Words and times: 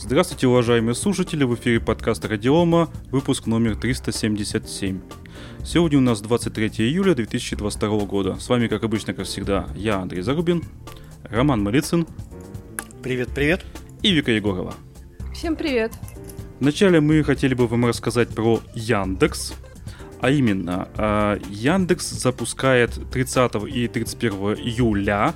Здравствуйте, 0.00 0.46
уважаемые 0.46 0.94
слушатели, 0.94 1.42
в 1.42 1.56
эфире 1.56 1.80
подкаста 1.80 2.28
Радиома, 2.28 2.88
выпуск 3.10 3.46
номер 3.46 3.74
377. 3.74 5.00
Сегодня 5.64 5.98
у 5.98 6.00
нас 6.00 6.20
23 6.20 6.68
июля 6.86 7.14
2022 7.16 8.04
года. 8.06 8.36
С 8.38 8.48
вами, 8.48 8.68
как 8.68 8.84
обычно, 8.84 9.12
как 9.12 9.26
всегда, 9.26 9.66
я, 9.74 9.96
Андрей 9.96 10.22
Зарубин, 10.22 10.62
Роман 11.24 11.64
Малицын. 11.64 12.06
Привет, 13.02 13.30
привет. 13.34 13.64
И 14.02 14.12
Вика 14.12 14.30
Егорова. 14.30 14.72
Всем 15.34 15.56
привет. 15.56 15.92
Вначале 16.60 17.00
мы 17.00 17.24
хотели 17.24 17.54
бы 17.54 17.66
вам 17.66 17.84
рассказать 17.86 18.28
про 18.28 18.60
Яндекс. 18.74 19.54
А 20.20 20.30
именно, 20.30 20.88
а, 20.96 21.40
Яндекс 21.50 22.08
запускает 22.10 22.92
30 23.10 23.66
и 23.66 23.88
31 23.88 24.54
июля 24.54 25.34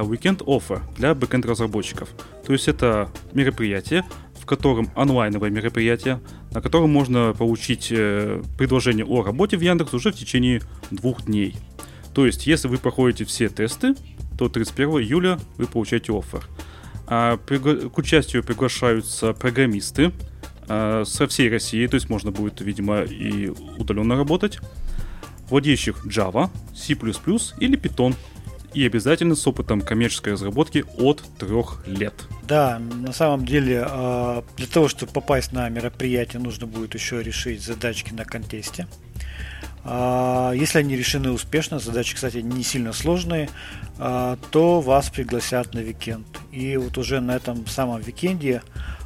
Weekend 0.00 0.38
Offer 0.38 0.80
для 0.96 1.14
бэкенд 1.14 1.44
разработчиков. 1.46 2.08
То 2.46 2.52
есть 2.52 2.68
это 2.68 3.10
мероприятие, 3.32 4.04
в 4.40 4.46
котором 4.46 4.90
онлайновое 4.96 5.50
мероприятие, 5.50 6.20
на 6.50 6.60
котором 6.60 6.90
можно 6.90 7.34
получить 7.36 7.88
э, 7.90 8.42
предложение 8.58 9.04
о 9.04 9.22
работе 9.22 9.56
в 9.56 9.60
Яндекс 9.60 9.94
уже 9.94 10.10
в 10.10 10.16
течение 10.16 10.62
двух 10.90 11.26
дней. 11.26 11.54
То 12.14 12.26
есть, 12.26 12.46
если 12.46 12.68
вы 12.68 12.78
проходите 12.78 13.24
все 13.24 13.48
тесты, 13.48 13.94
то 14.36 14.48
31 14.48 14.88
июля 15.00 15.38
вы 15.56 15.66
получаете 15.66 16.12
оффер. 16.12 16.48
А 17.06 17.36
к 17.36 17.98
участию 17.98 18.42
приглашаются 18.42 19.32
программисты 19.32 20.12
а, 20.68 21.04
со 21.04 21.26
всей 21.26 21.50
России, 21.50 21.86
то 21.86 21.96
есть 21.96 22.08
можно 22.08 22.30
будет, 22.30 22.60
видимо, 22.60 23.02
и 23.02 23.48
удаленно 23.78 24.16
работать, 24.16 24.58
владеющих 25.50 26.06
Java, 26.06 26.50
C++ 26.74 26.94
или 26.94 27.78
Python 27.78 28.14
и 28.74 28.86
обязательно 28.86 29.34
с 29.34 29.46
опытом 29.46 29.80
коммерческой 29.80 30.34
разработки 30.34 30.84
от 30.96 31.22
трех 31.38 31.82
лет. 31.86 32.14
Да, 32.46 32.78
на 32.78 33.12
самом 33.12 33.44
деле 33.44 33.84
а, 33.86 34.44
для 34.56 34.66
того, 34.66 34.88
чтобы 34.88 35.12
попасть 35.12 35.52
на 35.52 35.68
мероприятие, 35.68 36.40
нужно 36.40 36.66
будет 36.66 36.94
еще 36.94 37.22
решить 37.22 37.62
задачки 37.62 38.12
на 38.12 38.24
контесте. 38.24 38.86
А, 39.84 40.52
если 40.52 40.78
они 40.78 40.96
решены 40.96 41.30
успешно, 41.30 41.78
задачи, 41.78 42.14
кстати, 42.14 42.38
не 42.38 42.62
сильно 42.62 42.92
сложные, 42.92 43.48
а, 43.98 44.38
то 44.50 44.80
вас 44.80 45.10
пригласят 45.10 45.74
на 45.74 45.80
викенд. 45.80 46.26
И 46.50 46.76
вот 46.76 46.98
уже 46.98 47.20
на 47.20 47.36
этом 47.36 47.66
самом 47.66 48.00
викенде 48.00 48.62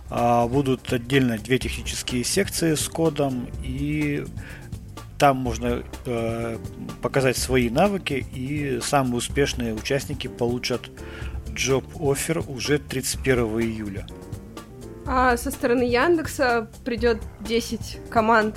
будут 0.08 0.92
отдельно 0.92 1.36
две 1.36 1.58
технические 1.58 2.22
секции 2.22 2.76
с 2.76 2.88
кодом 2.88 3.48
и 3.64 4.24
там 5.19 5.36
можно 5.39 5.83
э, 6.05 6.59
показать 7.03 7.36
свои 7.36 7.70
навыки, 7.70 8.27
и 8.33 8.81
самые 8.83 9.17
успешные 9.17 9.75
участники 9.75 10.27
получат 10.28 10.91
offer 11.95 12.45
уже 12.48 12.78
31 12.78 13.39
июля. 13.61 14.06
А 15.06 15.37
со 15.37 15.50
стороны 15.50 15.83
Яндекса 15.84 16.69
придет 16.84 17.19
10 17.41 18.11
команд 18.11 18.56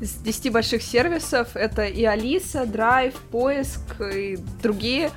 из 0.00 0.12
10 0.14 0.52
больших 0.52 0.82
сервисов. 0.82 1.56
Это 1.56 1.84
и 1.86 2.04
Алиса, 2.04 2.66
Драйв, 2.66 3.14
Поиск 3.30 3.80
и 4.00 4.38
другие. 4.62 5.10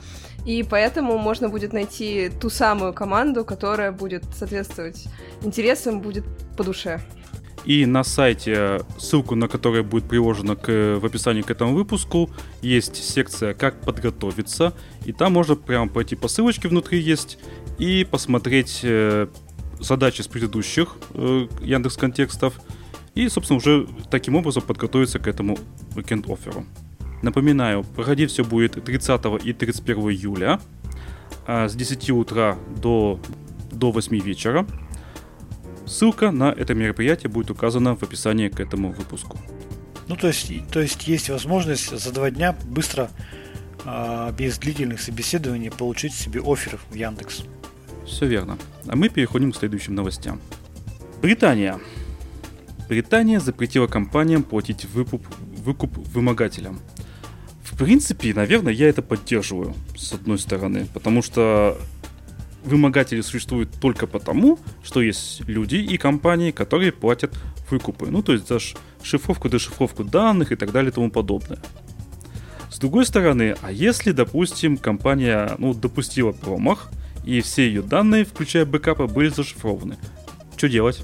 И 0.46 0.64
поэтому 0.64 1.18
можно 1.18 1.50
будет 1.50 1.74
найти 1.74 2.32
ту 2.42 2.50
самую 2.50 2.94
команду, 2.94 3.44
которая 3.44 3.92
будет 3.92 4.24
соответствовать 4.34 5.06
интересам, 5.44 6.00
будет 6.00 6.24
по 6.56 6.64
душе. 6.64 7.02
И 7.66 7.86
на 7.86 8.04
сайте, 8.04 8.82
ссылку 8.98 9.36
на 9.36 9.48
которую 9.48 9.84
будет 9.84 10.06
приложена 10.06 10.56
к, 10.56 10.98
в 11.00 11.06
описании 11.06 11.42
к 11.42 11.52
этому 11.52 11.76
выпуску, 11.76 12.30
есть 12.62 12.96
секция 12.96 13.54
«Как 13.54 13.82
подготовиться». 13.82 14.74
И 15.06 15.12
там 15.12 15.34
можно 15.34 15.56
прямо 15.56 15.90
пойти 15.90 16.16
по 16.16 16.28
ссылочке 16.28 16.68
внутри 16.68 17.00
есть 17.00 17.38
и 17.78 18.06
посмотреть 18.10 18.80
э, 18.84 19.28
задачи 19.80 20.22
с 20.22 20.28
предыдущих 20.28 20.96
э, 21.14 21.48
Яндекс 21.62 21.98
контекстов. 21.98 22.60
И, 23.16 23.28
собственно, 23.28 23.58
уже 23.58 23.88
таким 24.10 24.36
образом 24.36 24.64
подготовиться 24.64 25.20
к 25.20 25.28
этому 25.28 25.58
weekend 25.96 26.32
офферу. 26.32 26.66
Напоминаю, 27.22 27.84
проходить 27.84 28.32
все 28.32 28.46
будет 28.46 28.84
30 28.84 29.44
и 29.44 29.54
31 29.54 30.10
июля 30.10 30.60
а 31.46 31.68
с 31.68 31.76
10 31.76 32.12
утра 32.12 32.58
до, 32.82 33.20
до 33.72 33.92
8 33.92 34.20
вечера. 34.20 34.68
Ссылка 35.90 36.30
на 36.30 36.52
это 36.52 36.76
мероприятие 36.76 37.32
будет 37.32 37.50
указана 37.50 37.96
в 37.96 38.04
описании 38.04 38.50
к 38.50 38.60
этому 38.60 38.92
выпуску. 38.92 39.40
Ну, 40.08 40.16
то 40.16 40.28
есть, 40.28 40.52
то 40.72 40.80
есть 40.80 41.08
есть 41.08 41.30
возможность 41.30 41.90
за 41.98 42.12
два 42.14 42.30
дня 42.30 42.56
быстро, 42.66 43.10
э, 43.86 44.32
без 44.38 44.60
длительных 44.60 45.02
собеседований, 45.02 45.72
получить 45.72 46.14
себе 46.14 46.42
офер 46.46 46.80
в 46.92 46.94
Яндекс. 46.94 47.42
Все 48.06 48.28
верно. 48.28 48.60
А 48.88 48.96
мы 48.96 49.10
переходим 49.10 49.52
к 49.52 49.56
следующим 49.56 49.96
новостям. 49.96 50.40
Британия. 51.24 51.80
Британия 52.88 53.40
запретила 53.40 53.88
компаниям 53.88 54.44
платить 54.44 54.86
выкуп, 54.86 55.26
выкуп 55.40 55.98
вымогателям. 55.98 56.80
В 57.64 57.76
принципе, 57.76 58.32
наверное, 58.36 58.74
я 58.74 58.90
это 58.90 59.02
поддерживаю, 59.02 59.74
с 59.98 60.14
одной 60.14 60.38
стороны, 60.38 60.88
потому 60.94 61.24
что 61.24 61.80
вымогатели 62.64 63.22
существуют 63.22 63.70
только 63.80 64.08
потому, 64.08 64.60
что 64.84 65.02
есть 65.02 65.42
люди 65.48 65.76
и 65.76 65.98
компании, 65.98 66.52
которые 66.52 66.92
платят 66.92 67.34
выкупы. 67.70 68.08
Ну, 68.10 68.22
то 68.22 68.34
есть 68.34 68.48
за 68.48 68.60
шифровку, 69.02 69.50
дешифровку 69.50 70.04
данных 70.04 70.52
и 70.52 70.56
так 70.56 70.72
далее 70.72 70.92
и 70.92 70.94
тому 70.94 71.10
подобное. 71.10 71.60
С 72.72 72.78
другой 72.80 73.06
стороны, 73.06 73.56
а 73.62 73.72
если, 73.72 74.12
допустим, 74.12 74.78
компания 74.78 75.56
ну, 75.58 75.74
допустила 75.74 76.32
промах, 76.32 76.90
и 77.26 77.42
все 77.42 77.68
ее 77.68 77.82
данные, 77.82 78.26
включая 78.26 78.66
бэкапы, 78.66 79.08
были 79.08 79.30
зашифрованы, 79.30 79.98
что 80.56 80.70
делать? 80.70 81.02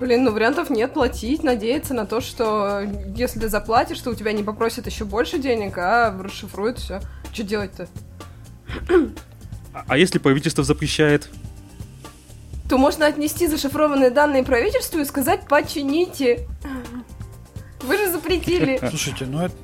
Блин, 0.00 0.24
ну 0.24 0.32
вариантов 0.32 0.70
нет 0.70 0.94
платить, 0.94 1.42
надеяться 1.42 1.92
на 1.92 2.06
то, 2.06 2.20
что 2.20 2.82
если 3.14 3.40
ты 3.40 3.48
заплатишь, 3.48 4.00
то 4.00 4.10
у 4.10 4.14
тебя 4.14 4.32
не 4.32 4.42
попросят 4.42 4.86
еще 4.86 5.04
больше 5.04 5.38
денег, 5.38 5.76
а 5.76 6.16
расшифруют 6.18 6.78
все. 6.78 7.00
Что 7.32 7.42
делать-то? 7.42 7.88
А 9.72 9.96
если 9.96 10.18
правительство 10.18 10.64
запрещает? 10.64 11.30
То 12.68 12.78
можно 12.78 13.06
отнести 13.06 13.46
зашифрованные 13.46 14.10
данные 14.10 14.44
правительству 14.44 15.00
и 15.00 15.04
сказать 15.04 15.46
«почините». 15.48 16.46
Вы 17.82 17.96
же 17.98 18.10
запретили. 18.10 18.78
Слушайте, 18.88 19.26
ну 19.26 19.40
это, 19.40 19.54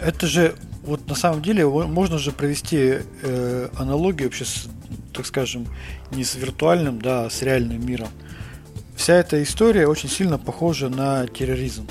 это 0.00 0.26
же 0.26 0.54
вот 0.82 1.06
на 1.08 1.14
самом 1.14 1.42
деле 1.42 1.66
можно 1.66 2.18
же 2.18 2.32
провести 2.32 2.98
э, 3.22 3.68
аналогию 3.76 4.28
вообще 4.28 4.44
с, 4.44 4.68
так 5.12 5.26
скажем, 5.26 5.66
не 6.12 6.24
с 6.24 6.36
виртуальным, 6.36 7.00
да, 7.00 7.24
а 7.24 7.30
с 7.30 7.42
реальным 7.42 7.84
миром. 7.84 8.08
Вся 8.96 9.14
эта 9.14 9.42
история 9.42 9.86
очень 9.86 10.08
сильно 10.08 10.38
похожа 10.38 10.88
на 10.88 11.26
терроризм, 11.26 11.88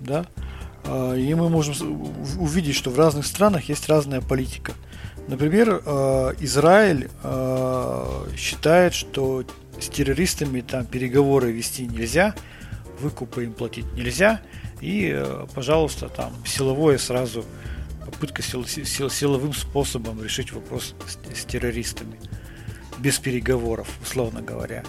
да, 0.00 0.26
а, 0.84 1.14
и 1.14 1.32
мы 1.34 1.48
можем 1.48 1.74
увидеть, 2.38 2.76
что 2.76 2.90
в 2.90 2.98
разных 2.98 3.26
странах 3.26 3.68
есть 3.68 3.88
разная 3.88 4.20
политика. 4.20 4.72
Например, 5.28 5.82
э, 5.84 6.32
Израиль 6.40 7.08
э, 7.22 8.26
считает, 8.36 8.94
что 8.94 9.44
с 9.80 9.88
террористами 9.88 10.60
там 10.60 10.84
переговоры 10.84 11.50
вести 11.50 11.86
нельзя, 11.86 12.34
выкупы 13.00 13.44
им 13.44 13.52
платить 13.52 13.90
нельзя, 13.94 14.40
и, 14.80 15.10
э, 15.14 15.46
пожалуйста, 15.54 16.08
там 16.08 16.32
силовое 16.46 16.98
сразу 16.98 17.44
попытка 18.04 18.42
сил, 18.42 18.66
сил, 18.66 19.08
силовым 19.08 19.54
способом 19.54 20.22
решить 20.22 20.52
вопрос 20.52 20.94
с, 21.06 21.40
с 21.40 21.44
террористами 21.44 22.18
без 22.98 23.18
переговоров, 23.18 23.88
условно 24.02 24.42
говоря. 24.42 24.84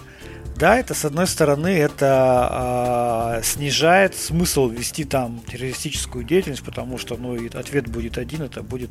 Да, 0.56 0.78
это 0.78 0.94
с 0.94 1.04
одной 1.04 1.26
стороны 1.26 1.68
это 1.68 3.38
э, 3.40 3.42
снижает 3.42 4.16
смысл 4.16 4.68
вести 4.68 5.04
там 5.04 5.40
террористическую 5.40 6.24
деятельность, 6.24 6.62
потому 6.62 6.96
что 6.96 7.16
ну 7.16 7.36
ответ 7.54 7.88
будет 7.88 8.16
один, 8.16 8.42
это 8.42 8.62
будет 8.62 8.90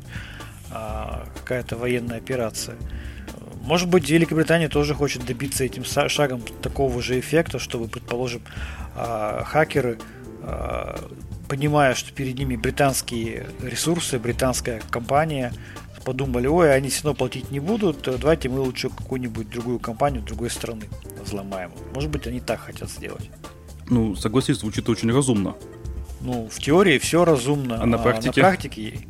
какая-то 0.70 1.76
военная 1.76 2.18
операция. 2.18 2.76
Может 3.62 3.88
быть, 3.88 4.08
Великобритания 4.08 4.68
тоже 4.68 4.94
хочет 4.94 5.26
добиться 5.26 5.64
этим 5.64 5.84
шагом 5.84 6.42
такого 6.62 7.02
же 7.02 7.18
эффекта, 7.18 7.58
чтобы, 7.58 7.88
предположим, 7.88 8.42
а, 8.94 9.42
хакеры, 9.44 9.98
а, 10.42 11.00
понимая, 11.48 11.94
что 11.94 12.12
перед 12.12 12.38
ними 12.38 12.54
британские 12.54 13.48
ресурсы, 13.60 14.20
британская 14.20 14.80
компания, 14.90 15.52
подумали, 16.04 16.46
ой, 16.46 16.72
они 16.72 16.88
все 16.88 17.02
равно 17.02 17.16
платить 17.18 17.50
не 17.50 17.58
будут, 17.58 18.02
давайте 18.02 18.48
мы 18.48 18.60
лучше 18.60 18.88
какую-нибудь 18.88 19.50
другую 19.50 19.80
компанию 19.80 20.22
другой 20.22 20.50
страны 20.50 20.84
взломаем. 21.24 21.72
Может 21.92 22.10
быть, 22.10 22.28
они 22.28 22.38
так 22.38 22.60
хотят 22.60 22.88
сделать. 22.88 23.28
Ну, 23.90 24.14
согласись, 24.14 24.58
звучит 24.58 24.88
очень 24.88 25.12
разумно. 25.12 25.56
Ну, 26.20 26.48
в 26.48 26.60
теории 26.60 26.98
все 26.98 27.24
разумно. 27.24 27.82
А 27.82 27.86
на 27.86 27.98
практике? 27.98 28.40
А 28.40 28.44
на 28.44 28.48
практике 28.48 29.00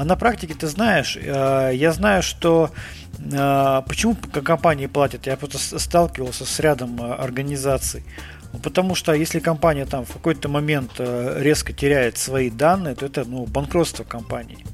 а 0.00 0.04
на 0.06 0.16
практике, 0.16 0.54
ты 0.54 0.66
знаешь, 0.66 1.14
э, 1.20 1.72
я 1.74 1.92
знаю, 1.92 2.22
что 2.22 2.70
э, 3.18 3.82
почему 3.86 4.16
компании 4.32 4.86
платят, 4.86 5.26
я 5.26 5.36
просто 5.36 5.78
сталкивался 5.78 6.46
с 6.46 6.58
рядом 6.58 6.98
э, 7.02 7.12
организаций. 7.12 8.02
Потому 8.62 8.94
что 8.94 9.12
если 9.12 9.40
компания 9.40 9.84
там 9.84 10.06
в 10.06 10.12
какой-то 10.14 10.48
момент 10.48 10.92
резко 10.98 11.74
теряет 11.74 12.16
свои 12.16 12.48
данные, 12.48 12.94
то 12.94 13.04
это 13.04 13.26
ну, 13.26 13.44
банкротство 13.44 14.02
компании. 14.04 14.64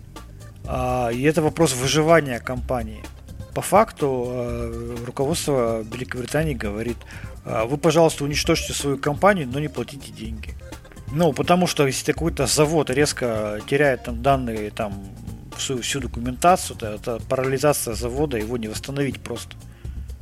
А, 0.64 1.10
и 1.12 1.22
это 1.22 1.42
вопрос 1.42 1.74
выживания 1.74 2.38
компании. 2.38 3.02
по 3.52 3.62
факту 3.62 4.96
руководство 5.04 5.82
Великобритании 5.82 6.54
говорит, 6.54 6.98
вы, 7.44 7.76
пожалуйста, 7.78 8.22
уничтожьте 8.22 8.72
свою 8.74 8.96
компанию, 8.96 9.48
но 9.52 9.58
не 9.58 9.68
платите 9.68 10.12
деньги. 10.12 10.54
Ну, 11.12 11.32
потому 11.32 11.66
что 11.66 11.86
если 11.86 12.12
какой-то 12.12 12.46
завод 12.46 12.90
резко 12.90 13.60
теряет 13.68 14.04
там 14.04 14.22
данные, 14.22 14.70
там, 14.70 15.04
всю, 15.56 15.80
всю 15.80 16.00
документацию, 16.00 16.76
то 16.76 16.86
это 16.86 17.20
парализация 17.28 17.94
завода, 17.94 18.36
его 18.36 18.56
не 18.56 18.68
восстановить 18.68 19.20
просто, 19.20 19.56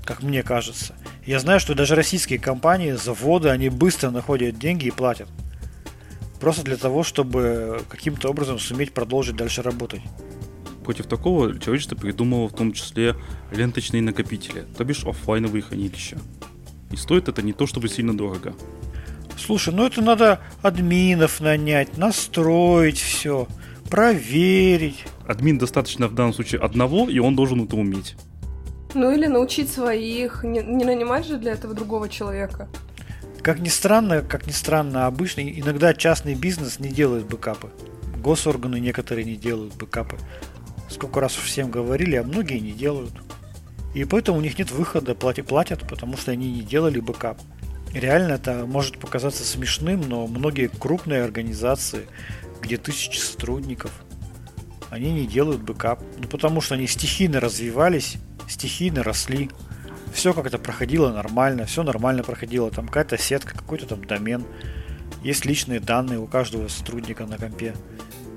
как 0.04 0.22
мне 0.22 0.42
кажется. 0.42 0.94
Я 1.26 1.40
знаю, 1.40 1.60
что 1.60 1.75
даже 1.75 1.94
российские 1.94 2.38
компании, 2.38 2.92
заводы, 2.92 3.48
они 3.48 3.70
быстро 3.70 4.10
находят 4.10 4.58
деньги 4.58 4.86
и 4.86 4.90
платят. 4.90 5.28
Просто 6.40 6.62
для 6.62 6.76
того, 6.76 7.02
чтобы 7.02 7.80
каким-то 7.88 8.28
образом 8.28 8.58
суметь 8.58 8.92
продолжить 8.92 9.37
дальше 9.37 9.62
работать. 9.62 10.02
Против 10.84 11.06
такого 11.06 11.58
человечество 11.58 11.96
придумало 11.96 12.48
в 12.48 12.52
том 12.52 12.72
числе 12.72 13.16
ленточные 13.50 14.02
накопители, 14.02 14.66
то 14.76 14.84
бишь 14.84 15.04
офлайновые 15.04 15.62
хранилища. 15.62 16.19
И 16.90 16.96
стоит 16.96 17.28
это 17.28 17.40
не 17.40 17.54
то 17.54 17.66
чтобы 17.66 17.88
сильно 17.88 18.14
дорого. 18.14 18.54
Слушай, 19.36 19.75
ну 19.75 19.86
это 19.86 20.00
надо 20.00 20.40
админов 20.62 21.40
нанять, 21.40 21.96
настроить 21.98 22.98
все, 22.98 23.46
проверить. 23.90 25.04
Админ 25.26 25.58
достаточно 25.58 26.08
в 26.08 26.14
данном 26.14 26.34
случае 26.34 26.60
одного, 26.60 27.08
и 27.08 27.19
он 27.19 27.36
должен 27.36 27.64
это 27.64 27.76
уметь. 27.76 28.16
Ну 28.94 29.10
или 29.10 29.26
научить 29.26 29.70
своих, 29.70 30.44
не, 30.44 30.60
не 30.60 30.84
нанимать 30.84 31.26
же 31.26 31.36
для 31.36 31.52
этого 31.52 31.75
другого 31.75 32.08
человека. 32.08 32.69
Как 33.42 33.58
ни 33.58 33.69
странно, 33.69 34.22
как 34.22 34.46
ни 34.46 34.52
странно, 34.52 35.06
обычно 35.06 35.40
иногда 35.40 35.92
частный 35.92 36.34
бизнес 36.34 36.78
не 36.78 36.88
делает 36.88 37.26
бэкапы. 37.26 37.69
Госорганы 38.16 38.80
некоторые 38.80 39.25
не 39.25 39.37
делают 39.37 39.75
бэкапы. 39.75 40.16
Сколько 40.88 41.20
раз 41.20 41.32
всем 41.32 41.70
говорили, 41.70 42.16
а 42.16 42.22
многие 42.22 42.58
не 42.58 42.72
делают. 42.72 43.12
И 43.94 44.04
поэтому 44.04 44.38
у 44.38 44.40
них 44.40 44.58
нет 44.58 44.70
выхода, 44.70 45.14
платят, 45.14 45.46
платят, 45.46 45.87
потому 45.88 46.16
что 46.16 46.30
они 46.32 46.50
не 46.50 46.62
делали 46.62 47.00
бэкап. 47.00 47.38
Реально 47.94 48.32
это 48.32 48.67
может 48.67 48.99
показаться 48.99 49.44
смешным, 49.44 50.00
но 50.00 50.26
многие 50.26 50.67
крупные 50.67 51.23
организации, 51.23 52.06
где 52.61 52.76
тысячи 52.76 53.19
сотрудников, 53.19 53.93
они 54.91 55.12
не 55.12 55.26
делают 55.26 55.62
бэкап. 55.62 56.02
Ну, 56.19 56.26
потому 56.26 56.61
что 56.61 56.75
они 56.75 56.88
стихийно 56.88 57.38
развивались, 57.38 58.17
стихийно 58.49 59.05
росли. 59.05 59.49
Все 60.12 60.32
как-то 60.32 60.58
проходило 60.58 61.12
нормально, 61.12 61.67
все 61.67 61.85
нормально 61.85 62.25
проходило. 62.25 62.70
Там 62.70 62.88
какая-то 62.88 63.17
сетка, 63.17 63.56
какой-то 63.56 63.87
там 63.87 64.05
домен. 64.05 64.44
Есть 65.23 65.44
личные 65.44 65.79
данные 65.79 66.19
у 66.19 66.26
каждого 66.26 66.67
сотрудника 66.67 67.26
на 67.26 67.38
компе. 67.38 67.75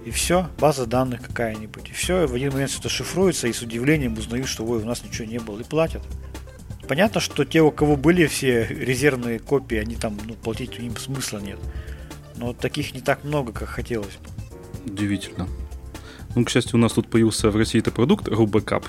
И 0.06 0.12
все, 0.12 0.50
база 0.60 0.86
данных 0.86 1.22
какая-нибудь. 1.22 1.90
И 1.90 1.94
все, 1.94 2.28
в 2.28 2.34
один 2.34 2.54
момент 2.54 2.70
все 2.70 2.80
это 2.80 2.90
шифруется, 2.90 3.48
и 3.48 3.54
с 3.54 3.62
удивлением 3.62 4.18
узнают, 4.18 4.48
что 4.48 4.64
ой, 4.64 4.82
у 4.82 4.86
нас 4.86 5.04
ничего 5.04 5.28
не 5.28 5.40
было, 5.40 5.60
и 5.60 5.64
платят. 5.64 6.04
Понятно, 6.88 7.20
что 7.20 7.44
те, 7.44 7.62
у 7.62 7.72
кого 7.72 7.96
были 7.98 8.26
все 8.28 8.66
резервные 8.68 9.40
копии, 9.40 9.78
они 9.78 9.96
там, 9.96 10.18
ну, 10.26 10.36
платить 10.36 10.80
им 10.80 10.96
смысла 10.96 11.40
нет. 11.40 11.60
Но 12.38 12.54
таких 12.54 12.94
не 12.94 13.02
так 13.02 13.24
много, 13.24 13.52
как 13.52 13.68
хотелось 13.68 14.16
бы. 14.16 14.92
Удивительно. 14.92 15.48
Ну, 16.36 16.46
к 16.46 16.50
счастью, 16.50 16.76
у 16.76 16.82
нас 16.82 16.94
тут 16.94 17.10
появился 17.10 17.50
в 17.50 17.56
России 17.56 17.80
это 17.80 17.92
продукт 17.92 18.28
RuBackup, 18.28 18.86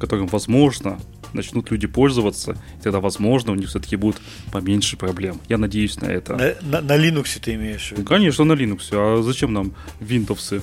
которым, 0.00 0.28
возможно, 0.28 0.98
начнут 1.32 1.70
люди 1.70 1.86
пользоваться, 1.86 2.56
и 2.78 2.82
тогда, 2.82 3.00
возможно, 3.00 3.52
у 3.52 3.54
них 3.54 3.68
все-таки 3.68 3.96
будут 3.96 4.20
поменьше 4.52 4.96
проблем. 4.96 5.40
Я 5.48 5.58
надеюсь 5.58 6.00
на 6.00 6.06
это. 6.06 6.36
На, 6.36 6.80
на, 6.80 6.80
на 6.80 6.96
Linux 6.96 7.38
ты 7.40 7.54
имеешь 7.54 7.88
в 7.88 7.90
виду? 7.92 8.02
Ну, 8.02 8.08
конечно, 8.08 8.44
на 8.44 8.52
Linux. 8.52 8.88
А 8.92 9.22
зачем 9.22 9.52
нам 9.52 9.74
Windows 10.00 10.62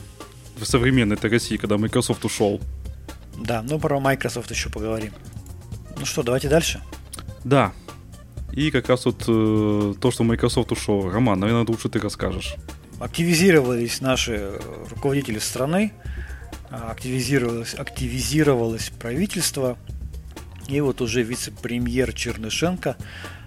в 0.58 0.66
современной 0.66 1.16
этой 1.18 1.30
России, 1.30 1.58
когда 1.58 1.78
Microsoft 1.78 2.26
ушел? 2.26 2.62
Да, 3.38 3.62
ну 3.62 3.80
про 3.80 4.00
Microsoft 4.00 4.50
еще 4.52 4.70
поговорим. 4.70 5.12
Ну 5.98 6.06
что, 6.06 6.24
давайте 6.24 6.50
дальше. 6.50 6.82
Да. 7.44 7.74
И 8.52 8.72
как 8.72 8.90
раз 8.90 9.06
вот 9.06 9.24
э, 9.28 9.94
то, 10.00 10.12
что 10.12 10.24
Microsoft 10.24 10.72
ушел. 10.72 11.10
Роман, 11.10 11.40
наверное, 11.40 11.66
лучше 11.68 11.90
ты 11.90 12.00
расскажешь. 12.00 12.56
Активизировались 13.00 14.00
наши 14.00 14.60
руководители 14.90 15.40
страны, 15.40 15.92
активизировалось, 16.70 17.74
активизировалось 17.74 18.92
правительство, 19.00 19.78
и 20.68 20.80
вот 20.80 21.02
уже 21.02 21.24
вице-премьер 21.24 22.14
Чернышенко 22.14 22.96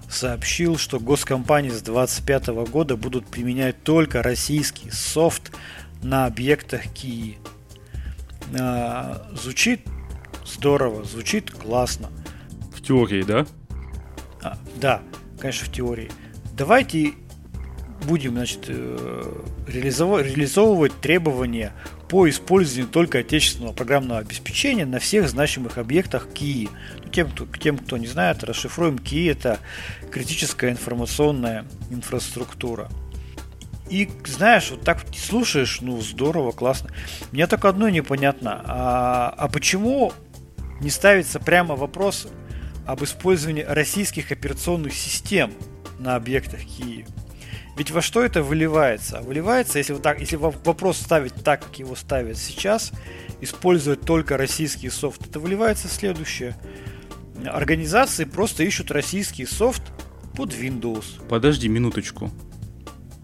сообщил, 0.08 0.76
что 0.76 1.00
госкомпании 1.00 1.70
с 1.70 1.82
2025 1.82 2.46
года 2.70 2.96
будут 2.96 3.26
применять 3.26 3.82
только 3.82 4.22
российский 4.22 4.90
софт 4.90 5.52
на 6.02 6.26
объектах 6.26 6.82
Кии. 6.92 7.38
А, 8.58 9.28
звучит 9.40 9.80
здорово, 10.44 11.04
звучит 11.04 11.50
классно. 11.50 12.10
Теории, 12.86 13.22
да? 13.22 13.46
А, 14.42 14.58
да, 14.76 15.02
конечно, 15.40 15.66
в 15.66 15.72
теории. 15.72 16.10
Давайте 16.56 17.14
будем 18.06 18.32
значит, 18.32 18.66
э, 18.68 19.42
реализовывать 19.66 21.00
требования 21.00 21.72
по 22.08 22.28
использованию 22.28 22.88
только 22.88 23.18
отечественного 23.18 23.72
программного 23.72 24.20
обеспечения 24.20 24.86
на 24.86 25.00
всех 25.00 25.28
значимых 25.28 25.78
объектах 25.78 26.28
КИИ. 26.32 26.68
Ну, 27.02 27.10
тем, 27.10 27.30
кто, 27.30 27.46
тем, 27.46 27.78
кто 27.78 27.96
не 27.96 28.06
знает, 28.06 28.44
расшифруем 28.44 28.98
КИИ– 28.98 29.30
это 29.32 29.58
критическая 30.10 30.70
информационная 30.70 31.64
инфраструктура. 31.90 32.88
И 33.90 34.08
знаешь, 34.26 34.70
вот 34.70 34.82
так 34.82 35.04
слушаешь, 35.16 35.80
ну 35.80 36.00
здорово, 36.00 36.52
классно. 36.52 36.90
Мне 37.32 37.46
только 37.46 37.68
одно 37.68 37.88
непонятно. 37.88 38.62
А, 38.64 39.34
а 39.36 39.48
почему 39.48 40.12
не 40.80 40.90
ставится 40.90 41.40
прямо 41.40 41.76
вопрос 41.76 42.28
об 42.86 43.02
использовании 43.04 43.62
российских 43.62 44.32
операционных 44.32 44.94
систем 44.94 45.52
на 45.98 46.16
объектах 46.16 46.60
Киева? 46.60 47.08
Ведь 47.76 47.90
во 47.90 48.00
что 48.00 48.22
это 48.22 48.42
выливается? 48.42 49.20
Выливается, 49.20 49.78
если, 49.78 49.92
вот 49.92 50.02
так, 50.02 50.18
если 50.20 50.36
вопрос 50.36 50.96
ставить 50.96 51.34
так, 51.34 51.62
как 51.62 51.78
его 51.78 51.94
ставят 51.94 52.38
сейчас, 52.38 52.90
использовать 53.42 54.00
только 54.00 54.38
российский 54.38 54.88
софт, 54.88 55.26
это 55.26 55.40
выливается 55.40 55.88
в 55.88 55.92
следующее. 55.92 56.56
Организации 57.44 58.24
просто 58.24 58.62
ищут 58.62 58.90
российский 58.90 59.44
софт 59.44 59.82
под 60.34 60.54
Windows. 60.54 61.04
Подожди 61.28 61.68
минуточку. 61.68 62.30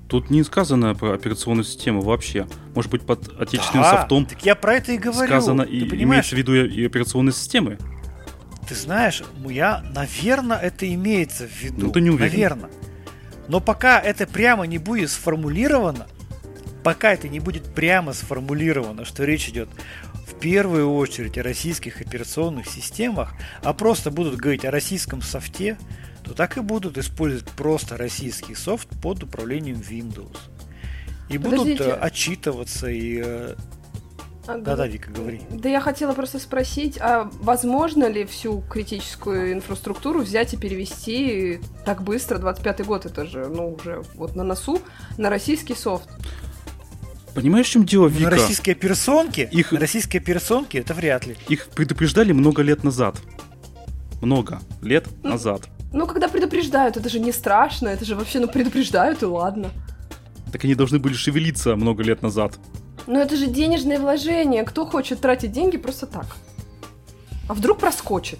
Тут 0.07 0.29
не 0.29 0.43
сказано 0.43 0.95
про 0.95 1.15
операционную 1.15 1.65
систему 1.65 2.03
вообще. 2.03 2.47
Может 2.75 2.91
быть, 2.91 3.07
под 3.07 3.29
отечественным 3.41 3.85
да, 3.85 4.01
софтом 4.01 4.27
так 4.27 4.45
я 4.45 4.55
про 4.55 4.75
это 4.75 4.93
и 4.93 4.99
говорю. 4.99 5.27
сказано 5.27 5.63
и 5.63 5.81
имеется 6.03 6.35
в 6.35 6.39
виду 6.39 6.55
и 6.55 6.85
операционные 6.85 7.33
системы? 7.33 7.79
Ты 8.69 8.75
знаешь, 8.75 9.23
я, 9.49 9.85
наверное, 9.95 10.59
это 10.59 10.93
имеется 10.93 11.47
в 11.47 11.53
виду. 11.53 11.87
Ну, 11.87 11.93
ты 11.93 12.01
не 12.01 12.11
уверен. 12.11 12.33
Наверное. 12.33 12.71
Но 13.49 13.61
пока 13.61 14.01
это 14.01 14.27
прямо 14.27 14.65
не 14.65 14.79
будет 14.79 15.11
сформулировано, 15.11 16.07
пока 16.83 17.13
это 17.13 17.29
не 17.29 17.41
будет 17.41 17.75
прямо 17.75 18.13
сформулировано, 18.13 19.05
что 19.05 19.25
речь 19.25 19.49
идет 19.49 19.69
в 20.27 20.39
первую 20.39 20.93
очередь 20.93 21.39
о 21.39 21.43
российских 21.43 22.01
операционных 22.01 22.67
системах, 22.67 23.35
а 23.63 23.73
просто 23.73 24.11
будут 24.11 24.37
говорить 24.37 24.65
о 24.65 24.71
российском 24.71 25.23
софте, 25.23 25.77
то 26.25 26.35
так 26.35 26.57
и 26.57 26.61
будут 26.61 26.99
использовать 26.99 27.51
просто 27.53 27.97
российский 27.97 28.55
софт 28.55 28.89
под 29.01 29.23
управлением 29.25 29.79
Windows. 29.79 30.37
И 31.29 31.39
Подождите. 31.39 31.79
будут 31.79 31.81
э, 31.81 31.93
отчитываться 31.93 32.89
и 32.89 33.23
э, 33.25 33.55
Да-да, 34.47 34.87
Вика, 34.87 35.11
говори. 35.11 35.41
Да 35.51 35.69
я 35.69 35.81
хотела 35.81 36.13
просто 36.15 36.39
спросить, 36.41 36.99
а 37.01 37.31
возможно 37.41 38.09
ли 38.09 38.25
всю 38.25 38.61
критическую 38.69 39.53
инфраструктуру 39.53 40.21
взять 40.21 40.53
и 40.55 40.57
перевести 40.57 41.61
так 41.85 42.03
быстро, 42.03 42.39
25-й 42.39 42.85
год, 42.85 43.07
это 43.07 43.25
же, 43.25 43.47
ну, 43.47 43.75
уже 43.75 44.03
вот 44.15 44.35
на 44.35 44.43
носу, 44.43 44.81
на 45.17 45.31
российский 45.31 45.75
софт? 45.75 46.09
Понимаешь, 47.35 47.67
в 47.67 47.71
чем 47.71 47.87
дело, 47.87 48.09
Вика? 48.09 48.25
На 48.25 48.31
российские 48.31 48.75
операционки? 48.75 49.49
Их... 49.53 49.73
На 49.73 49.81
российские 49.81 50.21
операционки 50.21 50.77
это 50.77 50.93
вряд 50.93 51.25
ли. 51.27 51.37
Их 51.49 51.69
предупреждали 51.69 52.33
много 52.33 52.63
лет 52.63 52.85
назад. 52.85 53.17
Много 54.21 54.61
лет 54.83 55.07
ну, 55.23 55.31
назад. 55.31 55.63
Ну, 55.93 56.07
когда 56.07 56.29
предупреждают, 56.29 56.97
это 56.97 57.09
же 57.09 57.21
не 57.21 57.33
страшно, 57.33 57.89
это 57.89 58.05
же 58.05 58.17
вообще, 58.17 58.41
ну, 58.41 58.49
предупреждают, 58.49 59.23
и 59.23 59.27
ладно. 59.27 59.71
Так 60.53 60.65
они 60.65 60.75
должны 60.75 60.99
были 60.99 61.15
шевелиться 61.15 61.77
много 61.77 62.03
лет 62.03 62.23
назад. 62.23 62.59
Но 63.07 63.21
это 63.21 63.37
же 63.37 63.47
денежное 63.47 63.99
вложение. 63.99 64.65
Кто 64.65 64.87
хочет 64.87 65.21
тратить 65.21 65.53
деньги 65.53 65.77
просто 65.77 66.07
так? 66.07 66.27
А 67.49 67.55
вдруг 67.55 67.79
проскочит? 67.79 68.39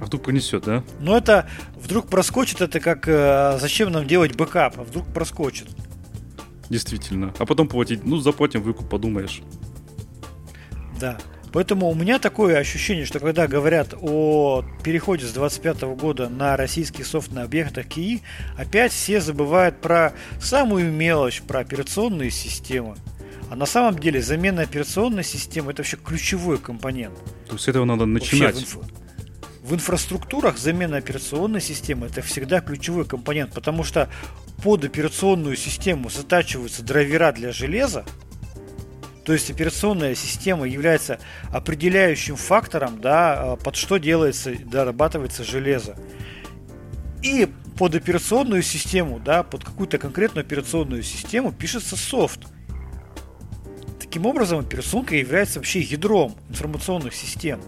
А 0.00 0.04
вдруг 0.04 0.22
пронесет, 0.22 0.64
да? 0.64 0.84
Ну 1.00 1.16
это 1.16 1.48
вдруг 1.76 2.08
проскочит, 2.08 2.60
это 2.60 2.80
как 2.80 3.08
э, 3.08 3.58
зачем 3.60 3.90
нам 3.90 4.06
делать 4.06 4.36
бэкап, 4.36 4.78
а 4.78 4.84
вдруг 4.84 5.06
проскочит. 5.12 5.68
Действительно. 6.68 7.32
А 7.38 7.46
потом 7.46 7.68
платить, 7.68 8.04
ну 8.04 8.18
заплатим 8.18 8.62
выкуп, 8.62 8.88
подумаешь. 8.88 9.42
Да. 11.00 11.18
Поэтому 11.52 11.88
у 11.88 11.94
меня 11.94 12.18
такое 12.18 12.58
ощущение, 12.58 13.06
что 13.06 13.20
когда 13.20 13.46
говорят 13.46 13.94
о 14.00 14.64
переходе 14.82 15.26
с 15.26 15.32
25 15.32 15.82
года 15.96 16.28
на 16.28 16.56
российский 16.56 17.04
софт 17.04 17.32
на 17.32 17.42
объектах 17.42 17.86
КИИ, 17.86 18.22
опять 18.56 18.92
все 18.92 19.20
забывают 19.20 19.80
про 19.80 20.12
самую 20.40 20.92
мелочь, 20.92 21.42
про 21.42 21.60
операционные 21.60 22.30
системы. 22.30 22.96
А 23.50 23.56
на 23.56 23.66
самом 23.66 23.98
деле 23.98 24.20
замена 24.20 24.62
операционной 24.62 25.24
системы 25.24 25.72
это 25.72 25.80
вообще 25.82 25.96
ключевой 25.96 26.58
компонент. 26.58 27.16
То 27.46 27.54
есть 27.54 27.64
с 27.64 27.68
этого 27.68 27.86
надо 27.86 28.04
начинать. 28.04 28.54
Вообще, 28.54 28.66
в, 28.66 28.82
инф... 28.82 28.90
в 29.62 29.74
инфраструктурах 29.74 30.58
замена 30.58 30.98
операционной 30.98 31.62
системы 31.62 32.06
это 32.06 32.20
всегда 32.20 32.60
ключевой 32.60 33.06
компонент, 33.06 33.54
потому 33.54 33.84
что 33.84 34.10
под 34.62 34.84
операционную 34.84 35.56
систему 35.56 36.10
затачиваются 36.10 36.82
драйвера 36.82 37.32
для 37.32 37.52
железа, 37.52 38.04
то 39.28 39.34
есть 39.34 39.50
операционная 39.50 40.14
система 40.14 40.66
является 40.66 41.20
определяющим 41.52 42.34
фактором, 42.34 42.98
да, 42.98 43.58
под 43.62 43.76
что 43.76 43.98
делается, 43.98 44.54
дорабатывается 44.64 45.44
железо. 45.44 45.96
И 47.22 47.46
под 47.76 47.94
операционную 47.94 48.62
систему, 48.62 49.20
да, 49.22 49.42
под 49.42 49.64
какую-то 49.64 49.98
конкретную 49.98 50.46
операционную 50.46 51.02
систему 51.02 51.52
пишется 51.52 51.94
софт. 51.94 52.40
Таким 54.00 54.24
образом, 54.24 54.60
операционка 54.60 55.14
является 55.14 55.58
вообще 55.58 55.80
ядром 55.80 56.34
информационных 56.48 57.14
систем 57.14 57.60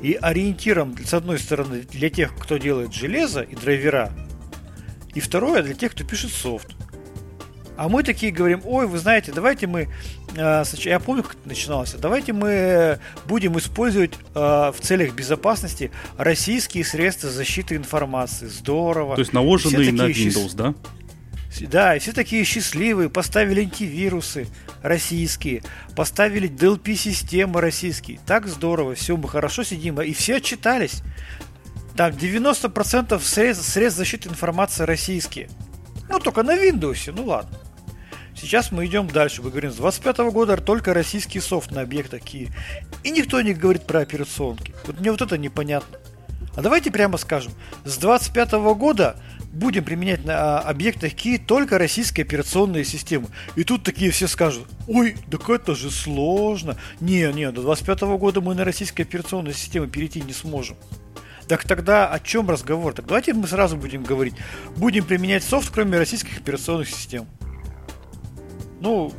и 0.00 0.14
ориентиром, 0.14 0.96
с 1.04 1.12
одной 1.12 1.38
стороны, 1.38 1.80
для 1.80 2.08
тех, 2.08 2.34
кто 2.34 2.56
делает 2.56 2.94
железо 2.94 3.42
и 3.42 3.54
драйвера, 3.54 4.10
и 5.14 5.20
второе, 5.20 5.62
для 5.62 5.74
тех, 5.74 5.92
кто 5.92 6.02
пишет 6.02 6.30
софт. 6.30 6.74
А 7.76 7.90
мы 7.90 8.04
такие 8.04 8.32
говорим, 8.32 8.62
ой, 8.64 8.86
вы 8.86 8.98
знаете, 8.98 9.32
давайте 9.32 9.66
мы, 9.66 9.88
я 10.36 11.00
помню, 11.00 11.22
как 11.22 11.34
это 11.34 11.48
начиналось, 11.48 11.92
давайте 11.92 12.32
мы 12.32 12.98
будем 13.26 13.56
использовать 13.58 14.14
э, 14.34 14.38
в 14.38 14.76
целях 14.80 15.14
безопасности 15.14 15.90
российские 16.18 16.84
средства 16.84 17.30
защиты 17.30 17.76
информации. 17.76 18.46
Здорово. 18.46 19.14
То 19.14 19.20
есть 19.20 19.32
наложенные 19.32 19.92
на 19.92 20.08
Windows, 20.08 20.32
счаст... 20.32 20.56
да? 20.56 20.74
Да, 21.60 21.94
и 21.94 22.00
все 22.00 22.12
такие 22.12 22.42
счастливые, 22.44 23.08
поставили 23.08 23.60
антивирусы 23.60 24.48
российские, 24.82 25.62
поставили 25.94 26.48
DLP-системы 26.48 27.60
российские. 27.60 28.18
Так 28.26 28.48
здорово, 28.48 28.94
все, 28.94 29.16
мы 29.16 29.28
хорошо 29.28 29.62
сидим, 29.62 30.00
и 30.00 30.12
все 30.12 30.36
отчитались. 30.36 31.02
Там 31.96 32.10
90% 32.10 33.20
средств, 33.20 33.68
средств 33.68 33.98
защиты 33.98 34.28
информации 34.28 34.82
российские. 34.82 35.48
Ну, 36.08 36.18
только 36.18 36.42
на 36.42 36.56
Windows, 36.56 37.12
ну 37.16 37.24
ладно. 37.26 37.56
Сейчас 38.36 38.72
мы 38.72 38.86
идем 38.86 39.06
дальше. 39.06 39.42
Мы 39.42 39.50
говорим, 39.50 39.70
с 39.70 39.76
25 39.76 40.18
года 40.32 40.56
только 40.56 40.92
российский 40.92 41.40
софт 41.40 41.70
на 41.70 41.82
объектах 41.82 42.22
Ки. 42.22 42.50
И 43.02 43.10
никто 43.10 43.40
не 43.40 43.54
говорит 43.54 43.86
про 43.86 44.00
операционки. 44.00 44.74
Вот 44.86 45.00
мне 45.00 45.10
вот 45.10 45.22
это 45.22 45.38
непонятно. 45.38 45.98
А 46.56 46.62
давайте 46.62 46.90
прямо 46.90 47.16
скажем, 47.16 47.52
с 47.84 47.96
25 47.96 48.52
года 48.76 49.16
будем 49.52 49.84
применять 49.84 50.24
на 50.24 50.58
а, 50.58 50.60
объектах 50.60 51.12
Ки 51.14 51.38
только 51.38 51.78
российские 51.78 52.24
операционные 52.24 52.84
системы. 52.84 53.28
И 53.56 53.64
тут 53.64 53.82
такие 53.82 54.10
все 54.10 54.28
скажут, 54.28 54.66
ой, 54.86 55.16
так 55.30 55.48
это 55.48 55.74
же 55.74 55.90
сложно. 55.90 56.76
Не, 57.00 57.32
не, 57.32 57.50
до 57.50 57.62
25 57.62 58.00
года 58.18 58.40
мы 58.40 58.54
на 58.54 58.64
российские 58.64 59.04
операционные 59.04 59.54
системы 59.54 59.88
перейти 59.88 60.20
не 60.20 60.32
сможем. 60.32 60.76
Так 61.48 61.64
тогда 61.64 62.08
о 62.08 62.18
чем 62.20 62.48
разговор? 62.48 62.94
Так 62.94 63.06
давайте 63.06 63.34
мы 63.34 63.46
сразу 63.46 63.76
будем 63.76 64.02
говорить. 64.02 64.34
Будем 64.76 65.04
применять 65.04 65.44
софт, 65.44 65.70
кроме 65.72 65.98
российских 65.98 66.38
операционных 66.38 66.88
систем. 66.88 67.26
Ну, 68.84 69.10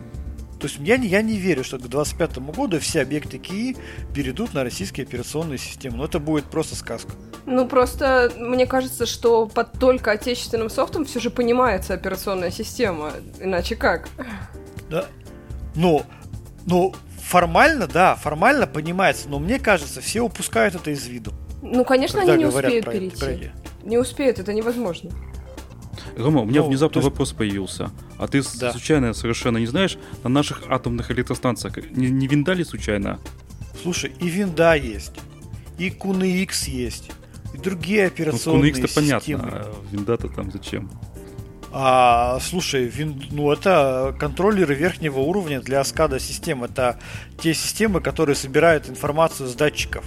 то 0.60 0.68
есть 0.68 0.78
я 0.80 0.98
не, 0.98 1.08
я 1.08 1.24
не 1.24 1.38
верю, 1.38 1.64
что 1.64 1.78
к 1.78 1.82
2025 1.82 2.38
году 2.56 2.80
все 2.80 3.02
объекты 3.02 3.40
КИИ 3.40 3.76
перейдут 4.14 4.54
на 4.54 4.64
российские 4.64 5.08
операционные 5.08 5.58
системы. 5.58 5.98
Но 5.98 6.06
это 6.06 6.20
будет 6.20 6.46
просто 6.46 6.76
сказка. 6.76 7.14
Ну, 7.48 7.68
просто 7.68 8.32
мне 8.38 8.68
кажется, 8.68 9.08
что 9.08 9.48
под 9.48 9.72
только 9.80 10.12
отечественным 10.12 10.70
софтом 10.70 11.06
все 11.06 11.20
же 11.20 11.32
понимается 11.32 11.96
операционная 11.96 12.52
система. 12.52 13.12
Иначе 13.40 13.76
как? 13.76 14.08
Да. 14.88 15.08
Но, 15.74 16.04
но 16.68 16.94
формально, 17.20 17.88
да, 17.88 18.14
формально 18.16 18.68
понимается, 18.68 19.28
но 19.30 19.40
мне 19.40 19.58
кажется, 19.58 20.00
все 20.00 20.22
упускают 20.22 20.76
это 20.76 20.92
из 20.92 21.08
виду. 21.08 21.32
Ну, 21.64 21.84
конечно, 21.84 22.22
они 22.22 22.36
не 22.36 22.46
успеют 22.46 22.86
перейти. 22.86 23.18
Про... 23.18 23.88
Не 23.88 23.98
успеют, 23.98 24.38
это 24.38 24.54
невозможно. 24.54 25.10
Рома, 26.18 26.42
у 26.42 26.46
меня 26.46 26.62
ну, 26.62 26.68
внезапно 26.68 27.00
есть... 27.00 27.10
вопрос 27.10 27.34
появился. 27.34 27.92
А 28.18 28.28
ты 28.28 28.42
да. 28.60 28.72
случайно 28.72 29.14
совершенно 29.14 29.58
не 29.58 29.68
знаешь, 29.68 29.98
на 30.24 30.30
наших 30.30 30.64
атомных 30.70 31.12
электростанциях 31.12 31.78
не, 31.92 32.10
не 32.10 32.28
винда 32.28 32.54
ли 32.54 32.64
случайно? 32.64 33.20
Слушай, 33.82 34.14
и 34.20 34.30
винда 34.30 34.76
есть, 34.76 35.14
и 35.78 35.90
QNX 35.90 36.70
есть, 36.70 37.12
и 37.54 37.58
другие 37.58 38.08
операционные 38.08 38.74
ну, 38.74 38.80
QNX-то 38.80 38.88
системы. 38.88 39.42
понятно, 39.42 39.50
а 39.54 39.76
винда-то 39.92 40.30
там 40.30 40.52
зачем? 40.52 40.90
А, 41.78 42.40
слушай, 42.40 42.86
вин, 42.86 43.22
ну 43.32 43.52
это 43.52 44.16
контроллеры 44.18 44.74
верхнего 44.76 45.20
уровня 45.20 45.60
для 45.60 45.82
SCADA 45.82 46.22
систем. 46.22 46.64
Это 46.64 46.98
те 47.38 47.54
системы, 47.54 48.00
которые 48.00 48.38
собирают 48.38 48.90
информацию 48.90 49.50
с 49.50 49.56
датчиков. 49.56 50.06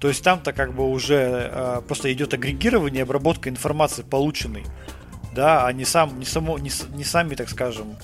То 0.00 0.08
есть 0.08 0.22
там-то 0.22 0.52
как 0.52 0.74
бы 0.74 0.86
уже 0.86 1.50
э, 1.50 1.80
просто 1.86 2.12
идет 2.12 2.34
агрегирование, 2.34 3.04
обработка 3.04 3.48
информации 3.48 4.02
полученной, 4.02 4.64
да, 5.34 5.66
а 5.66 5.72
не 5.72 5.84
сам, 5.84 6.18
не 6.18 6.24
само, 6.24 6.58
не, 6.58 6.70
не 6.94 7.04
сами, 7.04 7.34
так 7.34 7.48
скажем, 7.48 7.96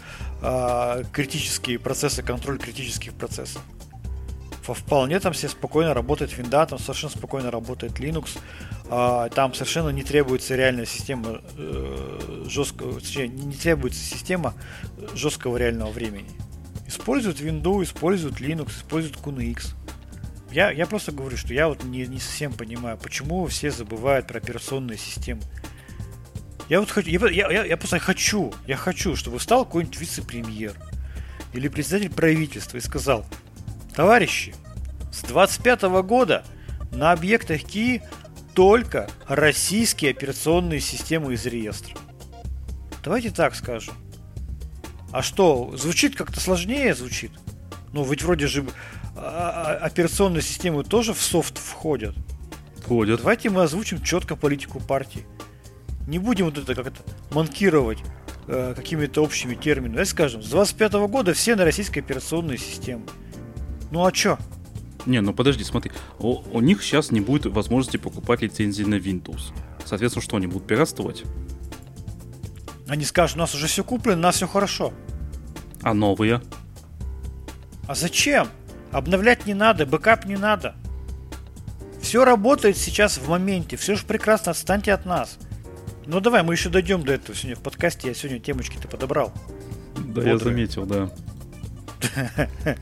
э, 0.43 1.05
критические 1.13 1.79
процессы, 1.79 2.23
контроль 2.23 2.59
критических 2.59 3.13
процессов. 3.15 3.63
Вполне 4.63 5.21
там 5.21 5.33
все 5.33 5.49
спокойно 5.49 5.95
работает 5.95 6.37
винда, 6.37 6.67
там 6.67 6.81
совершенно 6.81 7.13
спокойно 7.13 7.51
работает 7.53 8.01
Linux, 8.01 8.39
э, 8.91 9.29
там 9.35 9.55
совершенно 9.55 9.91
не 9.91 10.03
требуется 10.03 10.57
реальная 10.57 10.87
система 10.87 11.41
э, 11.57 12.45
жесткого, 12.49 12.99
не 12.99 13.55
требуется 13.55 14.01
система 14.01 14.55
жесткого 15.15 15.57
реального 15.57 15.91
времени. 15.91 16.31
Используют 16.87 17.41
Windows, 17.41 17.85
используют 17.85 18.41
Linux, 18.41 18.71
используют 18.71 19.17
QNX. 19.19 19.75
Я, 20.53 20.71
я 20.71 20.87
просто 20.87 21.13
говорю, 21.13 21.37
что 21.37 21.53
я 21.53 21.69
вот 21.69 21.85
не, 21.85 22.07
не 22.07 22.19
совсем 22.19 22.53
понимаю, 22.53 22.97
почему 22.97 23.47
все 23.47 23.71
забывают 23.71 24.27
про 24.27 24.39
операционные 24.39 24.97
системы. 24.97 25.43
Я 26.69 26.81
вот 26.81 26.91
хочу, 26.91 27.09
я, 27.09 27.51
я, 27.51 27.65
я 27.65 27.77
просто 27.77 27.99
хочу, 27.99 28.53
я 28.67 28.77
хочу, 28.77 29.15
чтобы 29.15 29.39
встал 29.39 29.65
какой-нибудь 29.65 30.01
вице-премьер 30.01 30.75
или 31.53 31.69
председатель 31.69 32.11
правительства 32.11 32.77
и 32.77 32.81
сказал, 32.81 33.25
товарищи, 33.95 34.55
с 35.13 35.23
25 35.23 35.83
года 36.05 36.45
на 36.91 37.13
объектах 37.13 37.63
КИ 37.63 38.03
только 38.55 39.09
российские 39.29 40.11
операционные 40.11 40.81
системы 40.81 41.35
из 41.35 41.47
реестра. 41.47 41.95
Давайте 43.05 43.31
так 43.31 43.55
скажем. 43.55 43.95
А 45.13 45.23
что, 45.23 45.73
звучит 45.77 46.17
как-то 46.17 46.41
сложнее 46.41 46.95
звучит? 46.95 47.31
Ну, 47.93 48.05
ведь 48.05 48.23
вроде 48.23 48.49
же 48.49 48.67
а, 49.15 49.79
а, 49.81 49.87
операционные 49.87 50.43
системы 50.43 50.85
тоже 50.85 51.15
в 51.15 51.23
софт 51.23 51.59
входят. 51.59 52.15
Входят. 52.83 53.21
Давайте 53.21 53.51
мы 53.51 53.63
озвучим 53.63 54.03
четко 54.03 54.37
политику 54.37 54.81
партии. 54.81 55.25
Не 56.07 56.19
будем 56.19 56.47
вот 56.47 56.59
это 56.59 56.75
как-то 56.75 57.03
манкировать 57.31 57.99
э, 58.47 58.75
какими-то 58.77 59.23
общими 59.23 59.55
терминами. 59.55 59.93
Давайте 59.93 60.11
скажем, 60.11 60.43
с 60.43 60.49
25 60.49 60.93
-го 60.93 61.09
года 61.09 61.35
все 61.35 61.57
на 61.57 61.65
российской 61.65 61.99
операционной 61.99 62.59
системе. 62.59 63.03
Ну 63.91 64.05
а 64.05 64.13
чё? 64.13 64.39
Не, 65.05 65.21
ну 65.21 65.33
подожди, 65.33 65.65
смотри. 65.65 65.93
У, 66.19 66.43
у 66.53 66.61
них 66.61 66.83
сейчас 66.83 67.11
не 67.11 67.21
будет 67.21 67.47
возможности 67.47 67.97
покупать 67.97 68.43
лицензии 68.43 68.85
на 68.85 68.97
Windows. 68.97 69.53
Соответственно, 69.85 70.23
что 70.23 70.37
они 70.37 70.47
будут 70.47 70.67
пиратствовать? 70.67 71.25
Они 72.89 73.05
скажут, 73.05 73.37
у 73.37 73.41
нас 73.41 73.55
уже 73.55 73.67
все 73.67 73.83
куплено, 73.83 74.19
у 74.19 74.23
нас 74.23 74.37
все 74.37 74.47
хорошо. 74.47 74.93
А 75.83 75.95
новые? 75.95 76.41
А 77.87 77.95
зачем? 77.95 78.49
Обновлять 78.93 79.47
не 79.47 79.55
надо, 79.55 79.87
бэкап 79.87 80.25
не 80.25 80.37
надо. 80.37 80.75
Все 82.01 82.25
работает 82.25 82.77
сейчас 82.77 83.19
в 83.19 83.29
моменте, 83.29 83.77
все 83.77 83.97
же 83.97 84.05
прекрасно, 84.07 84.53
отстаньте 84.53 84.93
от 84.93 85.07
нас. 85.07 85.39
Ну 86.07 86.21
давай, 86.21 86.43
мы 86.43 86.55
еще 86.55 86.69
дойдем 86.69 87.03
до 87.03 87.15
этого 87.15 87.37
сегодня 87.37 87.57
в 87.57 87.63
подкасте, 87.63 88.09
я 88.09 88.15
сегодня 88.15 88.39
темочки-то 88.39 88.87
подобрал. 88.87 89.33
Да, 89.97 90.03
Бодрые. 90.03 90.33
я 90.33 90.39
заметил, 90.39 90.87
да. 90.87 91.11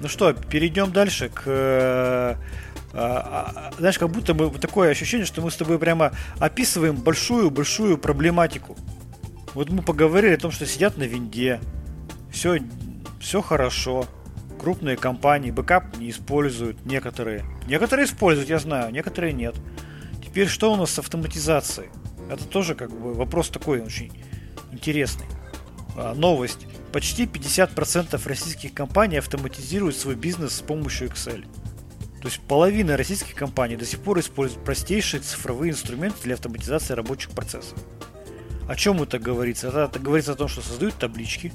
Ну 0.00 0.08
что, 0.08 0.32
перейдем 0.34 0.92
дальше 0.92 1.30
к... 1.30 1.44
Э, 1.46 2.34
а, 2.92 3.70
а, 3.72 3.72
знаешь, 3.78 3.98
как 3.98 4.10
будто 4.10 4.34
бы 4.34 4.50
такое 4.58 4.90
ощущение, 4.90 5.24
что 5.24 5.40
мы 5.40 5.50
с 5.50 5.56
тобой 5.56 5.78
прямо 5.78 6.12
описываем 6.38 6.96
большую-большую 6.96 7.96
проблематику. 7.96 8.76
Вот 9.54 9.70
мы 9.70 9.82
поговорили 9.82 10.34
о 10.34 10.38
том, 10.38 10.50
что 10.50 10.66
сидят 10.66 10.98
на 10.98 11.04
винде, 11.04 11.58
все, 12.30 12.58
все 13.18 13.40
хорошо, 13.40 14.06
крупные 14.60 14.96
компании 14.96 15.50
бэкап 15.50 15.96
не 15.96 16.10
используют, 16.10 16.84
некоторые. 16.84 17.44
Некоторые 17.66 18.06
используют, 18.06 18.50
я 18.50 18.58
знаю, 18.58 18.92
некоторые 18.92 19.32
нет. 19.32 19.54
Теперь 20.22 20.48
что 20.48 20.72
у 20.72 20.76
нас 20.76 20.90
с 20.90 20.98
автоматизацией? 20.98 21.88
Это 22.28 22.44
тоже 22.44 22.74
как 22.74 22.90
бы 22.90 23.14
вопрос 23.14 23.50
такой 23.50 23.80
очень 23.80 24.12
интересный. 24.72 25.26
А, 25.96 26.14
новость. 26.14 26.66
Почти 26.92 27.26
50% 27.26 28.20
российских 28.26 28.72
компаний 28.72 29.18
автоматизируют 29.18 29.96
свой 29.96 30.14
бизнес 30.14 30.54
с 30.56 30.60
помощью 30.60 31.08
Excel. 31.08 31.44
То 32.20 32.28
есть 32.28 32.40
половина 32.40 32.96
российских 32.96 33.34
компаний 33.34 33.76
до 33.76 33.84
сих 33.84 34.00
пор 34.00 34.18
используют 34.20 34.64
простейшие 34.64 35.20
цифровые 35.20 35.72
инструменты 35.72 36.22
для 36.22 36.34
автоматизации 36.34 36.94
рабочих 36.94 37.30
процессов. 37.32 37.78
О 38.66 38.74
чем 38.76 39.02
это 39.02 39.18
говорится? 39.18 39.68
Это, 39.68 39.84
это 39.84 39.98
говорится 39.98 40.32
о 40.32 40.36
том, 40.36 40.48
что 40.48 40.62
создают 40.62 40.94
таблички, 40.94 41.52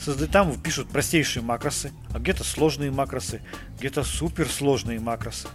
создают, 0.00 0.30
там 0.30 0.58
пишут 0.60 0.88
простейшие 0.88 1.42
макросы, 1.42 1.92
а 2.14 2.18
где-то 2.18 2.42
сложные 2.42 2.90
макросы, 2.90 3.42
где-то 3.78 4.02
суперсложные 4.02 4.98
макросы. 4.98 5.48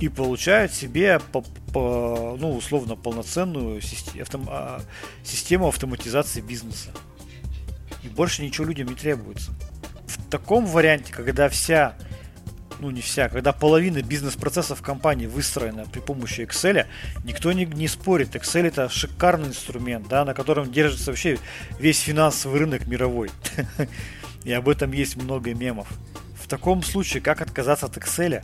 И 0.00 0.08
получают 0.08 0.72
себе, 0.72 1.20
по, 1.32 1.42
по, 1.72 2.36
ну, 2.40 2.56
условно, 2.56 2.96
полноценную 2.96 3.80
систему, 3.82 4.22
автом, 4.22 4.46
а, 4.48 4.80
систему 5.22 5.68
автоматизации 5.68 6.40
бизнеса. 6.40 6.90
И 8.02 8.08
больше 8.08 8.42
ничего 8.42 8.66
людям 8.66 8.88
не 8.88 8.94
требуется. 8.94 9.52
В 10.06 10.30
таком 10.30 10.64
варианте, 10.66 11.12
когда 11.12 11.48
вся 11.48 11.94
ну 12.80 12.90
не 12.90 13.00
вся, 13.00 13.28
когда 13.28 13.52
половина 13.52 14.02
бизнес-процессов 14.02 14.82
компании 14.82 15.26
выстроена 15.26 15.84
при 15.84 16.00
помощи 16.00 16.40
Excel, 16.40 16.86
никто 17.24 17.52
не, 17.52 17.66
не 17.66 17.88
спорит. 17.88 18.34
Excel 18.34 18.66
это 18.66 18.88
шикарный 18.88 19.48
инструмент, 19.48 20.08
да, 20.08 20.24
на 20.24 20.34
котором 20.34 20.72
держится 20.72 21.10
вообще 21.10 21.38
весь 21.78 22.00
финансовый 22.00 22.60
рынок 22.60 22.86
мировой. 22.86 23.30
И 24.44 24.52
об 24.52 24.68
этом 24.68 24.92
есть 24.92 25.16
много 25.16 25.54
мемов. 25.54 25.88
В 26.42 26.48
таком 26.48 26.82
случае, 26.82 27.22
как 27.22 27.42
отказаться 27.42 27.86
от 27.86 27.96
Excel 27.96 28.42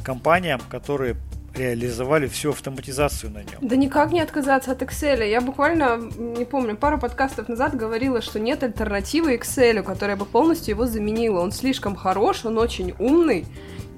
компаниям, 0.00 0.60
которые 0.68 1.16
реализовали 1.54 2.28
всю 2.28 2.50
автоматизацию 2.50 3.32
на 3.32 3.38
нем. 3.38 3.58
Да 3.60 3.76
никак 3.76 4.12
не 4.12 4.20
отказаться 4.20 4.72
от 4.72 4.82
Excel. 4.82 5.28
Я 5.28 5.40
буквально, 5.40 5.96
не 5.96 6.44
помню, 6.44 6.76
пару 6.76 6.98
подкастов 6.98 7.48
назад 7.48 7.76
говорила, 7.76 8.22
что 8.22 8.38
нет 8.38 8.62
альтернативы 8.62 9.34
Excel, 9.36 9.82
которая 9.82 10.16
бы 10.16 10.24
полностью 10.24 10.74
его 10.74 10.86
заменила. 10.86 11.40
Он 11.40 11.52
слишком 11.52 11.96
хорош, 11.96 12.44
он 12.44 12.58
очень 12.58 12.94
умный, 12.98 13.46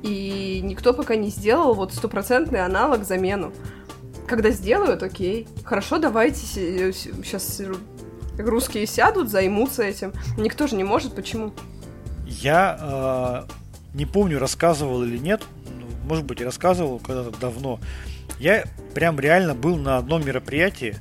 и 0.03 0.61
никто 0.63 0.93
пока 0.93 1.15
не 1.15 1.29
сделал 1.29 1.75
вот 1.75 1.93
стопроцентный 1.93 2.65
аналог 2.65 3.05
замену. 3.05 3.53
Когда 4.27 4.51
сделают, 4.51 5.03
окей. 5.03 5.47
Хорошо, 5.65 5.99
давайте 5.99 6.41
сейчас 6.47 7.61
русские 8.39 8.87
сядут, 8.87 9.29
займутся 9.29 9.83
этим. 9.83 10.13
Никто 10.39 10.67
же 10.67 10.77
не 10.77 10.85
может, 10.85 11.15
почему? 11.15 11.53
Я 12.27 13.47
э, 13.47 13.95
не 13.95 14.07
помню, 14.07 14.39
рассказывал 14.39 15.03
или 15.03 15.19
нет, 15.19 15.43
может 16.13 16.27
быть, 16.27 16.43
рассказывал 16.43 16.99
когда-то 16.99 17.31
давно. 17.41 17.81
Я 18.39 18.65
прям 18.95 19.19
реально 19.19 19.55
был 19.55 19.79
на 19.79 19.97
одном 19.97 20.27
мероприятии. 20.27 20.99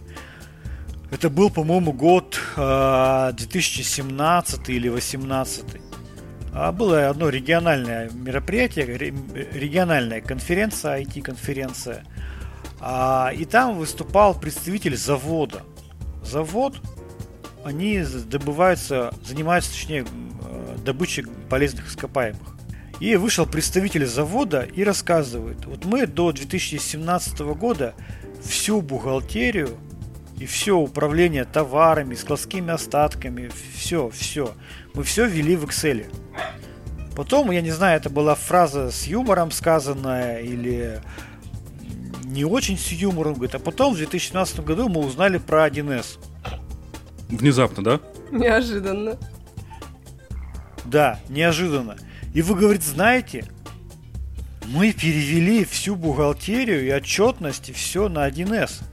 Это 1.12 1.30
был, 1.30 1.50
по-моему, 1.50 1.91
год 1.91 2.39
2017 2.56 4.58
а, 4.58 4.72
или 4.72 4.88
2018. 4.88 5.65
А 6.53 6.72
было 6.72 7.10
одно 7.10 7.27
региональное 7.27 8.10
мероприятие, 8.10 8.86
региональная 8.86 10.22
конференция, 10.22 11.01
IT-конференция. 11.01 12.06
А, 12.80 13.34
и 13.36 13.44
там 13.44 13.77
выступал 13.77 14.39
представитель 14.39 14.96
завода. 14.96 15.63
Завод, 16.24 16.80
они 17.65 18.01
добываются, 18.27 19.13
занимаются, 19.25 19.74
точнее, 19.74 20.06
добычей 20.86 21.25
полезных 21.50 21.89
ископаемых. 21.89 22.61
И 23.01 23.15
вышел 23.15 23.48
представитель 23.48 24.05
завода 24.05 24.62
и 24.62 24.84
рассказывает, 24.84 25.65
вот 25.65 25.86
мы 25.86 26.05
до 26.05 26.31
2017 26.31 27.39
года 27.39 27.96
всю 28.43 28.79
бухгалтерию 28.81 29.75
и 30.38 30.46
все 30.46 30.77
управление 30.77 31.46
товарами, 31.46 32.13
складскими 32.13 32.72
остатками, 32.72 33.50
все, 33.75 34.12
все, 34.12 34.53
мы 34.93 35.01
все 35.01 35.25
ввели 35.25 35.55
в 35.55 35.65
Excel. 35.65 36.05
Потом, 37.15 37.50
я 37.50 37.62
не 37.62 37.72
знаю, 37.72 37.98
это 37.98 38.12
была 38.12 38.36
фраза 38.36 38.91
с 38.91 39.08
юмором 39.08 39.50
сказанная 39.50 40.41
или 40.41 41.01
не 42.24 42.46
очень 42.46 42.77
с 42.77 42.91
юмором, 42.91 43.34
говорит, 43.34 43.55
а 43.55 43.60
потом 43.60 43.96
в 43.96 43.98
2017 43.98 44.60
году 44.60 44.89
мы 44.89 45.01
узнали 45.01 45.39
про 45.39 45.67
1С. 45.67 46.20
Внезапно, 47.29 47.84
да? 47.84 48.00
Неожиданно. 48.29 49.17
Да, 50.86 51.20
неожиданно. 51.29 51.98
И 52.34 52.42
вы, 52.42 52.56
говорит, 52.56 52.84
знаете, 52.84 53.46
мы 54.66 54.94
перевели 54.94 55.66
всю 55.66 55.96
бухгалтерию 55.96 56.86
и 56.86 56.92
отчетность 56.92 57.70
и 57.70 57.74
все 57.74 58.08
на 58.08 58.28
1С. 58.28 58.84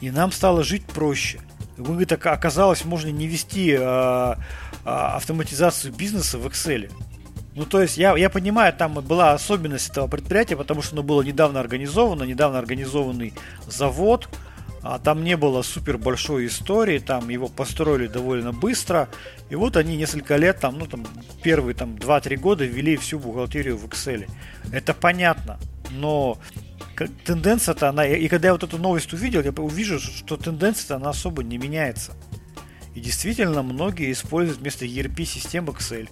И 0.00 0.10
нам 0.10 0.32
стало 0.32 0.64
жить 0.64 0.84
проще. 0.84 1.40
Вы, 1.76 1.94
говорит, 1.94 2.12
оказалось, 2.12 2.84
можно 2.84 3.08
не 3.08 3.26
вести 3.26 3.76
а, 3.78 4.38
а, 4.84 5.16
автоматизацию 5.16 5.92
бизнеса 5.92 6.38
в 6.38 6.46
Excel. 6.46 6.90
Ну, 7.54 7.66
то 7.66 7.82
есть, 7.82 7.98
я, 7.98 8.16
я 8.16 8.30
понимаю, 8.30 8.72
там 8.72 8.94
была 8.94 9.32
особенность 9.32 9.90
этого 9.90 10.06
предприятия, 10.06 10.56
потому 10.56 10.82
что 10.82 10.94
оно 10.94 11.02
было 11.02 11.22
недавно 11.22 11.60
организовано, 11.60 12.24
недавно 12.24 12.58
организованный 12.58 13.34
завод, 13.66 14.28
а 14.82 14.98
там 14.98 15.22
не 15.22 15.36
было 15.36 15.62
супер 15.62 15.96
большой 15.96 16.46
истории, 16.46 16.98
там 16.98 17.28
его 17.28 17.48
построили 17.48 18.08
довольно 18.08 18.52
быстро. 18.52 19.08
И 19.48 19.54
вот 19.54 19.76
они 19.76 19.96
несколько 19.96 20.36
лет, 20.36 20.58
там, 20.60 20.78
ну 20.78 20.86
там 20.86 21.06
первые 21.42 21.74
там 21.74 21.94
2-3 21.94 22.36
года 22.36 22.64
ввели 22.64 22.96
всю 22.96 23.18
бухгалтерию 23.18 23.76
в 23.76 23.86
Excel. 23.86 24.28
Это 24.72 24.92
понятно, 24.92 25.58
но 25.90 26.38
тенденция-то 27.24 27.88
она, 27.88 28.06
и 28.06 28.28
когда 28.28 28.48
я 28.48 28.52
вот 28.52 28.64
эту 28.64 28.78
новость 28.78 29.12
увидел, 29.12 29.42
я 29.42 29.50
увижу, 29.52 30.00
что 30.00 30.36
тенденция-то 30.36 30.96
она 30.96 31.10
особо 31.10 31.42
не 31.42 31.58
меняется. 31.58 32.12
И 32.94 33.00
действительно, 33.00 33.62
многие 33.62 34.12
используют 34.12 34.60
вместо 34.60 34.84
ERP-систем 34.84 35.66
Excel. 35.66 36.10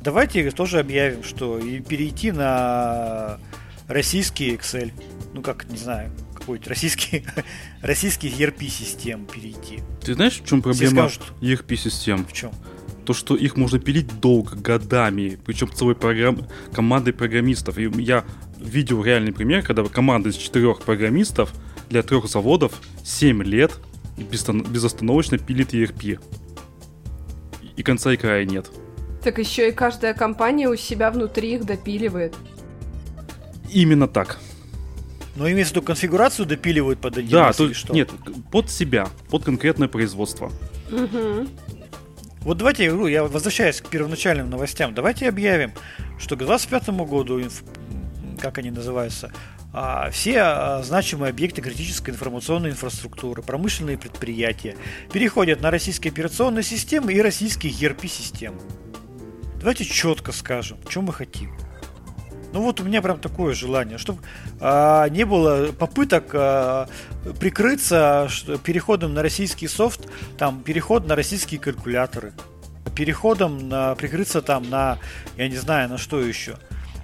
Давайте 0.00 0.50
тоже 0.50 0.80
объявим, 0.80 1.22
что 1.22 1.58
и 1.58 1.80
перейти 1.80 2.32
на 2.32 3.38
российский 3.86 4.54
Excel. 4.54 4.92
Ну 5.32 5.42
как, 5.42 5.68
не 5.70 5.78
знаю, 5.78 6.10
какой-нибудь 6.40 6.68
российский, 6.68 7.24
российский 7.82 8.28
ERP-систем 8.28 9.26
перейти. 9.26 9.80
Ты 10.02 10.14
знаешь, 10.14 10.40
в 10.40 10.46
чем 10.46 10.62
проблема 10.62 11.08
ERP-систем? 11.40 12.26
В 12.26 12.32
чем? 12.32 12.52
То, 13.04 13.14
что 13.14 13.34
их 13.36 13.56
можно 13.56 13.78
пилить 13.78 14.20
долго, 14.20 14.56
годами, 14.56 15.38
причем 15.44 15.72
целой 15.72 15.94
программ... 15.94 16.46
командой 16.72 17.12
программистов. 17.12 17.78
И 17.78 17.90
я 18.02 18.24
видел 18.58 19.02
реальный 19.02 19.32
пример, 19.32 19.62
когда 19.62 19.84
команда 19.84 20.28
из 20.30 20.36
четырех 20.36 20.82
программистов 20.82 21.52
для 21.88 22.02
трех 22.02 22.26
заводов 22.26 22.80
7 23.04 23.42
лет 23.42 23.72
безостановочно 24.16 25.38
пилит 25.38 25.72
ERP. 25.72 26.20
И 27.76 27.82
конца 27.82 28.12
и 28.12 28.16
края 28.16 28.44
нет. 28.44 28.70
Так 29.22 29.38
еще 29.38 29.68
и 29.68 29.72
каждая 29.72 30.14
компания 30.14 30.68
у 30.68 30.76
себя 30.76 31.10
внутри 31.10 31.54
их 31.54 31.64
допиливает. 31.64 32.34
Именно 33.72 34.08
так. 34.08 34.38
Но 35.40 35.50
имеется 35.50 35.72
в 35.72 35.76
виду 35.78 35.86
конфигурацию 35.86 36.44
допиливают 36.44 37.00
под 37.00 37.16
один 37.16 37.30
Да, 37.30 37.54
то, 37.54 37.72
что? 37.72 37.94
нет, 37.94 38.10
под 38.52 38.70
себя, 38.70 39.08
под 39.30 39.42
конкретное 39.42 39.88
производство. 39.88 40.52
Угу. 40.92 41.48
Вот 42.42 42.58
давайте, 42.58 42.84
я 42.84 43.24
возвращаюсь 43.24 43.80
к 43.80 43.88
первоначальным 43.88 44.50
новостям. 44.50 44.92
Давайте 44.92 45.26
объявим, 45.30 45.72
что 46.18 46.36
к 46.36 46.40
2025 46.40 46.88
году, 47.08 47.40
как 48.38 48.58
они 48.58 48.70
называются, 48.70 49.32
а, 49.72 50.10
все 50.10 50.40
а, 50.40 50.82
значимые 50.82 51.30
объекты 51.30 51.62
критической 51.62 52.12
информационной 52.12 52.72
инфраструктуры, 52.72 53.40
промышленные 53.42 53.96
предприятия 53.96 54.76
переходят 55.10 55.62
на 55.62 55.70
российские 55.70 56.12
операционные 56.12 56.64
системы 56.64 57.14
и 57.14 57.22
российские 57.22 57.72
ERP-системы. 57.72 58.60
Давайте 59.58 59.86
четко 59.86 60.32
скажем, 60.32 60.76
что 60.86 61.00
мы 61.00 61.14
хотим. 61.14 61.56
Ну 62.52 62.62
вот 62.62 62.80
у 62.80 62.84
меня 62.84 63.00
прям 63.00 63.20
такое 63.20 63.54
желание, 63.54 63.98
чтобы 63.98 64.22
а, 64.60 65.08
не 65.08 65.24
было 65.24 65.72
попыток 65.72 66.30
а, 66.32 66.88
прикрыться 67.38 68.26
что, 68.28 68.58
переходом 68.58 69.14
на 69.14 69.22
российский 69.22 69.68
софт, 69.68 70.08
там 70.36 70.62
переход 70.62 71.06
на 71.06 71.14
российские 71.14 71.60
калькуляторы, 71.60 72.32
переходом 72.96 73.68
на 73.68 73.94
прикрыться 73.94 74.42
там 74.42 74.68
на, 74.68 74.98
я 75.36 75.48
не 75.48 75.56
знаю, 75.56 75.88
на 75.88 75.98
что 75.98 76.20
еще. 76.20 76.56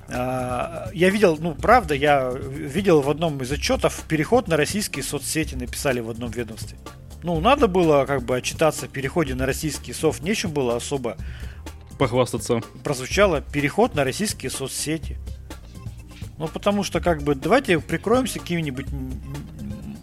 А, 0.08 0.90
я 0.92 1.10
видел, 1.10 1.36
ну 1.38 1.54
правда, 1.54 1.94
я 1.94 2.32
видел 2.32 3.00
в 3.00 3.10
одном 3.10 3.40
из 3.40 3.52
отчетов 3.52 4.02
переход 4.08 4.48
на 4.48 4.56
российские 4.56 5.04
соцсети 5.04 5.54
написали 5.54 6.00
в 6.00 6.10
одном 6.10 6.30
ведомстве. 6.30 6.78
Ну, 7.22 7.40
надо 7.40 7.66
было 7.66 8.04
как 8.04 8.22
бы 8.22 8.36
отчитаться 8.36 8.86
о 8.86 8.88
переходе 8.88 9.34
на 9.34 9.46
российский 9.46 9.92
софт, 9.92 10.22
нечем 10.22 10.50
было 10.50 10.76
особо 10.76 11.16
похвастаться. 11.98 12.60
Прозвучало 12.84 13.40
переход 13.40 13.94
на 13.94 14.04
российские 14.04 14.50
соцсети. 14.50 15.16
Ну, 16.38 16.48
потому 16.48 16.82
что, 16.82 17.00
как 17.00 17.22
бы, 17.22 17.34
давайте 17.34 17.78
прикроемся 17.80 18.38
какими-нибудь 18.38 18.86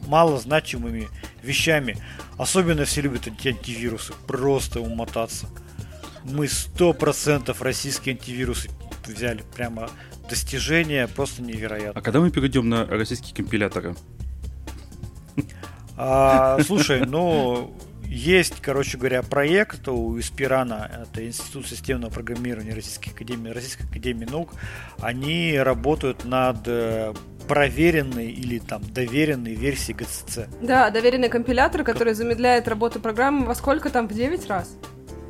малозначимыми 0.08 1.10
вещами. 1.42 1.98
Особенно 2.38 2.86
все 2.86 3.02
любят 3.02 3.28
эти 3.28 3.50
антивирусы. 3.50 4.14
Просто 4.28 4.82
умотаться. 4.82 5.48
Мы 6.24 6.48
сто 6.48 6.94
процентов 6.94 7.62
российские 7.62 8.16
антивирусы 8.16 8.70
взяли. 9.06 9.44
Прямо 9.56 9.90
достижение 10.30 11.08
просто 11.08 11.42
невероятно. 11.42 12.00
А 12.00 12.02
когда 12.02 12.20
мы 12.20 12.32
перейдем 12.32 12.70
на 12.70 12.86
российские 12.86 13.36
компиляторы? 13.36 13.96
А, 15.96 16.60
слушай, 16.64 17.06
ну, 17.06 17.76
есть, 18.14 18.62
короче 18.62 18.98
говоря, 18.98 19.24
проект 19.24 19.88
у 19.88 20.20
Испирана, 20.20 20.90
это 21.04 21.26
Институт 21.26 21.66
системного 21.68 22.12
программирования 22.12 22.74
Российской 22.74 23.10
Академии, 23.10 23.50
Российской 23.50 23.86
Академии 23.90 24.26
Наук. 24.26 24.54
Они 25.00 25.58
работают 25.58 26.24
над 26.24 26.58
э, 26.68 27.14
проверенной 27.48 28.32
или 28.32 28.60
там 28.60 28.84
доверенной 28.84 29.56
версией 29.56 29.98
GCC. 29.98 30.48
Да, 30.62 30.92
доверенный 30.92 31.30
компилятор, 31.30 31.84
который 31.84 32.14
замедляет 32.14 32.68
работу 32.68 33.00
программы 33.00 33.48
во 33.48 33.56
сколько 33.56 33.90
там? 33.90 34.08
В 34.08 34.14
9 34.14 34.48
раз? 34.48 34.78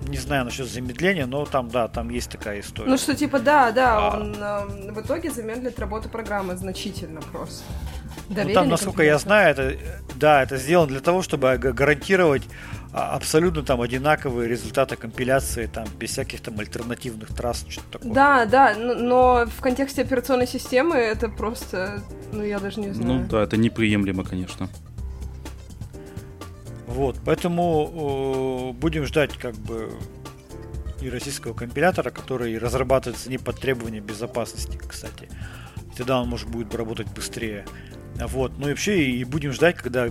Не 0.08 0.18
знаю 0.18 0.46
насчет 0.46 0.68
замедления, 0.68 1.26
но 1.26 1.46
там, 1.46 1.70
да, 1.70 1.88
там 1.88 2.10
есть 2.10 2.30
такая 2.30 2.60
история. 2.60 2.90
Ну 2.90 2.98
что, 2.98 3.16
типа, 3.16 3.40
да, 3.40 3.72
да, 3.72 3.98
а... 3.98 4.18
он 4.18 4.36
э, 4.36 4.92
в 4.92 5.02
итоге 5.02 5.32
замедлит 5.32 5.80
работу 5.80 6.10
программы 6.10 6.56
значительно 6.58 7.22
просто. 7.22 7.64
ну, 8.30 8.54
там, 8.54 8.70
насколько 8.70 9.04
я 9.04 9.18
знаю, 9.18 9.52
это, 9.52 9.78
да, 10.16 10.44
это 10.44 10.58
сделано 10.58 10.90
для 10.90 11.00
того, 11.00 11.22
чтобы 11.22 11.58
гарантировать 11.58 12.44
а, 12.96 13.16
абсолютно 13.16 13.64
там 13.64 13.82
одинаковые 13.82 14.48
результаты 14.48 14.96
компиляции, 14.96 15.66
там, 15.66 15.86
без 16.00 16.12
всяких 16.12 16.42
там 16.42 16.60
альтернативных 16.60 17.34
трасс, 17.34 17.66
что-то 17.68 18.00
такое. 18.00 18.14
Да, 18.14 18.46
да, 18.46 18.76
но 18.76 19.46
в 19.48 19.62
контексте 19.62 20.04
операционной 20.04 20.48
системы 20.48 20.96
это 20.98 21.28
просто, 21.28 22.02
ну, 22.32 22.44
я 22.44 22.60
даже 22.60 22.80
не 22.80 22.92
знаю. 22.92 23.22
Ну 23.22 23.28
да, 23.28 23.42
это 23.42 23.58
неприемлемо, 23.58 24.24
конечно. 24.24 24.70
Вот, 26.88 27.18
поэтому 27.26 28.74
э, 28.74 28.80
будем 28.80 29.06
ждать 29.06 29.38
как 29.38 29.56
бы 29.56 29.92
и 31.02 31.10
российского 31.10 31.54
компилятора, 31.54 32.10
который 32.12 32.58
разрабатывается 32.58 33.30
не 33.30 33.38
под 33.38 33.60
требования 33.60 34.00
безопасности, 34.00 34.78
кстати. 34.78 35.30
Тогда 35.98 36.22
он 36.22 36.30
может 36.30 36.50
будет 36.50 36.74
работать 36.76 37.08
быстрее. 37.10 37.66
Вот, 38.16 38.54
ну 38.58 38.68
и 38.68 38.70
вообще 38.70 39.04
и 39.04 39.24
будем 39.24 39.52
ждать, 39.54 39.76
когда 39.76 40.08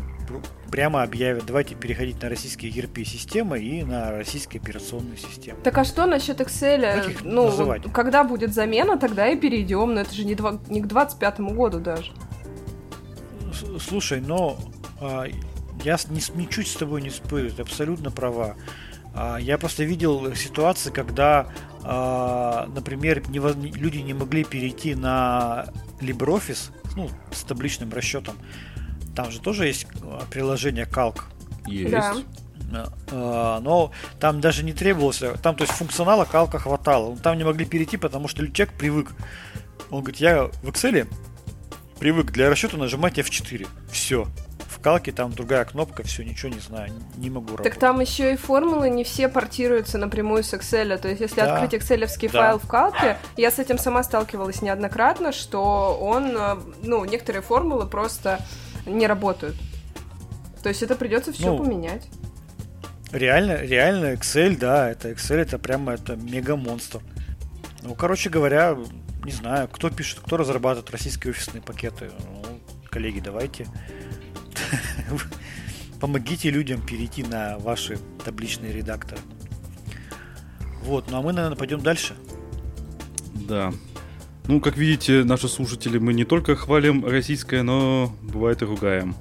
прямо 0.70 1.02
объявят, 1.02 1.44
давайте 1.46 1.74
переходить 1.74 2.20
на 2.22 2.28
российские 2.28 2.72
ERP-системы 2.72 3.60
и 3.60 3.84
на 3.84 4.10
российские 4.10 4.60
операционные 4.60 5.18
системы. 5.18 5.58
Так 5.62 5.78
а 5.78 5.84
что 5.84 6.06
насчет 6.06 6.40
Excel? 6.40 7.16
Ну, 7.22 7.44
называть? 7.44 7.82
когда 7.92 8.24
будет 8.24 8.52
замена, 8.52 8.96
тогда 8.96 9.28
и 9.28 9.36
перейдем, 9.36 9.94
но 9.94 10.00
это 10.00 10.12
же 10.14 10.24
не, 10.24 10.34
два, 10.34 10.58
не 10.68 10.80
к 10.80 10.86
25 10.86 11.40
году 11.40 11.78
даже. 11.78 12.12
Слушай, 13.78 14.20
но 14.20 14.58
а, 15.00 15.26
я 15.84 15.98
ни, 16.08 16.38
ничуть 16.38 16.68
с 16.68 16.74
тобой 16.74 17.02
не 17.02 17.10
спорю, 17.10 17.50
ты 17.50 17.62
абсолютно 17.62 18.10
права. 18.10 18.56
А, 19.14 19.36
я 19.38 19.58
просто 19.58 19.84
видел 19.84 20.34
ситуации, 20.34 20.90
когда, 20.90 21.48
а, 21.82 22.66
например, 22.74 23.22
люди 23.28 23.98
не 23.98 24.14
могли 24.14 24.44
перейти 24.44 24.94
на 24.94 25.66
LibreOffice, 26.00 26.70
ну, 26.96 27.10
с 27.30 27.42
табличным 27.42 27.92
расчетом. 27.92 28.36
Там 29.14 29.30
же 29.30 29.40
тоже 29.40 29.66
есть 29.66 29.86
а, 30.02 30.24
приложение 30.30 30.86
Calc. 30.86 31.20
Есть. 31.66 31.92
Да. 32.70 33.60
Но 33.60 33.92
там 34.18 34.40
даже 34.40 34.64
не 34.64 34.72
требовалось, 34.72 35.22
там 35.42 35.54
то 35.54 35.64
есть 35.64 35.74
функционала 35.74 36.24
калка 36.24 36.58
хватало. 36.58 37.18
Там 37.18 37.36
не 37.36 37.44
могли 37.44 37.66
перейти, 37.66 37.98
потому 37.98 38.28
что 38.28 38.46
человек 38.50 38.74
привык. 38.78 39.10
Он 39.90 40.00
говорит, 40.00 40.20
я 40.22 40.44
в 40.44 40.68
Excel 40.68 41.06
привык 41.98 42.32
для 42.32 42.48
расчета 42.48 42.78
нажимать 42.78 43.18
F4. 43.18 43.68
Все 43.90 44.26
калке 44.82 45.12
там 45.12 45.32
другая 45.32 45.64
кнопка, 45.64 46.02
все, 46.02 46.24
ничего 46.24 46.52
не 46.52 46.60
знаю, 46.60 46.92
не 47.16 47.30
могу 47.30 47.52
работать. 47.52 47.72
Так 47.72 47.80
там 47.80 48.00
еще 48.00 48.34
и 48.34 48.36
формулы 48.36 48.90
не 48.90 49.04
все 49.04 49.28
портируются 49.28 49.96
напрямую 49.96 50.42
с 50.42 50.52
Excel. 50.52 50.98
То 50.98 51.08
есть, 51.08 51.20
если 51.20 51.36
да. 51.36 51.54
открыть 51.54 51.80
excel 51.80 52.00
да. 52.00 52.28
файл 52.28 52.58
в 52.58 52.66
калке, 52.66 53.16
я 53.36 53.50
с 53.50 53.58
этим 53.58 53.78
сама 53.78 54.02
сталкивалась 54.02 54.60
неоднократно, 54.60 55.32
что 55.32 55.96
он, 56.00 56.36
э, 56.36 56.56
ну, 56.82 57.04
некоторые 57.04 57.42
формулы 57.42 57.86
просто 57.86 58.40
не 58.84 59.06
работают. 59.06 59.56
То 60.62 60.68
есть 60.68 60.82
это 60.82 60.96
придется 60.96 61.32
все 61.32 61.52
ну, 61.52 61.64
поменять. 61.64 62.08
Реально, 63.12 63.62
реально 63.62 64.14
Excel, 64.14 64.58
да, 64.58 64.90
это 64.90 65.10
Excel, 65.10 65.38
это 65.38 65.58
прямо 65.58 65.92
это 65.92 66.16
мега 66.16 66.56
монстр. 66.56 67.00
Ну, 67.82 67.94
короче 67.94 68.30
говоря, 68.30 68.76
не 69.24 69.32
знаю, 69.32 69.68
кто 69.68 69.90
пишет, 69.90 70.20
кто 70.20 70.36
разрабатывает 70.36 70.90
российские 70.90 71.32
офисные 71.32 71.62
пакеты. 71.62 72.10
Ну, 72.18 72.60
коллеги, 72.90 73.20
давайте 73.20 73.66
помогите 76.00 76.50
людям 76.50 76.84
перейти 76.84 77.22
на 77.22 77.58
ваши 77.58 77.98
табличные 78.24 78.72
редакторы. 78.72 79.20
Вот, 80.82 81.10
ну 81.10 81.18
а 81.18 81.22
мы, 81.22 81.32
наверное, 81.32 81.56
пойдем 81.56 81.80
дальше. 81.80 82.14
Да. 83.34 83.72
Ну, 84.48 84.60
как 84.60 84.76
видите, 84.76 85.22
наши 85.22 85.48
слушатели, 85.48 85.98
мы 85.98 86.12
не 86.12 86.24
только 86.24 86.56
хвалим 86.56 87.06
российское, 87.06 87.62
но 87.62 88.12
бывает 88.22 88.62
и 88.62 88.64
ругаем. 88.64 89.14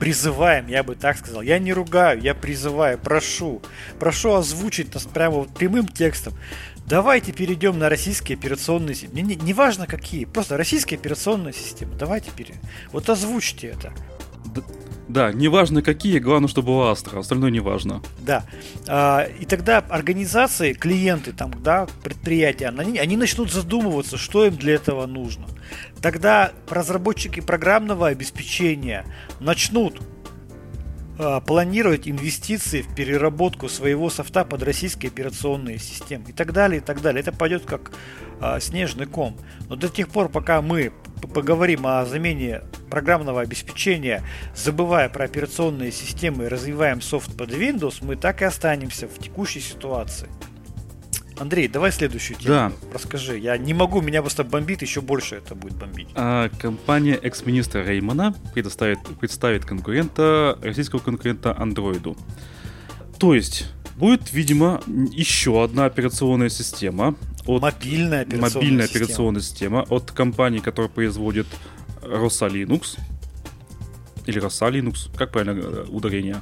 Призываем, 0.00 0.66
я 0.66 0.82
бы 0.82 0.96
так 0.96 1.18
сказал. 1.18 1.42
Я 1.42 1.58
не 1.58 1.72
ругаю, 1.72 2.20
я 2.20 2.34
призываю, 2.34 2.98
прошу. 2.98 3.62
Прошу 4.00 4.32
озвучить 4.34 4.92
нас 4.94 5.04
прямо 5.04 5.36
вот 5.36 5.54
прямым 5.54 5.86
текстом. 5.86 6.32
Давайте 6.86 7.30
перейдем 7.32 7.78
на 7.78 7.88
российские 7.88 8.36
операционные 8.36 8.94
системы. 8.96 9.14
Не, 9.14 9.22
не, 9.22 9.36
не 9.36 9.54
важно 9.54 9.86
какие, 9.86 10.24
просто 10.24 10.56
российские 10.56 10.98
операционные 10.98 11.52
системы. 11.52 11.94
Давайте 11.96 12.32
перейдем. 12.32 12.60
Вот 12.90 13.08
озвучьте 13.08 13.68
это. 13.68 13.92
Да, 15.10 15.32
неважно 15.32 15.82
какие, 15.82 16.20
главное, 16.20 16.48
чтобы 16.48 16.76
у 16.76 16.82
Астра, 16.82 17.18
остальное 17.18 17.50
неважно. 17.50 18.00
Да. 18.20 18.44
А, 18.86 19.22
и 19.24 19.44
тогда 19.44 19.78
организации, 19.78 20.72
клиенты, 20.72 21.32
там, 21.32 21.52
да, 21.62 21.88
предприятия, 22.04 22.68
они, 22.68 22.96
они 22.96 23.16
начнут 23.16 23.52
задумываться, 23.52 24.16
что 24.16 24.46
им 24.46 24.56
для 24.56 24.74
этого 24.74 25.06
нужно. 25.06 25.46
Тогда 26.00 26.52
разработчики 26.68 27.40
программного 27.40 28.06
обеспечения 28.06 29.04
начнут 29.40 30.00
а, 31.18 31.40
планировать 31.40 32.08
инвестиции 32.08 32.80
в 32.80 32.94
переработку 32.94 33.68
своего 33.68 34.10
софта 34.10 34.44
под 34.44 34.62
российские 34.62 35.10
операционные 35.10 35.78
системы 35.78 36.30
и 36.30 36.32
так 36.32 36.52
далее, 36.52 36.80
и 36.80 36.84
так 36.84 37.02
далее. 37.02 37.20
Это 37.20 37.32
пойдет 37.32 37.64
как 37.66 37.92
а, 38.40 38.58
снежный 38.60 39.06
ком. 39.06 39.36
Но 39.68 39.76
до 39.76 39.88
тех 39.88 40.08
пор, 40.08 40.28
пока 40.28 40.62
мы 40.62 40.92
поговорим 41.28 41.86
о 41.86 42.04
замене 42.04 42.62
программного 42.90 43.40
обеспечения, 43.40 44.22
забывая 44.54 45.08
про 45.08 45.24
операционные 45.24 45.92
системы 45.92 46.44
и 46.44 46.48
развиваем 46.48 47.00
софт 47.00 47.36
под 47.36 47.50
Windows, 47.50 47.98
мы 48.02 48.16
так 48.16 48.42
и 48.42 48.44
останемся 48.44 49.08
в 49.08 49.18
текущей 49.18 49.60
ситуации. 49.60 50.28
Андрей, 51.40 51.68
давай 51.68 51.90
следующую 51.90 52.36
тему. 52.36 52.54
Да. 52.54 52.72
Расскажи. 52.92 53.38
Я 53.38 53.56
не 53.56 53.72
могу, 53.72 54.02
меня 54.02 54.20
просто 54.20 54.44
бомбит, 54.44 54.82
еще 54.82 55.00
больше 55.00 55.36
это 55.36 55.54
будет 55.54 55.74
бомбить. 55.74 56.08
А, 56.14 56.50
компания 56.58 57.14
экс-министра 57.14 57.82
Реймана 57.82 58.34
предоставит, 58.52 58.98
представит 59.18 59.64
конкурента, 59.64 60.58
российского 60.62 60.98
конкурента 60.98 61.58
андроиду. 61.58 62.14
То 63.18 63.34
есть, 63.34 63.72
будет, 63.96 64.34
видимо, 64.34 64.82
еще 64.86 65.64
одна 65.64 65.86
операционная 65.86 66.50
система. 66.50 67.14
От, 67.56 67.62
мобильная 67.62 68.22
операционная, 68.22 68.54
мобильная 68.54 68.86
система. 68.86 69.04
операционная 69.04 69.40
система 69.42 69.86
от 69.88 70.10
компании, 70.10 70.60
которая 70.60 70.90
производит 70.90 71.46
Rosa 72.02 72.48
Linux. 72.48 72.98
Или 74.26 74.40
Rosa 74.40 74.70
Linux, 74.70 75.10
как 75.16 75.32
правильно 75.32 75.58
э, 75.60 75.84
ударение? 75.88 76.36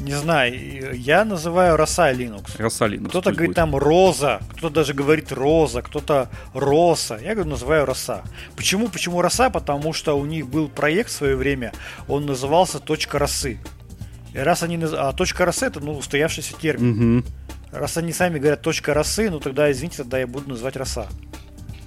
Не 0.00 0.14
знаю, 0.14 0.96
я 0.98 1.24
называю 1.24 1.76
Роса 1.76 2.12
Linux. 2.12 2.56
Роса 2.58 2.88
Linux. 2.88 3.08
Кто-то 3.08 3.30
говорит 3.30 3.50
будет. 3.50 3.56
там 3.56 3.76
Роза, 3.76 4.40
кто-то 4.56 4.74
даже 4.74 4.94
говорит 4.94 5.30
Роза, 5.30 5.82
кто-то 5.82 6.28
Роса. 6.54 7.18
Я 7.18 7.34
говорю, 7.34 7.50
называю 7.50 7.86
Роса. 7.86 8.22
Почему? 8.56 8.88
Почему 8.88 9.22
Роса? 9.22 9.48
Потому 9.48 9.92
что 9.92 10.18
у 10.18 10.26
них 10.26 10.48
был 10.48 10.68
проект 10.68 11.10
в 11.10 11.12
свое 11.12 11.36
время, 11.36 11.72
он 12.08 12.26
назывался 12.26 12.80
Точка 12.80 13.18
Росы. 13.18 13.60
И 14.34 14.38
раз 14.38 14.62
они... 14.62 14.78
А 14.82 15.12
точка 15.12 15.44
росы 15.44 15.66
это, 15.66 15.80
ну, 15.80 15.98
устоявшийся 15.98 16.54
термин. 16.54 17.18
Угу. 17.18 17.26
Раз 17.72 17.96
они 17.96 18.12
сами 18.12 18.38
говорят 18.38 18.60
точка 18.60 18.92
росы, 18.92 19.30
ну 19.30 19.40
тогда, 19.40 19.72
извините, 19.72 19.98
тогда 19.98 20.18
я 20.18 20.26
буду 20.26 20.50
называть 20.50 20.76
роса. 20.76 21.08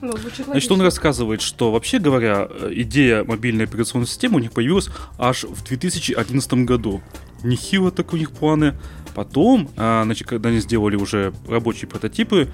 Ну, 0.01 0.13
Значит, 0.45 0.71
он 0.71 0.81
рассказывает, 0.81 1.41
что 1.41 1.71
вообще 1.71 1.99
говоря, 1.99 2.49
идея 2.71 3.23
мобильной 3.23 3.65
операционной 3.65 4.07
системы 4.07 4.37
у 4.37 4.39
них 4.39 4.51
появилась 4.51 4.89
аж 5.17 5.43
в 5.43 5.63
2011 5.63 6.53
году. 6.65 7.01
Нехило 7.43 7.91
так 7.91 8.13
у 8.13 8.17
них 8.17 8.31
планы. 8.31 8.75
Потом, 9.13 9.69
а, 9.77 10.03
значит, 10.03 10.27
когда 10.27 10.49
они 10.49 10.59
сделали 10.59 10.95
уже 10.97 11.33
рабочие 11.47 11.87
прототипы, 11.87 12.49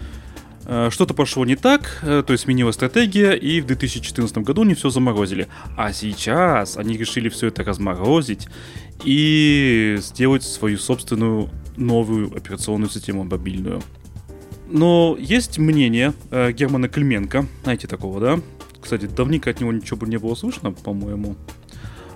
а, 0.65 0.89
что-то 0.91 1.13
пошло 1.13 1.44
не 1.44 1.56
так, 1.56 2.00
э, 2.04 2.24
то 2.26 2.34
есть 2.34 2.44
сменилась 2.44 2.76
стратегия, 2.76 3.34
и 3.34 3.62
в 3.62 3.65
2014 3.65 4.38
году 4.39 4.62
они 4.62 4.76
все 4.76 4.89
заморозили. 4.89 5.48
А 5.76 5.91
сейчас 5.91 6.78
они 6.78 6.98
решили 6.98 7.30
все 7.30 7.48
это 7.48 7.63
разморозить 7.63 8.48
и 9.04 9.98
сделать 10.00 10.44
свою 10.44 10.78
собственную 10.78 11.50
новую 11.78 12.36
операционную 12.36 12.90
систему 12.90 13.24
мобильную. 13.24 13.82
Но 14.70 15.18
есть 15.20 15.58
мнение 15.58 16.14
э, 16.30 16.52
Германа 16.54 16.88
Клименко, 16.88 17.46
знаете 17.64 17.88
такого, 17.88 18.20
да? 18.20 18.40
Кстати, 18.80 19.06
давненько 19.06 19.50
от 19.50 19.60
него 19.60 19.72
ничего 19.74 19.98
бы 19.98 20.08
не 20.08 20.18
было 20.18 20.34
слышно, 20.34 20.72
по-моему. 20.72 21.36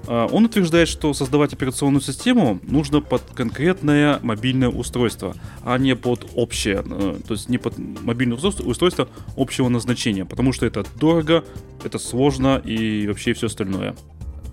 Э, 0.08 0.28
он 0.32 0.46
утверждает, 0.46 0.88
что 0.88 1.14
создавать 1.14 1.54
операционную 1.54 2.02
систему 2.02 2.60
нужно 2.64 3.02
под 3.02 3.24
конкретное 3.34 4.20
мобильное 4.22 4.70
устройство, 4.70 5.36
а 5.64 5.78
не 5.78 5.96
под 5.96 6.28
общее, 6.36 6.84
э, 6.86 7.18
то 7.28 7.34
есть 7.34 7.50
не 7.50 7.58
под 7.58 7.78
мобильное 7.78 8.36
устройство, 8.36 8.64
устройство 8.64 9.10
общего 9.36 9.70
назначения, 9.70 10.26
потому 10.26 10.54
что 10.54 10.66
это 10.66 10.86
дорого, 11.00 11.44
это 11.84 12.00
сложно 12.00 12.62
и 12.64 13.08
вообще 13.08 13.34
все 13.34 13.48
остальное. 13.48 13.96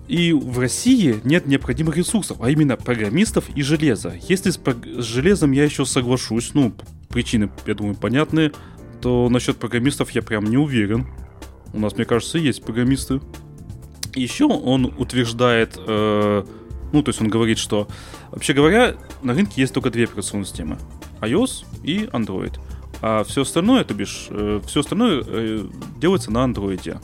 И 0.07 0.33
в 0.33 0.59
России 0.59 1.19
нет 1.23 1.45
необходимых 1.45 1.95
ресурсов, 1.95 2.37
а 2.41 2.49
именно 2.49 2.75
программистов 2.75 3.45
и 3.55 3.61
железа. 3.61 4.13
Если 4.27 4.49
с, 4.49 4.59
с 4.59 5.03
железом 5.03 5.51
я 5.51 5.63
еще 5.63 5.85
соглашусь, 5.85 6.51
ну, 6.53 6.73
причины, 7.09 7.49
я 7.65 7.73
думаю, 7.73 7.95
понятные, 7.95 8.51
то 9.01 9.29
насчет 9.29 9.57
программистов 9.57 10.11
я 10.11 10.21
прям 10.21 10.45
не 10.45 10.57
уверен. 10.57 11.07
У 11.73 11.79
нас, 11.79 11.95
мне 11.95 12.05
кажется, 12.05 12.37
есть 12.37 12.63
программисты. 12.63 13.21
Еще 14.13 14.45
он 14.45 14.93
утверждает, 14.97 15.77
э, 15.77 16.43
ну, 16.91 17.03
то 17.03 17.09
есть 17.09 17.21
он 17.21 17.29
говорит, 17.29 17.57
что, 17.57 17.87
вообще 18.29 18.53
говоря, 18.53 18.95
на 19.23 19.33
рынке 19.33 19.61
есть 19.61 19.73
только 19.73 19.89
две 19.89 20.03
операционные 20.03 20.45
системы. 20.45 20.77
iOS 21.21 21.65
и 21.83 22.05
Android. 22.11 22.59
А 23.01 23.23
все 23.23 23.41
остальное, 23.41 23.83
то 23.83 23.93
бишь, 23.93 24.27
э, 24.29 24.61
все 24.65 24.81
остальное 24.81 25.23
э, 25.25 25.65
делается 25.97 26.31
на 26.31 26.45
Android. 26.45 26.99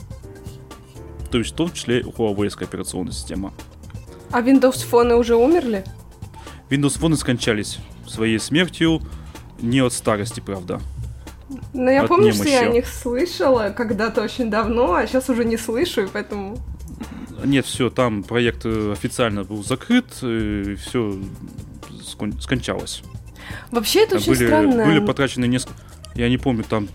То 1.30 1.38
есть 1.38 1.52
в 1.52 1.54
том 1.54 1.72
числе 1.72 2.00
Huawei 2.00 2.50
операционная 2.62 3.12
система. 3.12 3.52
А 4.30 4.40
Windows 4.40 4.84
фоны 4.84 5.16
уже 5.16 5.36
умерли? 5.36 5.84
Windows 6.68 6.98
фоны 6.98 7.16
скончались 7.16 7.78
своей 8.06 8.38
смертью, 8.38 9.00
не 9.60 9.80
от 9.80 9.92
старости, 9.92 10.40
правда. 10.40 10.80
Ну, 11.72 11.90
я 11.90 12.04
помню, 12.04 12.32
немощи. 12.32 12.40
что 12.40 12.48
я 12.48 12.60
о 12.60 12.68
них 12.68 12.86
слышала 12.86 13.74
когда-то 13.76 14.22
очень 14.22 14.50
давно, 14.50 14.94
а 14.94 15.06
сейчас 15.06 15.28
уже 15.28 15.44
не 15.44 15.56
слышу, 15.56 16.02
и 16.02 16.06
поэтому... 16.06 16.58
Нет, 17.44 17.66
все, 17.66 17.90
там 17.90 18.22
проект 18.22 18.64
э, 18.64 18.92
официально 18.92 19.44
был 19.44 19.64
закрыт, 19.64 20.06
и 20.22 20.76
все 20.76 21.18
скончалось. 22.40 23.02
Вообще 23.70 24.04
это 24.04 24.16
очень 24.16 24.34
были, 24.34 24.46
странно. 24.46 24.84
Были 24.84 25.00
потрачены 25.00 25.46
несколько... 25.46 25.74
Я 26.14 26.28
не 26.28 26.38
помню, 26.38 26.64
там 26.64 26.88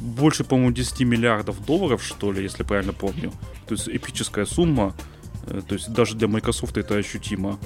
больше, 0.00 0.44
по-моему, 0.44 0.72
10 0.72 1.00
миллиардов 1.00 1.64
долларов, 1.64 2.02
что 2.02 2.32
ли, 2.32 2.42
если 2.42 2.62
правильно 2.62 2.92
помню. 2.92 3.32
То 3.66 3.74
есть 3.74 3.88
эпическая 3.88 4.46
сумма. 4.46 4.94
Э, 5.46 5.60
то 5.66 5.74
есть 5.74 5.92
даже 5.92 6.16
для 6.16 6.28
Microsoft 6.28 6.76
это 6.76 6.96
ощутимо 6.96 7.58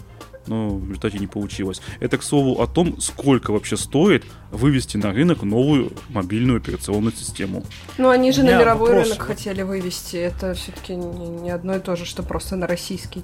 но 0.47 0.77
в 0.77 0.85
результате 0.89 1.19
не 1.19 1.27
получилось. 1.27 1.81
Это, 2.01 2.19
к 2.19 2.23
слову, 2.23 2.61
о 2.61 2.67
том, 2.67 3.01
сколько 3.01 3.53
вообще 3.53 3.77
стоит 3.77 4.25
вывести 4.51 4.97
на 4.97 5.13
рынок 5.13 5.43
новую 5.43 5.93
мобильную 6.09 6.59
операционную 6.59 7.15
систему. 7.15 7.65
Ну, 7.99 8.11
они 8.11 8.33
же 8.33 8.43
на 8.43 8.59
мировой 8.59 8.91
вопрос. 8.91 9.09
рынок 9.09 9.23
хотели 9.23 9.63
вывести. 9.63 10.17
Это 10.17 10.55
все-таки 10.55 10.95
не, 10.95 11.51
одно 11.51 11.77
и 11.77 11.81
то 11.81 11.97
же, 11.97 12.05
что 12.05 12.23
просто 12.23 12.57
на 12.57 12.67
российский. 12.67 13.23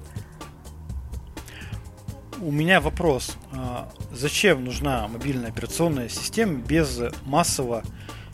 У 2.41 2.51
меня 2.51 2.81
вопрос. 2.81 3.37
А, 3.53 3.93
зачем 4.13 4.65
нужна 4.65 5.07
мобильная 5.09 5.51
операционная 5.51 6.09
система 6.09 6.55
без 6.55 6.99
массового 7.27 7.83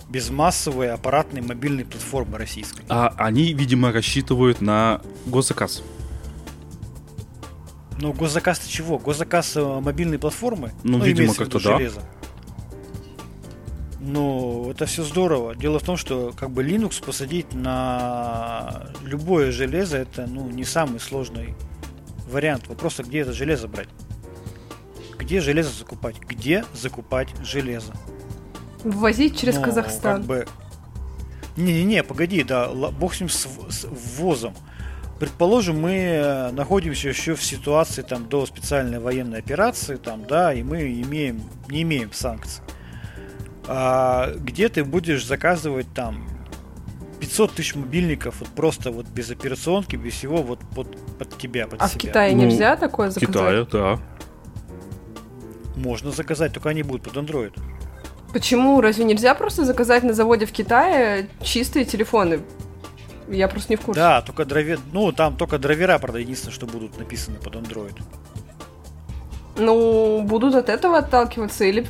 без 0.08 0.30
массовой 0.30 0.92
аппаратной 0.92 1.40
мобильной 1.40 1.84
платформы 1.84 2.38
российской. 2.38 2.84
А 2.88 3.12
они, 3.16 3.52
видимо, 3.52 3.92
рассчитывают 3.92 4.60
на 4.60 5.00
госзаказ. 5.26 5.82
Ну, 7.98 8.12
госзаказ-то 8.12 8.68
чего? 8.68 8.98
Госзаказ 8.98 9.56
э, 9.56 9.80
мобильной 9.80 10.18
платформы? 10.18 10.72
Ну, 10.84 10.98
ну 10.98 11.04
видимо, 11.04 11.34
как-то 11.34 11.58
да. 11.58 11.76
Железо. 11.76 12.02
Ну, 14.00 14.70
это 14.70 14.86
все 14.86 15.02
здорово. 15.02 15.56
Дело 15.56 15.80
в 15.80 15.82
том, 15.82 15.96
что 15.96 16.32
как 16.36 16.50
бы 16.50 16.62
Linux 16.62 17.04
посадить 17.04 17.52
на 17.54 18.90
любое 19.02 19.50
железо 19.50 19.96
это 19.96 20.26
ну 20.28 20.48
не 20.48 20.64
самый 20.64 21.00
сложный 21.00 21.54
вариант. 22.28 22.68
Вопрос, 22.68 23.00
а 23.00 23.02
где 23.02 23.20
это 23.20 23.32
железо 23.32 23.66
брать? 23.66 23.88
Где 25.18 25.40
железо 25.40 25.70
закупать? 25.70 26.20
Где 26.20 26.64
закупать 26.72 27.30
железо? 27.42 27.94
Ввозить 28.84 29.38
через 29.38 29.56
ну, 29.56 29.62
Казахстан. 29.62 30.18
Как 30.18 30.26
бы... 30.26 30.46
Не-не-не, 31.56 32.02
погоди, 32.02 32.42
да, 32.42 32.68
бог 32.68 33.14
с 33.14 33.20
ним 33.20 33.28
с, 33.28 33.46
с 33.68 33.84
ввозом. 33.84 34.54
Предположим, 35.18 35.80
мы 35.80 35.92
э, 35.92 36.50
находимся 36.50 37.08
еще 37.08 37.34
в 37.34 37.42
ситуации 37.42 38.02
там, 38.02 38.28
до 38.28 38.44
специальной 38.44 38.98
военной 38.98 39.38
операции, 39.38 39.96
там, 39.96 40.26
да, 40.26 40.52
и 40.52 40.62
мы 40.62 40.82
имеем, 41.00 41.40
не 41.68 41.82
имеем 41.82 42.12
санкций. 42.12 42.62
А 43.66 44.34
где 44.36 44.68
ты 44.68 44.84
будешь 44.84 45.26
заказывать 45.26 45.86
там 45.94 46.28
500 47.20 47.52
тысяч 47.52 47.74
мобильников 47.74 48.40
вот 48.40 48.48
просто 48.50 48.90
вот 48.90 49.06
без 49.06 49.30
операционки, 49.30 49.96
без 49.96 50.12
всего 50.12 50.42
вот 50.42 50.60
под, 50.74 50.96
под 51.18 51.38
тебя, 51.38 51.66
под 51.66 51.80
а 51.80 51.88
себя. 51.88 51.98
в 51.98 52.02
Китае 52.02 52.36
ну, 52.36 52.42
нельзя 52.42 52.76
такое 52.76 53.10
заказать? 53.10 53.28
В 53.28 53.32
Китае, 53.32 53.66
да. 53.72 53.98
Можно 55.76 56.10
заказать, 56.10 56.52
только 56.52 56.68
они 56.68 56.82
будут 56.82 57.02
под 57.02 57.16
Android. 57.16 57.58
Почему? 58.32 58.80
Разве 58.80 59.04
нельзя 59.04 59.34
просто 59.34 59.64
заказать 59.64 60.02
на 60.02 60.12
заводе 60.12 60.46
в 60.46 60.52
Китае 60.52 61.28
чистые 61.42 61.84
телефоны? 61.84 62.40
Я 63.28 63.48
просто 63.48 63.72
не 63.72 63.76
в 63.76 63.80
курсе. 63.80 64.00
Да, 64.00 64.22
только 64.22 64.44
драйвер, 64.44 64.78
ну 64.92 65.10
там 65.12 65.36
только 65.36 65.58
драйвера, 65.58 65.98
правда, 65.98 66.18
единственное, 66.18 66.54
что 66.54 66.66
будут 66.66 66.98
написаны 66.98 67.38
под 67.38 67.56
Android. 67.56 68.00
Ну, 69.58 70.22
будут 70.22 70.54
от 70.54 70.68
этого 70.68 70.98
отталкиваться 70.98 71.64
или 71.64 71.86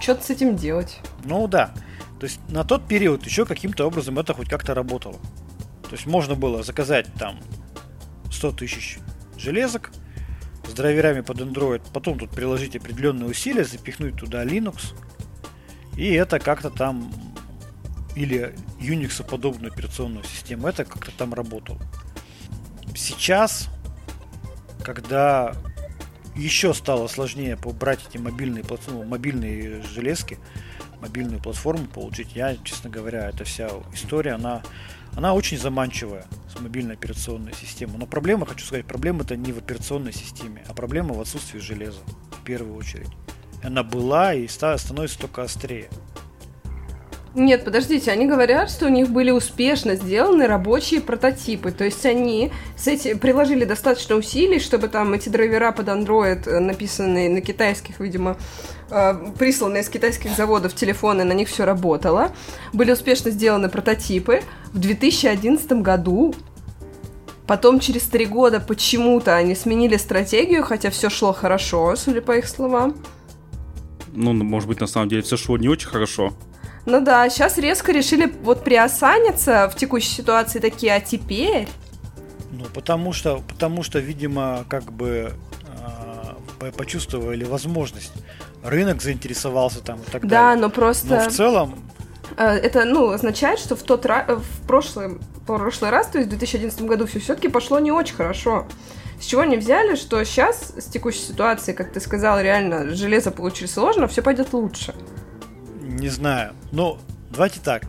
что-то 0.00 0.24
с 0.24 0.30
этим 0.30 0.56
делать. 0.56 0.98
Ну 1.24 1.46
да. 1.46 1.72
То 2.18 2.24
есть 2.24 2.40
на 2.48 2.64
тот 2.64 2.86
период 2.86 3.24
еще 3.24 3.44
каким-то 3.44 3.86
образом 3.86 4.18
это 4.18 4.34
хоть 4.34 4.48
как-то 4.48 4.74
работало. 4.74 5.16
То 5.82 5.92
есть 5.92 6.06
можно 6.06 6.34
было 6.34 6.62
заказать 6.62 7.06
там 7.18 7.38
100 8.30 8.52
тысяч 8.52 8.98
железок 9.36 9.90
с 10.66 10.72
драйверами 10.72 11.20
под 11.20 11.40
Android, 11.40 11.82
потом 11.92 12.18
тут 12.18 12.30
приложить 12.30 12.76
определенные 12.76 13.28
усилия, 13.28 13.64
запихнуть 13.64 14.16
туда 14.16 14.44
Linux, 14.44 14.94
и 16.00 16.14
это 16.14 16.38
как-то 16.38 16.70
там 16.70 17.12
или 18.16 18.54
Unix 18.80 19.22
подобную 19.22 19.70
операционную 19.70 20.24
систему, 20.24 20.66
это 20.66 20.86
как-то 20.86 21.12
там 21.12 21.34
работало. 21.34 21.78
Сейчас, 22.96 23.68
когда 24.82 25.54
еще 26.34 26.72
стало 26.72 27.06
сложнее 27.06 27.58
побрать 27.58 28.00
эти 28.08 28.16
мобильные, 28.16 28.64
платформы, 28.64 29.04
мобильные 29.04 29.82
железки, 29.82 30.38
мобильную 31.02 31.38
платформу 31.38 31.86
получить, 31.86 32.34
я, 32.34 32.56
честно 32.64 32.88
говоря, 32.88 33.28
эта 33.28 33.44
вся 33.44 33.68
история, 33.92 34.32
она, 34.32 34.62
она 35.14 35.34
очень 35.34 35.58
заманчивая 35.58 36.24
с 36.48 36.58
мобильной 36.58 36.94
операционной 36.94 37.52
системой. 37.52 37.98
Но 37.98 38.06
проблема, 38.06 38.46
хочу 38.46 38.64
сказать, 38.64 38.86
проблема 38.86 39.24
это 39.24 39.36
не 39.36 39.52
в 39.52 39.58
операционной 39.58 40.14
системе, 40.14 40.64
а 40.66 40.72
проблема 40.72 41.12
в 41.12 41.20
отсутствии 41.20 41.58
железа, 41.58 42.00
в 42.40 42.42
первую 42.42 42.74
очередь. 42.74 43.10
Она 43.62 43.82
была 43.82 44.34
и 44.34 44.46
становится 44.48 45.18
только 45.18 45.42
острее. 45.42 45.88
Нет, 47.32 47.64
подождите, 47.64 48.10
они 48.10 48.26
говорят, 48.26 48.70
что 48.70 48.86
у 48.86 48.88
них 48.88 49.08
были 49.08 49.30
успешно 49.30 49.94
сделаны 49.94 50.48
рабочие 50.48 51.00
прототипы. 51.00 51.70
То 51.70 51.84
есть 51.84 52.04
они 52.04 52.50
с 52.76 52.88
эти, 52.88 53.14
приложили 53.14 53.64
достаточно 53.64 54.16
усилий, 54.16 54.58
чтобы 54.58 54.88
там 54.88 55.12
эти 55.12 55.28
драйвера 55.28 55.70
под 55.70 55.86
Android, 55.86 56.48
э, 56.48 56.58
написанные 56.58 57.28
на 57.28 57.40
китайских, 57.40 58.00
видимо, 58.00 58.36
э, 58.90 59.14
присланные 59.38 59.84
из 59.84 59.88
китайских 59.88 60.34
заводов 60.34 60.74
телефоны, 60.74 61.22
на 61.22 61.32
них 61.32 61.48
все 61.48 61.64
работало. 61.64 62.32
Были 62.72 62.90
успешно 62.90 63.30
сделаны 63.30 63.68
прототипы. 63.68 64.42
В 64.72 64.78
2011 64.78 65.82
году 65.82 66.34
Потом 67.46 67.80
через 67.80 68.02
три 68.02 68.26
года 68.26 68.60
почему-то 68.60 69.34
они 69.34 69.56
сменили 69.56 69.96
стратегию, 69.96 70.62
хотя 70.62 70.88
все 70.90 71.10
шло 71.10 71.32
хорошо, 71.32 71.96
судя 71.96 72.22
по 72.22 72.38
их 72.38 72.46
словам. 72.46 72.94
Ну, 74.12 74.32
может 74.32 74.68
быть, 74.68 74.80
на 74.80 74.86
самом 74.86 75.08
деле 75.08 75.22
все 75.22 75.36
шло 75.36 75.56
не 75.56 75.68
очень 75.68 75.88
хорошо. 75.88 76.32
Ну 76.86 77.00
да, 77.00 77.28
сейчас 77.28 77.58
резко 77.58 77.92
решили 77.92 78.32
вот 78.42 78.64
приосаниться 78.64 79.70
в 79.72 79.76
текущей 79.76 80.10
ситуации 80.10 80.58
такие, 80.58 80.94
а 80.94 81.00
теперь... 81.00 81.68
Ну, 82.50 82.64
потому 82.74 83.12
что, 83.12 83.42
потому 83.48 83.82
что, 83.82 84.00
видимо, 84.00 84.64
как 84.68 84.92
бы 84.92 85.32
э, 86.60 86.72
почувствовали 86.72 87.44
возможность. 87.44 88.12
Рынок 88.64 89.02
заинтересовался 89.02 89.80
там 89.80 90.00
и 90.00 90.10
так 90.10 90.22
да, 90.22 90.28
далее. 90.28 90.56
Да, 90.56 90.60
но 90.62 90.70
просто... 90.70 91.06
Но 91.06 91.30
в 91.30 91.32
целом... 91.32 91.78
Э, 92.36 92.48
это, 92.48 92.84
ну, 92.84 93.10
означает, 93.10 93.58
что 93.58 93.76
в 93.76 93.82
тот 93.82 94.04
раз, 94.06 94.26
в 94.28 94.66
прошлый, 94.66 95.18
прошлый 95.46 95.90
раз, 95.90 96.08
то 96.08 96.18
есть 96.18 96.26
в 96.26 96.30
2011 96.30 96.82
году, 96.82 97.06
все 97.06 97.20
все-таки 97.20 97.48
пошло 97.48 97.78
не 97.78 97.92
очень 97.92 98.16
хорошо. 98.16 98.66
С 99.20 99.26
чего 99.26 99.42
они 99.42 99.58
взяли, 99.58 99.96
что 99.96 100.24
сейчас, 100.24 100.72
с 100.78 100.86
текущей 100.86 101.20
ситуации, 101.20 101.74
как 101.74 101.92
ты 101.92 102.00
сказал, 102.00 102.40
реально 102.40 102.94
железо 102.94 103.30
получить 103.30 103.70
сложно, 103.70 104.08
все 104.08 104.22
пойдет 104.22 104.54
лучше. 104.54 104.94
Не 105.82 106.08
знаю. 106.08 106.54
Но 106.72 106.98
давайте 107.30 107.60
так. 107.60 107.82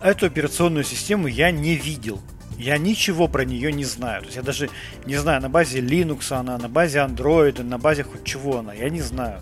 Эту 0.00 0.26
операционную 0.26 0.84
систему 0.84 1.26
я 1.26 1.50
не 1.50 1.74
видел. 1.74 2.20
Я 2.56 2.78
ничего 2.78 3.26
про 3.26 3.44
нее 3.44 3.72
не 3.72 3.84
знаю. 3.84 4.20
То 4.20 4.26
есть 4.26 4.36
я 4.36 4.42
даже 4.42 4.70
не 5.04 5.16
знаю, 5.16 5.42
на 5.42 5.48
базе 5.48 5.80
Linux 5.80 6.32
она, 6.32 6.58
на 6.58 6.68
базе 6.68 6.98
Android, 6.98 7.62
на 7.62 7.78
базе 7.78 8.04
хоть 8.04 8.24
чего 8.24 8.58
она. 8.58 8.72
Я 8.72 8.88
не 8.88 9.00
знаю. 9.00 9.40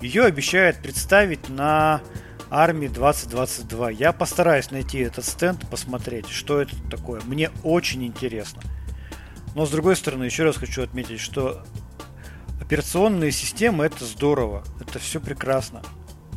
Ее 0.00 0.24
обещают 0.24 0.78
представить 0.78 1.48
на 1.48 2.00
армии 2.50 2.88
2022. 2.88 3.90
Я 3.90 4.12
постараюсь 4.12 4.72
найти 4.72 4.98
этот 4.98 5.24
стенд, 5.24 5.68
посмотреть, 5.70 6.28
что 6.28 6.60
это 6.60 6.74
такое. 6.90 7.20
Мне 7.24 7.50
очень 7.62 8.04
интересно. 8.04 8.62
Но 9.54 9.66
с 9.66 9.70
другой 9.70 9.96
стороны, 9.96 10.24
еще 10.24 10.44
раз 10.44 10.56
хочу 10.56 10.82
отметить, 10.82 11.20
что 11.20 11.64
операционные 12.60 13.32
системы 13.32 13.84
это 13.84 14.04
здорово, 14.04 14.64
это 14.80 14.98
все 14.98 15.20
прекрасно 15.20 15.82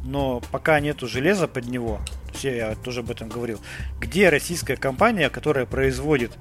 но 0.05 0.41
пока 0.51 0.79
нету 0.79 1.07
железа 1.07 1.47
под 1.47 1.65
него, 1.65 1.99
я 2.41 2.75
тоже 2.75 2.99
об 2.99 3.09
этом 3.09 3.27
говорил, 3.27 3.59
где 3.99 4.29
российская 4.29 4.77
компания, 4.77 5.29
которая 5.29 5.65
производит 5.65 6.31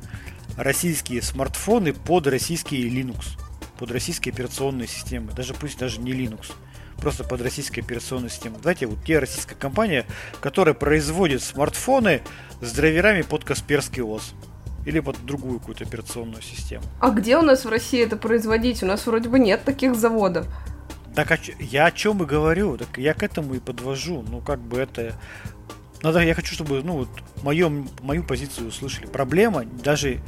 российские 0.56 1.22
смартфоны 1.22 1.94
под 1.94 2.26
российские 2.26 2.88
Linux, 2.88 3.38
под 3.78 3.90
российские 3.90 4.32
операционные 4.32 4.86
системы, 4.86 5.32
даже 5.32 5.54
пусть 5.54 5.78
даже 5.78 5.98
не 6.00 6.12
Linux, 6.12 6.52
просто 6.98 7.24
под 7.24 7.40
российские 7.40 7.82
операционные 7.84 8.30
системы. 8.30 8.58
Знаете, 8.60 8.86
вот 8.86 9.02
те 9.04 9.18
российская 9.18 9.54
компания, 9.54 10.04
которая 10.40 10.74
производит 10.74 11.42
смартфоны 11.42 12.22
с 12.60 12.70
драйверами 12.72 13.22
под 13.22 13.44
Касперский 13.44 14.02
ОС 14.02 14.34
или 14.84 15.00
под 15.00 15.24
другую 15.24 15.58
какую-то 15.58 15.84
операционную 15.84 16.42
систему. 16.42 16.84
А 17.00 17.10
где 17.10 17.36
у 17.36 17.42
нас 17.42 17.64
в 17.64 17.68
России 17.68 18.02
это 18.02 18.16
производить? 18.16 18.82
У 18.82 18.86
нас 18.86 19.06
вроде 19.06 19.28
бы 19.28 19.38
нет 19.38 19.64
таких 19.64 19.94
заводов. 19.94 20.46
Так 21.14 21.30
а 21.30 21.38
я 21.60 21.86
о 21.86 21.92
чем 21.92 22.22
и 22.22 22.26
говорю, 22.26 22.76
так 22.76 22.98
я 22.98 23.14
к 23.14 23.22
этому 23.22 23.54
и 23.54 23.60
подвожу. 23.60 24.24
Ну, 24.28 24.40
как 24.40 24.60
бы 24.60 24.78
это... 24.78 25.14
Надо, 26.02 26.20
я 26.20 26.34
хочу, 26.34 26.54
чтобы, 26.54 26.82
ну, 26.82 26.98
вот, 26.98 27.08
мою, 27.42 27.86
мою 28.02 28.24
позицию 28.24 28.68
услышали. 28.68 29.06
Проблема 29.06 29.64
даже 29.64 30.20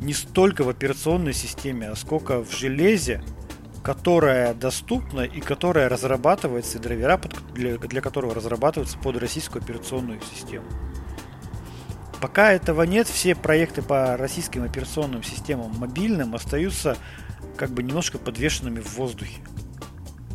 не 0.00 0.14
столько 0.14 0.64
в 0.64 0.68
операционной 0.68 1.34
системе, 1.34 1.90
а 1.90 1.96
сколько 1.96 2.42
в 2.42 2.56
железе, 2.56 3.22
которая 3.82 4.54
доступна 4.54 5.22
и 5.22 5.40
которая 5.40 5.88
разрабатывается, 5.88 6.78
и 6.78 6.80
драйвера, 6.80 7.20
для, 7.54 7.76
для 7.76 8.00
которого 8.00 8.34
разрабатываются 8.34 8.98
под 8.98 9.18
российскую 9.18 9.62
операционную 9.62 10.20
систему. 10.32 10.64
Пока 12.20 12.52
этого 12.52 12.82
нет, 12.82 13.08
все 13.08 13.34
проекты 13.34 13.82
по 13.82 14.16
российским 14.16 14.62
операционным 14.62 15.22
системам 15.22 15.72
мобильным 15.78 16.34
остаются 16.34 16.96
как 17.56 17.70
бы 17.70 17.82
немножко 17.82 18.18
подвешенными 18.18 18.80
в 18.80 18.94
воздухе. 18.96 19.40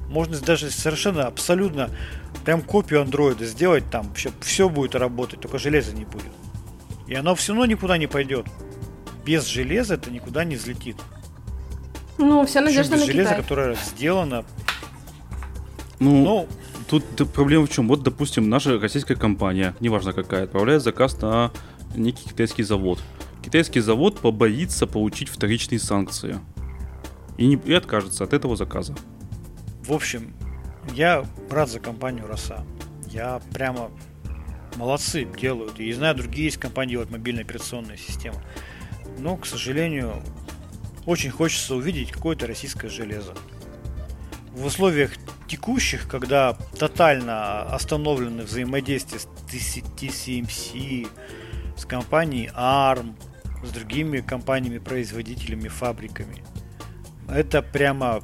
Можно 0.10 0.40
даже 0.40 0.72
совершенно 0.72 1.28
абсолютно 1.28 1.90
прям 2.44 2.62
копию 2.62 3.02
андроида 3.02 3.46
сделать 3.46 3.84
там, 3.90 4.14
все, 4.14 4.32
все 4.42 4.70
будет 4.70 4.96
работать, 4.96 5.40
только 5.42 5.58
железа 5.58 5.94
не 5.94 6.06
будет. 6.06 6.32
И 7.08 7.14
оно 7.14 7.36
все 7.36 7.54
равно 7.54 7.66
никуда 7.66 7.98
не 7.98 8.08
пойдет. 8.08 8.48
Без 9.26 9.46
железа 9.46 9.96
это 9.96 10.10
никуда 10.12 10.44
не 10.44 10.56
взлетит. 10.56 10.98
Ну, 12.18 12.46
вся 12.46 12.62
надежда 12.62 12.94
без 12.96 13.02
на 13.02 13.06
железа, 13.08 13.30
Китай. 13.30 13.42
которое 13.42 13.76
сделано. 13.76 14.46
Ну, 16.00 16.24
Ну, 16.24 16.48
тут 16.88 17.32
проблема 17.32 17.66
в 17.66 17.70
чем? 17.70 17.88
Вот, 17.88 18.04
допустим, 18.04 18.50
наша 18.50 18.80
российская 18.80 19.16
компания, 19.16 19.76
неважно 19.80 20.14
какая, 20.14 20.44
отправляет 20.44 20.84
заказ 20.84 21.20
на 21.22 21.52
некий 21.98 22.30
китайский 22.30 22.64
завод. 22.64 23.00
Китайский 23.44 23.80
завод 23.80 24.20
побоится 24.20 24.88
получить 24.88 25.30
вторичные 25.30 25.80
санкции. 25.80 26.40
И, 27.38 27.46
не, 27.46 27.56
и 27.56 27.74
откажется 27.74 28.24
от 28.24 28.34
этого 28.34 28.56
заказа. 28.56 28.96
в 29.84 29.92
общем, 29.92 30.34
я 30.94 31.26
рад 31.50 31.70
за 31.70 31.80
компанию 31.80 32.28
Роса. 32.28 32.66
Я 33.12 33.42
прямо 33.54 33.92
молодцы 34.76 35.28
делают. 35.40 35.80
И 35.80 35.92
знаю, 35.94 36.16
другие 36.16 36.46
есть 36.46 36.58
компании 36.58 36.92
делают 36.92 37.12
мобильные 37.12 37.44
операционные 37.44 37.98
системы. 37.98 38.42
Но, 39.20 39.38
к 39.38 39.46
сожалению, 39.46 40.22
очень 41.06 41.30
хочется 41.30 41.76
увидеть 41.76 42.12
какое-то 42.12 42.48
российское 42.48 42.90
железо. 42.90 43.34
В 44.52 44.66
условиях 44.66 45.12
текущих, 45.48 46.08
когда 46.08 46.54
тотально 46.78 47.64
остановлены 47.64 48.44
взаимодействие 48.44 49.20
с 49.20 49.28
TCMC, 49.48 51.08
с 51.76 51.86
компанией 51.86 52.52
ARM, 52.56 53.16
с 53.64 53.70
другими 53.72 54.22
компаниями-производителями, 54.22 55.68
фабриками. 55.68 56.44
Это 57.28 57.62
прямо, 57.62 58.22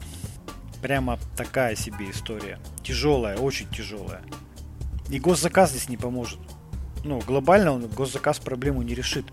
прямо 0.82 1.20
такая 1.36 1.76
себе 1.76 2.12
история. 2.12 2.60
Тяжелая, 2.84 3.38
очень 3.38 3.68
тяжелая. 3.70 4.22
И 5.10 5.20
госзаказ 5.20 5.72
здесь 5.72 5.90
не 5.90 5.98
поможет. 5.98 6.40
Ну, 7.04 7.20
глобально 7.20 7.72
он 7.72 7.88
госзаказ 7.88 8.40
проблему 8.40 8.84
не 8.84 8.94
решит. 8.94 9.26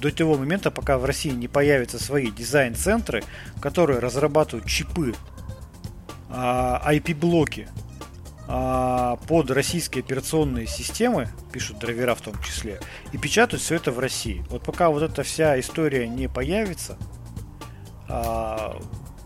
До 0.00 0.14
того 0.14 0.36
момента, 0.36 0.70
пока 0.70 0.98
в 0.98 1.04
России 1.04 1.30
не 1.30 1.48
появятся 1.48 1.98
свои 2.02 2.30
дизайн-центры, 2.30 3.24
которые 3.60 3.98
разрабатывают 3.98 4.66
чипы, 4.68 5.14
IP-блоки 6.28 7.68
а, 7.68 7.85
под 8.46 9.50
российские 9.50 10.04
операционные 10.04 10.66
системы, 10.66 11.28
пишут 11.52 11.78
драйвера 11.78 12.14
в 12.14 12.20
том 12.20 12.40
числе, 12.42 12.80
и 13.12 13.18
печатают 13.18 13.62
все 13.62 13.74
это 13.74 13.90
в 13.90 13.98
России. 13.98 14.44
Вот 14.50 14.62
пока 14.62 14.88
вот 14.90 15.02
эта 15.02 15.24
вся 15.24 15.58
история 15.58 16.06
не 16.06 16.28
появится, 16.28 16.96
а, 18.08 18.80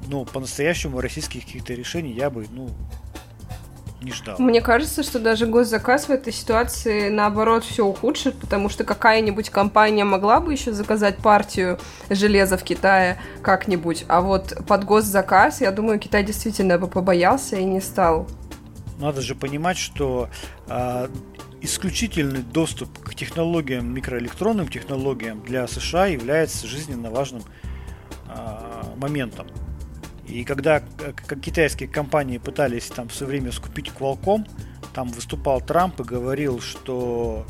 ну, 0.08 0.24
по-настоящему 0.24 1.00
российских 1.00 1.44
каких-то 1.44 1.74
решений 1.74 2.12
я 2.12 2.30
бы, 2.30 2.46
ну, 2.50 2.70
не 4.02 4.12
ждал. 4.12 4.36
Мне 4.38 4.62
кажется, 4.62 5.02
что 5.02 5.18
даже 5.18 5.46
госзаказ 5.46 6.06
в 6.06 6.10
этой 6.10 6.32
ситуации 6.32 7.10
наоборот 7.10 7.64
все 7.64 7.84
ухудшит, 7.84 8.38
потому 8.38 8.70
что 8.70 8.84
какая-нибудь 8.84 9.50
компания 9.50 10.04
могла 10.04 10.40
бы 10.40 10.52
еще 10.52 10.72
заказать 10.72 11.18
партию 11.18 11.78
железа 12.08 12.56
в 12.56 12.62
Китае 12.62 13.18
как-нибудь, 13.42 14.06
а 14.08 14.22
вот 14.22 14.56
под 14.66 14.84
госзаказ, 14.84 15.60
я 15.60 15.70
думаю, 15.70 15.98
Китай 15.98 16.24
действительно 16.24 16.78
бы 16.78 16.86
побоялся 16.86 17.56
и 17.56 17.64
не 17.64 17.82
стал. 17.82 18.26
Надо 19.00 19.22
же 19.22 19.34
понимать, 19.34 19.78
что 19.78 20.28
а, 20.68 21.10
исключительный 21.62 22.42
доступ 22.42 22.98
к 22.98 23.14
технологиям, 23.14 23.92
микроэлектронным 23.92 24.68
технологиям 24.68 25.42
для 25.42 25.66
США 25.66 26.06
является 26.06 26.66
жизненно 26.66 27.10
важным 27.10 27.42
а, 28.28 28.94
моментом. 28.96 29.46
И 30.26 30.44
когда 30.44 30.80
как 31.26 31.40
китайские 31.40 31.88
компании 31.88 32.38
пытались 32.38 32.86
там 32.86 33.08
в 33.08 33.14
свое 33.14 33.30
время 33.30 33.50
скупить 33.50 33.88
Qualcomm, 33.88 34.48
там 34.94 35.08
выступал 35.08 35.60
Трамп 35.60 36.00
и 36.00 36.04
говорил, 36.04 36.60
что 36.60 37.46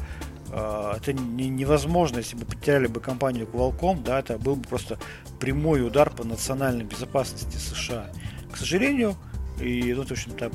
э, 0.48 0.92
это 0.96 1.12
не, 1.12 1.48
невозможно, 1.48 2.18
если 2.18 2.36
бы 2.36 2.46
потеряли 2.46 2.86
бы 2.86 3.00
компанию 3.00 3.46
Qualcomm, 3.46 4.02
да, 4.02 4.20
это 4.20 4.38
был 4.38 4.56
бы 4.56 4.66
просто 4.66 4.98
прямой 5.38 5.86
удар 5.86 6.10
по 6.10 6.24
национальной 6.24 6.84
безопасности 6.84 7.56
США. 7.58 8.10
К 8.50 8.56
сожалению, 8.56 9.14
и 9.60 9.92
ну, 9.94 10.04
в 10.04 10.10
общем-то, 10.10 10.50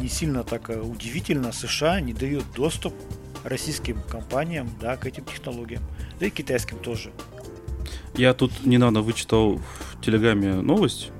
не 0.00 0.08
сильно 0.08 0.44
так 0.44 0.68
удивительно, 0.68 1.52
США 1.52 2.00
не 2.00 2.12
дают 2.12 2.44
доступ 2.56 2.94
российским 3.44 4.00
компаниям 4.08 4.70
да, 4.80 4.96
к 4.96 5.06
этим 5.06 5.24
технологиям, 5.24 5.82
да 6.18 6.26
и 6.26 6.30
китайским 6.30 6.78
тоже. 6.78 7.12
Я 8.16 8.32
тут 8.34 8.64
недавно 8.64 9.02
вычитал 9.02 9.56
в 9.58 10.00
Телеграме 10.00 10.54
новость, 10.54 11.10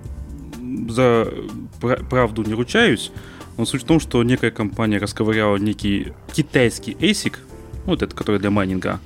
за 0.88 1.28
правду 1.80 2.42
не 2.42 2.54
ручаюсь, 2.54 3.10
но 3.56 3.64
суть 3.64 3.82
в 3.82 3.86
том, 3.86 4.00
что 4.00 4.22
некая 4.22 4.50
компания 4.50 4.98
расковыряла 4.98 5.56
некий 5.56 6.12
китайский 6.32 6.92
ASIC, 6.92 7.36
ну, 7.84 7.92
вот 7.92 8.02
этот, 8.02 8.16
который 8.16 8.40
для 8.40 8.50
майнинга, 8.50 9.00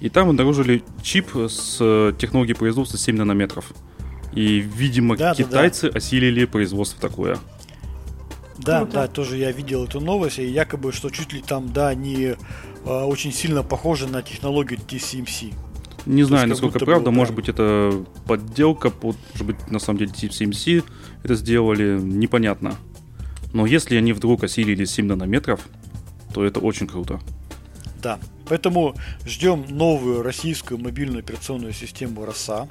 и 0.00 0.08
там 0.08 0.28
обнаружили 0.28 0.82
чип 1.02 1.30
с 1.34 2.12
технологией 2.18 2.56
производства 2.56 2.98
7 2.98 3.16
нанометров. 3.16 3.72
И, 4.34 4.58
видимо, 4.58 5.16
да, 5.16 5.34
китайцы 5.34 5.86
да, 5.86 5.92
да. 5.92 5.98
осилили 5.98 6.44
производство 6.44 7.00
такое. 7.00 7.38
Да, 8.58 8.80
Круто. 8.80 8.92
да, 8.92 9.06
тоже 9.08 9.36
я 9.36 9.52
видел 9.52 9.84
эту 9.84 10.00
новость, 10.00 10.38
и 10.38 10.46
якобы, 10.46 10.92
что 10.92 11.10
чуть 11.10 11.32
ли 11.32 11.42
там, 11.42 11.72
да, 11.72 11.88
они 11.88 12.16
э, 12.26 12.34
очень 12.84 13.32
сильно 13.32 13.62
похожи 13.62 14.06
на 14.06 14.22
технологию 14.22 14.78
TCMC. 14.78 15.52
Не 16.06 16.22
То 16.22 16.28
знаю, 16.28 16.48
насколько 16.48 16.78
правда, 16.78 17.10
было, 17.10 17.14
может 17.14 17.34
да. 17.34 17.36
быть, 17.36 17.48
это 17.48 18.04
подделка, 18.26 18.92
может 19.02 19.42
быть, 19.44 19.70
на 19.70 19.78
самом 19.78 19.98
деле 19.98 20.12
TCMC 20.12 20.84
это 21.22 21.34
сделали, 21.34 21.98
непонятно. 22.00 22.76
Но 23.52 23.66
если 23.66 23.96
они 23.96 24.12
вдруг 24.12 24.44
осилили 24.44 24.84
7 24.84 25.06
нанометров, 25.06 25.60
то 26.34 26.44
это 26.44 26.60
очень 26.60 26.86
круто. 26.86 27.20
Да, 28.02 28.18
поэтому 28.48 28.94
ждем 29.24 29.64
новую 29.68 30.22
российскую 30.22 30.78
мобильную 30.78 31.20
операционную 31.20 31.72
систему 31.72 32.24
РОСА. 32.24 32.68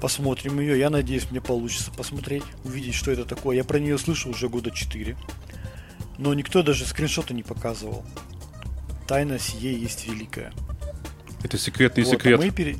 Посмотрим 0.00 0.60
ее. 0.60 0.78
Я 0.78 0.90
надеюсь, 0.90 1.30
мне 1.30 1.40
получится 1.40 1.90
посмотреть, 1.90 2.42
увидеть, 2.64 2.94
что 2.94 3.10
это 3.10 3.24
такое. 3.24 3.56
Я 3.56 3.64
про 3.64 3.78
нее 3.78 3.98
слышал 3.98 4.30
уже 4.30 4.48
года 4.48 4.70
4. 4.70 5.16
Но 6.18 6.34
никто 6.34 6.62
даже 6.62 6.86
скриншота 6.86 7.34
не 7.34 7.42
показывал. 7.42 8.04
Тайна 9.06 9.38
сие 9.38 9.78
есть 9.78 10.06
великая. 10.06 10.52
Это 11.42 11.58
секретный 11.58 12.04
вот, 12.04 12.12
секрет. 12.12 12.40
А 12.40 12.42
мы 12.42 12.50
пере... 12.50 12.76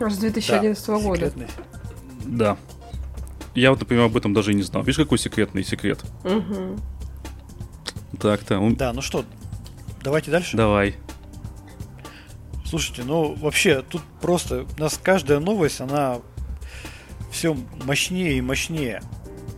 С 0.00 0.18
2011 0.18 0.86
да, 0.86 0.98
года. 0.98 1.16
Секретный. 1.16 1.46
Да. 2.24 2.56
Я 3.54 3.70
вот, 3.70 3.80
например, 3.80 4.04
об 4.04 4.16
этом 4.16 4.32
даже 4.32 4.52
и 4.52 4.54
не 4.54 4.62
знал. 4.62 4.82
Видишь, 4.82 4.96
какой 4.96 5.18
секретный 5.18 5.64
секрет? 5.64 6.00
Угу. 6.24 6.78
Так-то. 8.20 8.58
Он... 8.58 8.74
Да, 8.76 8.92
ну 8.92 9.02
что, 9.02 9.24
давайте 10.02 10.30
дальше. 10.30 10.56
Давай. 10.56 10.96
Слушайте, 12.64 13.02
ну 13.04 13.34
вообще, 13.34 13.82
тут 13.82 14.02
просто 14.20 14.64
у 14.76 14.80
нас 14.80 14.98
каждая 15.02 15.40
новость, 15.40 15.80
она 15.80 16.20
все 17.30 17.56
мощнее 17.84 18.38
и 18.38 18.40
мощнее. 18.40 19.02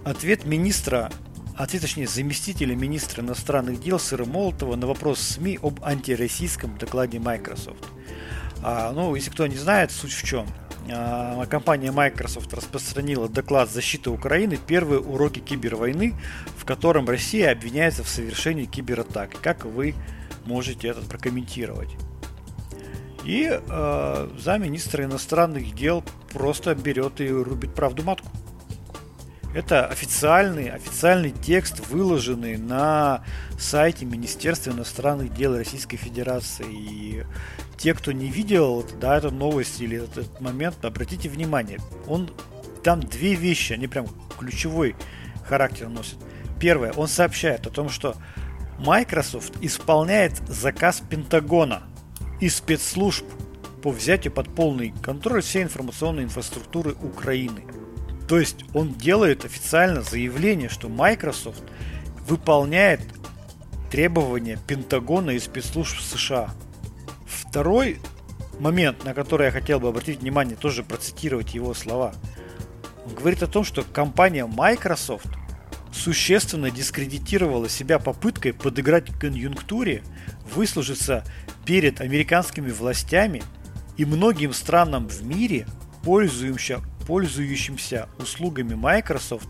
Ответ 0.05 0.45
министра, 0.45 1.11
ответ 1.57 1.83
точнее 1.83 2.07
заместителя 2.07 2.75
министра 2.75 3.23
иностранных 3.23 3.81
дел 3.81 3.99
Сыра 3.99 4.25
Молотова 4.25 4.77
на 4.77 4.87
вопрос 4.87 5.21
СМИ 5.21 5.59
об 5.63 5.85
антироссийском 5.85 6.77
докладе 6.79 7.19
Microsoft. 7.19 7.85
А, 8.63 8.93
ну, 8.93 9.15
если 9.15 9.31
кто 9.31 9.47
не 9.47 9.57
знает, 9.57 9.91
суть 9.91 10.13
в 10.13 10.25
чем. 10.25 10.47
А, 10.91 11.47
компания 11.47 11.93
Microsoft 11.93 12.53
распространила 12.53 13.29
доклад 13.29 13.71
защиты 13.71 14.11
Украины 14.11 14.59
«Первые 14.67 15.01
уроки 15.01 15.39
кибервойны», 15.39 16.15
в 16.57 16.65
котором 16.65 17.09
Россия 17.09 17.53
обвиняется 17.53 18.05
в 18.05 18.09
совершении 18.09 18.65
кибератак. 18.65 19.41
Как 19.41 19.65
вы 19.65 19.95
можете 20.45 20.89
это 20.89 21.03
прокомментировать? 21.03 21.91
И 23.25 23.49
э, 23.51 24.29
замминистра 24.39 25.05
иностранных 25.05 25.75
дел 25.75 26.05
просто 26.33 26.75
берет 26.75 27.21
и 27.21 27.29
рубит 27.29 27.75
правду 27.75 28.03
матку. 28.03 28.29
Это 29.55 29.87
официальный, 29.87 30.71
официальный 30.71 31.31
текст, 31.31 31.87
выложенный 31.89 32.57
на 32.57 33.23
сайте 33.59 34.07
Министерства 34.07 34.71
иностранных 34.71 35.35
дел 35.35 35.57
Российской 35.57 35.99
Федерации. 35.99 36.67
И 36.71 37.25
те, 37.77 37.93
кто 37.93 38.13
не 38.13 38.29
видел 38.29 38.85
да, 38.99 39.19
эту 39.19 39.31
новость 39.31 39.81
или 39.81 40.03
этот 40.03 40.41
момент, 40.41 40.83
обратите 40.85 41.29
внимание, 41.29 41.79
он 42.07 42.31
там 42.83 43.01
две 43.01 43.35
вещи, 43.35 43.75
они 43.75 43.89
прям 43.89 44.07
ключевой 44.39 44.97
характер 45.45 45.89
носят. 45.89 46.19
Первое, 46.59 46.93
он 46.93 47.07
сообщает 47.07 47.67
о 47.67 47.71
том, 47.71 47.91
что 47.91 48.17
Microsoft 48.79 49.53
исполняет 49.61 50.37
заказ 50.49 51.03
Пентагона 51.09 51.83
и 52.43 52.49
спецслужб 52.49 53.25
по 53.83 53.93
взятию 53.93 54.33
под 54.33 54.53
полный 54.53 54.93
контроль 55.01 55.43
всей 55.43 55.63
информационной 55.63 56.25
инфраструктуры 56.25 56.97
Украины. 57.01 57.63
То 58.29 58.41
есть 58.41 58.65
он 58.75 58.95
делает 58.95 59.45
официально 59.45 60.03
заявление, 60.03 60.69
что 60.69 60.89
Microsoft 60.89 61.63
выполняет 62.27 63.01
требования 63.93 64.59
Пентагона 64.67 65.31
и 65.31 65.39
спецслужб 65.39 66.01
США. 66.01 66.51
Второй 67.29 68.01
момент, 68.59 69.05
на 69.05 69.15
который 69.15 69.47
я 69.47 69.53
хотел 69.53 69.79
бы 69.79 69.87
обратить 69.87 70.19
внимание, 70.19 70.57
тоже 70.57 70.83
процитировать 70.83 71.55
его 71.55 71.75
слова. 71.75 72.13
Он 73.07 73.15
говорит 73.15 73.45
о 73.45 73.47
том, 73.47 73.63
что 73.63 73.85
компания 73.85 74.47
Microsoft 74.47 75.29
существенно 75.93 76.73
дискредитировала 76.73 77.69
себя 77.69 78.01
попыткой 78.01 78.53
подыграть 78.53 79.17
конъюнктуре, 79.21 80.03
выслужиться 80.53 81.23
перед 81.65 82.01
американскими 82.01 82.71
властями 82.71 83.43
и 83.97 84.05
многим 84.05 84.53
странам 84.53 85.09
в 85.09 85.23
мире, 85.23 85.67
пользующимся, 86.03 86.81
пользующимся 87.07 88.09
услугами 88.19 88.75
Microsoft, 88.75 89.49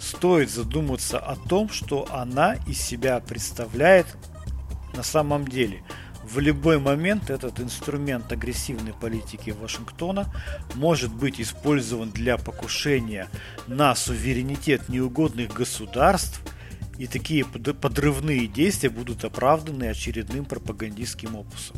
стоит 0.00 0.50
задуматься 0.50 1.18
о 1.18 1.36
том, 1.36 1.68
что 1.68 2.06
она 2.10 2.56
из 2.66 2.80
себя 2.80 3.20
представляет 3.20 4.06
на 4.94 5.02
самом 5.02 5.46
деле– 5.46 5.82
в 6.24 6.38
любой 6.38 6.78
момент 6.78 7.28
этот 7.30 7.60
инструмент 7.60 8.32
агрессивной 8.32 8.94
политики 8.94 9.50
Вашингтона 9.50 10.32
может 10.74 11.14
быть 11.14 11.40
использован 11.40 12.10
для 12.10 12.38
покушения 12.38 13.28
на 13.66 13.94
суверенитет 13.94 14.88
неугодных 14.88 15.52
государств, 15.52 16.40
и 16.98 17.06
такие 17.06 17.44
подрывные 17.44 18.46
действия 18.46 18.90
будут 18.90 19.24
оправданы 19.24 19.84
очередным 19.84 20.44
пропагандистским 20.44 21.36
опусом. 21.36 21.76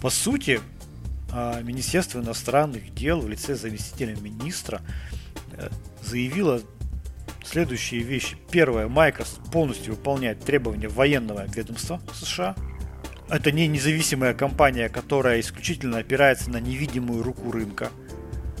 По 0.00 0.10
сути, 0.10 0.60
а, 1.30 1.60
Министерство 1.62 2.20
иностранных 2.20 2.94
дел 2.94 3.20
в 3.20 3.28
лице 3.28 3.54
заместителя 3.54 4.16
министра 4.16 4.80
э, 5.52 5.68
заявило 6.02 6.60
следующие 7.44 8.02
вещи. 8.02 8.36
Первое. 8.50 8.88
Microsoft 8.88 9.50
полностью 9.50 9.94
выполняет 9.94 10.40
требования 10.40 10.88
военного 10.88 11.46
ведомства 11.46 12.00
США– 12.12 12.56
это 13.32 13.50
не 13.50 13.66
независимая 13.66 14.34
компания, 14.34 14.90
которая 14.90 15.40
исключительно 15.40 15.96
опирается 15.96 16.50
на 16.50 16.60
невидимую 16.60 17.22
руку 17.22 17.50
рынка. 17.50 17.88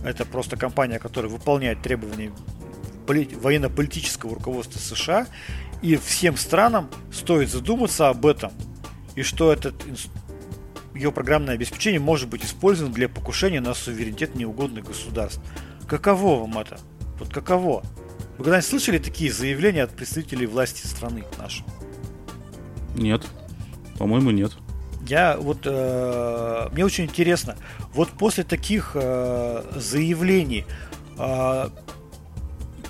Это 0.02 0.24
просто 0.24 0.56
компания, 0.56 0.98
которая 0.98 1.30
выполняет 1.30 1.82
требования 1.82 2.32
военно-политического 3.06 4.34
руководства 4.34 4.78
США. 4.78 5.26
И 5.82 5.96
всем 5.96 6.36
странам 6.36 6.88
стоит 7.12 7.50
задуматься 7.50 8.08
об 8.08 8.24
этом. 8.26 8.52
И 9.16 9.22
что 9.22 9.52
этот 9.52 9.74
ее 10.94 11.10
программное 11.12 11.54
обеспечение 11.54 12.00
может 12.00 12.28
быть 12.28 12.44
использовано 12.44 12.94
для 12.94 13.08
покушения 13.08 13.60
на 13.60 13.74
суверенитет 13.74 14.34
неугодных 14.34 14.84
государств. 14.84 15.40
Каково 15.88 16.40
вам 16.40 16.58
это? 16.58 16.78
Вот 17.18 17.32
каково? 17.32 17.82
Вы 18.38 18.44
когда-нибудь 18.44 18.68
слышали 18.68 18.98
такие 18.98 19.32
заявления 19.32 19.82
от 19.82 19.90
представителей 19.90 20.46
власти 20.46 20.86
страны 20.86 21.24
нашей? 21.38 21.64
Нет. 22.94 23.26
По-моему, 23.98 24.30
нет. 24.30 24.52
Я 25.06 25.36
вот 25.36 25.60
э, 25.64 26.68
мне 26.72 26.84
очень 26.84 27.04
интересно, 27.04 27.56
вот 27.92 28.10
после 28.10 28.44
таких 28.44 28.92
э, 28.94 29.62
заявлений 29.74 30.64
э, 31.18 31.68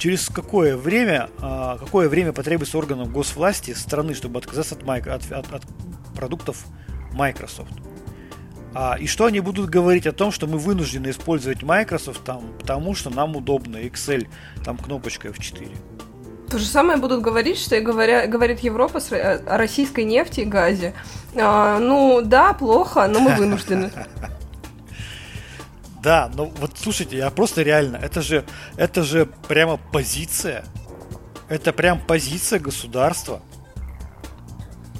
через 0.03 0.29
какое 0.29 0.77
время, 0.77 1.31
э, 1.41 1.77
какое 1.79 2.09
время 2.09 2.33
потребуется 2.33 2.77
органам 2.77 3.13
госвласти 3.13 3.73
страны, 3.73 4.15
чтобы 4.15 4.41
отказаться 4.41 4.75
от, 4.75 4.83
от, 4.83 5.31
от, 5.31 5.53
от 5.53 5.63
продуктов 6.17 6.65
Microsoft? 7.13 7.71
А, 8.75 8.97
и 8.99 9.07
что 9.07 9.27
они 9.27 9.39
будут 9.39 9.71
говорить 9.71 10.09
о 10.09 10.13
том, 10.13 10.33
что 10.33 10.49
мы 10.49 10.59
вынуждены 10.59 11.11
использовать 11.11 11.63
Microsoft 11.63 12.25
там, 12.25 12.43
потому 12.59 12.97
что 12.97 13.11
нам 13.11 13.37
удобно 13.37 13.77
Excel, 13.77 14.27
там 14.65 14.77
кнопочка 14.77 15.29
F4. 15.29 15.71
То 16.51 16.59
же 16.59 16.67
самое 16.67 16.99
будут 16.99 17.23
говорить, 17.23 17.59
что 17.59 17.77
и 17.77 17.81
говоря, 17.81 18.27
говорит 18.27 18.59
Европа 18.59 18.99
о 18.99 19.57
российской 19.57 20.03
нефти 20.03 20.41
и 20.41 20.45
газе. 20.45 20.95
А, 21.37 21.79
ну 21.79 22.23
да, 22.25 22.55
плохо, 22.55 23.07
но 23.07 23.21
мы 23.21 23.37
вынуждены. 23.37 23.93
Да, 26.03 26.31
но 26.35 26.47
вот 26.47 26.73
слушайте, 26.77 27.17
я 27.17 27.31
просто 27.31 27.63
реально, 27.63 27.97
это 27.97 28.23
же, 28.23 28.45
это 28.77 29.05
же 29.05 29.27
прямо 29.49 29.77
позиция. 29.77 30.65
Это 31.49 31.73
прям 31.73 32.01
позиция 32.01 32.59
государства. 32.59 33.41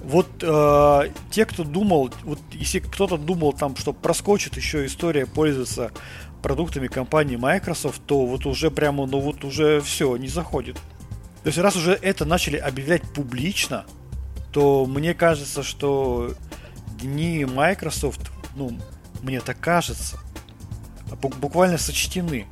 Вот 0.05 0.29
э, 0.43 1.11
те, 1.31 1.45
кто 1.45 1.65
думал, 1.65 2.11
вот 2.23 2.39
если 2.53 2.79
кто-то 2.79 3.17
думал 3.17 3.53
там, 3.53 3.77
что 3.77 3.93
проскочит 3.93 4.57
еще 4.57 4.87
история 4.87 5.27
пользоваться 5.27 5.93
продуктами 6.43 6.89
компании 6.89 7.37
Microsoft, 7.37 8.03
то 8.07 8.27
вот 8.27 8.47
уже 8.47 8.71
прямо, 8.71 9.07
ну 9.07 9.21
вот 9.21 9.45
уже 9.45 9.81
все, 9.81 10.17
не 10.17 10.29
заходит. 10.29 10.77
То 11.43 11.49
есть 11.49 11.59
раз 11.59 11.75
уже 11.77 11.93
это 11.93 12.25
начали 12.25 12.57
объявлять 12.57 13.03
публично, 13.13 13.87
то 14.53 14.87
мне 14.87 15.15
кажется, 15.15 15.63
что 15.63 16.35
дни 17.01 17.45
Microsoft, 17.45 18.31
ну, 18.55 18.79
мне 19.23 19.41
так 19.41 19.59
кажется, 19.59 20.19
буквально 21.17 21.79
сочтены. 21.79 22.47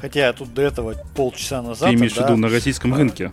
Хотя 0.00 0.32
тут 0.32 0.54
до 0.54 0.62
этого 0.62 0.94
полчаса 1.14 1.62
назад... 1.62 1.90
Ты 1.90 1.96
имеешь 1.96 2.14
да, 2.14 2.22
в 2.22 2.24
виду 2.26 2.36
на 2.36 2.48
российском 2.48 2.94
рынке? 2.94 3.32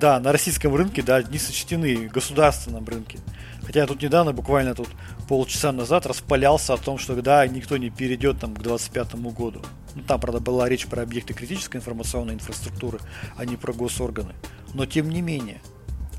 Да, 0.00 0.20
на 0.20 0.30
российском 0.32 0.74
рынке, 0.74 1.02
да, 1.02 1.22
дни 1.22 1.38
сочтены, 1.38 2.08
государственном 2.08 2.86
рынке. 2.86 3.18
Хотя 3.64 3.80
я 3.80 3.86
тут 3.86 4.00
недавно, 4.00 4.32
буквально 4.32 4.74
тут 4.74 4.88
полчаса 5.28 5.72
назад, 5.72 6.06
распалялся 6.06 6.74
о 6.74 6.76
том, 6.78 6.98
что 6.98 7.20
да, 7.20 7.46
никто 7.46 7.76
не 7.76 7.90
перейдет 7.90 8.38
там 8.38 8.54
к 8.54 8.62
25 8.62 9.14
году. 9.16 9.62
Ну, 9.94 10.02
там, 10.02 10.20
правда, 10.20 10.40
была 10.40 10.68
речь 10.68 10.86
про 10.86 11.02
объекты 11.02 11.34
критической 11.34 11.80
информационной 11.80 12.34
инфраструктуры, 12.34 13.00
а 13.36 13.44
не 13.44 13.56
про 13.56 13.72
госорганы. 13.72 14.34
Но 14.72 14.86
тем 14.86 15.10
не 15.10 15.20
менее, 15.20 15.60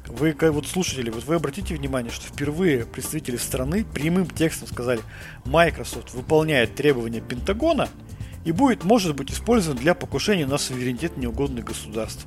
вы, 0.10 0.36
вот 0.52 0.68
слушатели, 0.68 1.10
вот 1.10 1.24
вы 1.24 1.36
обратите 1.36 1.76
внимание, 1.76 2.12
что 2.12 2.26
впервые 2.26 2.86
представители 2.86 3.38
страны 3.38 3.86
прямым 3.86 4.28
текстом 4.28 4.68
сказали, 4.68 5.02
Microsoft 5.46 6.14
выполняет 6.14 6.76
требования 6.76 7.22
Пентагона 7.22 7.90
и 8.44 8.52
будет, 8.52 8.84
может 8.84 9.16
быть, 9.16 9.32
использован 9.32 9.78
для 9.78 9.94
покушения 9.94 10.46
на 10.46 10.58
суверенитет 10.58 11.18
неугодных 11.18 11.66
государств. 11.66 12.26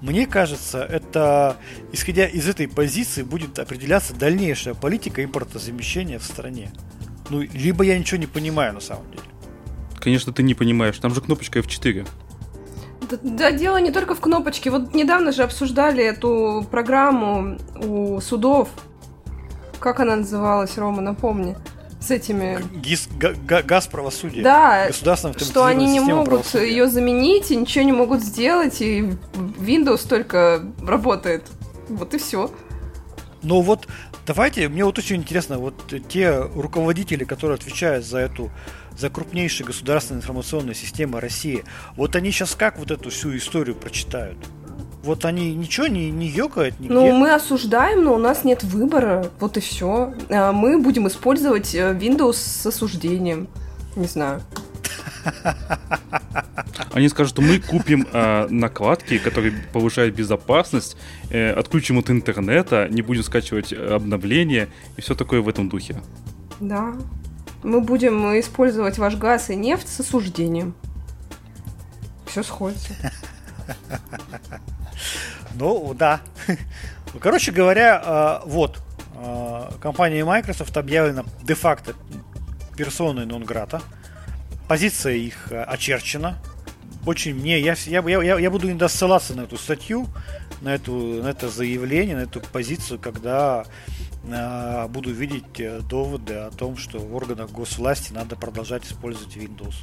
Мне 0.00 0.26
кажется, 0.26 0.82
это, 0.82 1.56
исходя 1.92 2.26
из 2.26 2.48
этой 2.48 2.66
позиции, 2.66 3.22
будет 3.22 3.58
определяться 3.58 4.14
дальнейшая 4.14 4.74
политика 4.74 5.22
импортозамещения 5.22 6.18
в 6.18 6.24
стране. 6.24 6.72
Ну, 7.30 7.40
либо 7.40 7.84
я 7.84 7.98
ничего 7.98 8.18
не 8.18 8.26
понимаю 8.26 8.74
на 8.74 8.80
самом 8.80 9.08
деле. 9.10 9.22
Конечно, 10.00 10.32
ты 10.32 10.42
не 10.42 10.54
понимаешь, 10.54 10.98
там 10.98 11.14
же 11.14 11.20
кнопочка 11.20 11.60
F4. 11.60 12.06
Да, 13.22 13.50
дело 13.50 13.78
не 13.78 13.90
только 13.90 14.14
в 14.14 14.20
кнопочке. 14.20 14.70
Вот 14.70 14.94
недавно 14.94 15.32
же 15.32 15.42
обсуждали 15.42 16.04
эту 16.04 16.66
программу 16.70 17.58
у 17.76 18.20
судов. 18.20 18.68
Как 19.80 20.00
она 20.00 20.16
называлась, 20.16 20.78
Рома, 20.78 21.02
напомни 21.02 21.56
с 22.00 22.10
этими... 22.10 22.58
ГИС, 22.74 23.08
га, 23.16 23.62
газ 23.62 23.86
правосудия. 23.86 24.42
Да, 24.42 24.90
что 24.92 25.64
они 25.64 25.86
не 25.86 26.00
могут 26.00 26.54
ее 26.54 26.88
заменить 26.88 27.50
и 27.50 27.56
ничего 27.56 27.84
не 27.84 27.92
могут 27.92 28.22
сделать, 28.22 28.80
и 28.80 29.12
Windows 29.58 30.06
только 30.08 30.64
работает. 30.84 31.44
Вот 31.88 32.14
и 32.14 32.18
все. 32.18 32.50
Ну 33.42 33.60
вот, 33.60 33.88
давайте, 34.26 34.68
мне 34.68 34.84
вот 34.84 34.98
очень 34.98 35.16
интересно, 35.16 35.58
вот 35.58 35.74
те 36.08 36.40
руководители, 36.40 37.24
которые 37.24 37.56
отвечают 37.56 38.04
за 38.04 38.18
эту 38.18 38.50
за 38.98 39.10
крупнейшие 39.10 39.66
государственные 39.66 40.20
информационные 40.20 40.74
системы 40.74 41.20
России, 41.20 41.64
вот 41.96 42.16
они 42.16 42.30
сейчас 42.30 42.54
как 42.54 42.78
вот 42.78 42.90
эту 42.90 43.10
всю 43.10 43.36
историю 43.36 43.74
прочитают? 43.74 44.38
Вот 45.02 45.24
они 45.24 45.54
ничего 45.54 45.88
не, 45.88 46.10
не 46.10 46.28
ёкают 46.28 46.78
нигде. 46.78 46.94
Ну, 46.94 47.12
мы 47.12 47.34
осуждаем, 47.34 48.04
но 48.04 48.14
у 48.14 48.18
нас 48.18 48.44
нет 48.44 48.62
выбора. 48.62 49.28
Вот 49.40 49.56
и 49.56 49.60
все. 49.60 50.14
А 50.30 50.52
мы 50.52 50.78
будем 50.78 51.08
использовать 51.08 51.74
э, 51.74 51.92
Windows 51.92 52.34
с 52.34 52.66
осуждением. 52.66 53.48
Не 53.96 54.06
знаю. 54.06 54.42
Они 56.92 57.08
скажут, 57.08 57.32
что 57.32 57.42
мы 57.42 57.58
купим 57.58 58.06
э, 58.12 58.46
накладки, 58.48 59.18
которые 59.18 59.54
повышают 59.72 60.14
безопасность, 60.14 60.96
э, 61.30 61.52
отключим 61.52 61.98
от 61.98 62.10
интернета, 62.10 62.86
не 62.88 63.02
будем 63.02 63.24
скачивать 63.24 63.72
обновления 63.72 64.68
и 64.96 65.00
все 65.00 65.14
такое 65.14 65.40
в 65.40 65.48
этом 65.48 65.68
духе. 65.68 66.00
Да. 66.60 66.94
Мы 67.62 67.80
будем 67.80 68.38
использовать 68.38 68.98
ваш 68.98 69.16
газ 69.16 69.50
и 69.50 69.56
нефть 69.56 69.88
с 69.88 70.00
осуждением. 70.00 70.74
Все 72.26 72.42
сходится. 72.42 72.94
Ну, 75.54 75.92
да. 75.94 76.20
Ну, 77.12 77.20
короче 77.20 77.52
говоря, 77.52 78.40
э, 78.44 78.48
вот, 78.48 78.80
э, 79.16 79.70
компания 79.80 80.24
Microsoft 80.24 80.76
объявлена 80.78 81.24
де-факто 81.42 81.94
персоной 82.76 83.26
нон-грата. 83.26 83.82
Позиция 84.66 85.14
их 85.14 85.52
э, 85.52 85.62
очерчена. 85.62 86.38
очень 87.04 87.34
мне, 87.34 87.60
я, 87.60 87.74
я, 87.86 88.00
я, 88.00 88.38
я 88.38 88.50
буду 88.50 88.68
иногда 88.68 88.88
ссылаться 88.88 89.34
на 89.34 89.42
эту 89.42 89.58
статью, 89.58 90.06
на, 90.62 90.74
эту, 90.74 90.92
на 91.22 91.28
это 91.28 91.48
заявление, 91.48 92.16
на 92.16 92.22
эту 92.22 92.40
позицию, 92.40 92.98
когда 92.98 93.66
буду 94.24 95.12
видеть 95.12 95.58
э, 95.58 95.80
доводы 95.80 96.34
о 96.34 96.50
том, 96.50 96.76
что 96.76 96.98
в 96.98 97.14
органах 97.14 97.50
госвласти 97.50 98.12
надо 98.12 98.36
продолжать 98.36 98.84
использовать 98.84 99.36
Windows. 99.36 99.74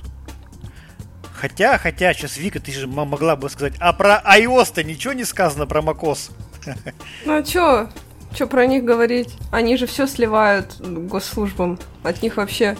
Хотя, 1.33 1.77
хотя, 1.77 2.13
сейчас 2.13 2.37
Вика, 2.37 2.59
ты 2.59 2.71
же 2.71 2.87
могла 2.87 3.35
бы 3.35 3.49
сказать, 3.49 3.75
а 3.79 3.93
про 3.93 4.21
iOS-то 4.25 4.83
ничего 4.83 5.13
не 5.13 5.23
сказано 5.23 5.65
про 5.67 5.81
macOS. 5.81 6.31
Ну 7.25 7.37
а 7.37 7.43
чё? 7.43 7.89
Чё 8.33 8.47
про 8.47 8.65
них 8.65 8.83
говорить? 8.83 9.35
Они 9.51 9.77
же 9.77 9.87
все 9.87 10.05
сливают 10.05 10.79
госслужбам. 10.79 11.79
От 12.03 12.21
них 12.21 12.37
вообще 12.37 12.77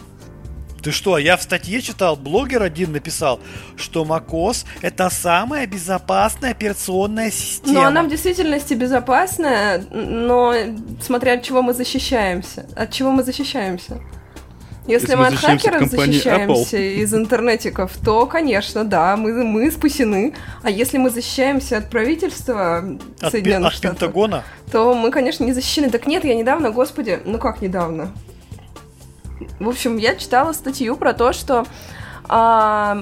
ты 0.82 0.92
что, 0.92 1.18
я 1.18 1.38
в 1.38 1.42
статье 1.42 1.82
читал, 1.82 2.16
блогер 2.16 2.64
один 2.64 2.92
написал, 2.92 3.40
что 3.76 4.04
macOS 4.04 4.66
это 4.82 5.10
самая 5.10 5.68
безопасная 5.68 6.52
операционная 6.52 7.32
система. 7.32 7.74
Но 7.74 7.86
она 7.86 8.04
в 8.04 8.10
действительности 8.10 8.74
безопасная, 8.74 9.84
но 9.92 10.54
смотря 11.02 11.34
от 11.34 11.44
чего 11.44 11.62
мы 11.62 11.74
защищаемся. 11.74 12.66
От 12.76 12.92
чего 12.92 13.12
мы 13.12 13.24
защищаемся? 13.24 14.02
Если, 14.90 15.12
Если 15.12 15.16
мы, 15.16 15.28
от 15.28 15.36
хакеров 15.36 15.82
от 15.84 15.92
защищаемся 15.92 16.78
Apple. 16.78 16.96
из 16.96 17.14
интернетиков, 17.14 17.92
то, 18.04 18.26
конечно, 18.26 18.84
да, 18.84 19.16
мы, 19.18 19.44
мы 19.44 19.70
спасены. 19.70 20.34
А 20.64 20.72
если 20.72 20.98
мы 20.98 21.12
защищаемся 21.12 21.78
от 21.78 21.92
правительства 21.92 22.84
от 23.22 23.32
Соединенных 23.32 23.68
от 23.68 23.74
Штатов, 23.76 24.00
Пентагона? 24.00 24.44
то 24.72 24.96
мы, 24.96 25.12
конечно, 25.12 25.44
не 25.44 25.54
защищены. 25.54 25.92
Так 25.92 26.08
нет, 26.08 26.24
я 26.26 26.34
недавно, 26.34 26.72
господи, 26.72 27.20
ну 27.24 27.38
как 27.38 27.62
недавно? 27.62 28.12
В 29.60 29.70
общем, 29.70 29.98
я 29.98 30.16
читала 30.16 30.54
статью 30.54 30.96
про 30.96 31.14
то, 31.14 31.34
что 31.34 31.66
а, 32.32 32.96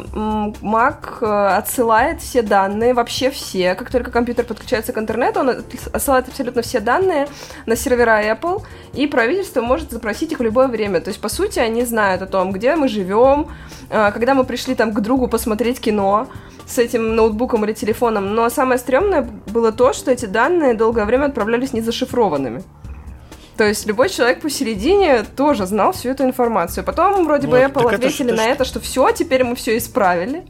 Mac 0.61 1.19
э, 1.19 1.57
отсылает 1.57 2.21
все 2.21 2.41
данные, 2.41 2.93
вообще 2.93 3.29
все. 3.29 3.75
Как 3.75 3.91
только 3.91 4.09
компьютер 4.09 4.45
подключается 4.45 4.93
к 4.93 4.97
интернету, 4.97 5.41
он 5.41 5.49
отсылает 5.91 6.29
абсолютно 6.29 6.61
все 6.61 6.79
данные 6.79 7.27
на 7.65 7.75
сервера 7.75 8.23
Apple, 8.23 8.63
и 8.93 9.05
правительство 9.05 9.59
может 9.59 9.91
запросить 9.91 10.31
их 10.31 10.39
в 10.39 10.43
любое 10.43 10.69
время. 10.69 11.01
То 11.01 11.09
есть, 11.09 11.19
по 11.19 11.27
сути, 11.27 11.59
они 11.59 11.83
знают 11.83 12.21
о 12.21 12.25
том, 12.25 12.53
где 12.53 12.77
мы 12.77 12.87
живем, 12.87 13.47
а, 13.89 14.11
когда 14.11 14.33
мы 14.33 14.45
пришли 14.45 14.75
там 14.75 14.93
к 14.93 15.01
другу 15.01 15.27
посмотреть 15.27 15.81
кино 15.81 16.27
с 16.65 16.77
этим 16.77 17.13
ноутбуком 17.13 17.65
или 17.65 17.73
телефоном. 17.73 18.33
Но 18.33 18.49
самое 18.49 18.79
стрёмное 18.79 19.27
было 19.47 19.73
то, 19.73 19.91
что 19.91 20.09
эти 20.09 20.25
данные 20.25 20.73
долгое 20.73 21.03
время 21.03 21.25
отправлялись 21.25 21.73
незашифрованными. 21.73 22.63
То 23.57 23.63
есть 23.63 23.87
любой 23.87 24.09
человек 24.09 24.41
посередине 24.41 25.23
тоже 25.23 25.65
знал 25.65 25.91
всю 25.91 26.09
эту 26.09 26.23
информацию. 26.23 26.83
Потом 26.83 27.25
вроде 27.25 27.47
вот, 27.47 27.53
бы 27.53 27.59
Apple 27.59 27.93
ответили 27.93 28.31
это, 28.31 28.37
на 28.37 28.45
это, 28.45 28.65
что 28.65 28.79
все, 28.79 29.11
теперь 29.11 29.43
мы 29.43 29.55
все 29.55 29.77
исправили. 29.77 30.45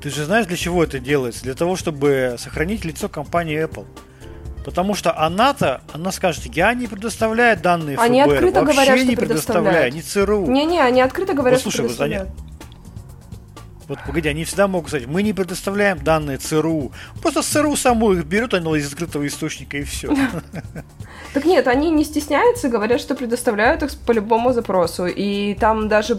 Ты 0.00 0.10
же 0.10 0.24
знаешь, 0.24 0.46
для 0.46 0.56
чего 0.56 0.84
это 0.84 1.00
делается? 1.00 1.42
Для 1.42 1.54
того, 1.54 1.74
чтобы 1.76 2.36
сохранить 2.38 2.84
лицо 2.84 3.08
компании 3.08 3.64
Apple. 3.64 3.86
Потому 4.64 4.94
что 4.94 5.18
она-то, 5.18 5.82
она 5.92 6.12
скажет, 6.12 6.46
я 6.46 6.72
не 6.74 6.86
предоставляю 6.86 7.58
данные 7.58 7.98
они 7.98 8.22
ФБР, 8.22 8.34
открыто 8.34 8.60
вообще 8.60 8.76
говорят, 8.76 8.98
что 8.98 9.08
не 9.08 9.16
предоставляю, 9.16 9.92
не 9.92 10.02
ЦРУ. 10.02 10.46
Не-не, 10.46 10.80
они 10.80 11.02
открыто 11.02 11.34
говорят, 11.34 11.58
вот, 11.58 11.62
слушай, 11.62 11.74
что 11.74 11.82
предоставляют. 11.82 12.30
Вот 13.88 13.98
погоди, 14.06 14.28
они 14.28 14.44
всегда 14.44 14.66
могут 14.66 14.88
сказать, 14.88 15.06
мы 15.06 15.22
не 15.22 15.32
предоставляем 15.32 16.02
данные 16.02 16.38
ЦРУ. 16.38 16.92
Просто 17.20 17.42
ЦРУ 17.42 17.76
саму 17.76 18.12
их 18.12 18.24
берут, 18.24 18.54
они 18.54 18.78
из 18.78 18.88
открытого 18.88 19.26
источника 19.26 19.76
и 19.76 19.82
все. 19.82 20.14
Так 21.32 21.46
нет, 21.46 21.66
они 21.66 21.90
не 21.90 22.04
стесняются, 22.04 22.68
говорят, 22.68 23.00
что 23.00 23.16
предоставляют 23.16 23.82
их 23.82 23.90
по 24.06 24.12
любому 24.12 24.52
запросу. 24.52 25.06
И 25.06 25.54
там 25.54 25.88
даже, 25.88 26.16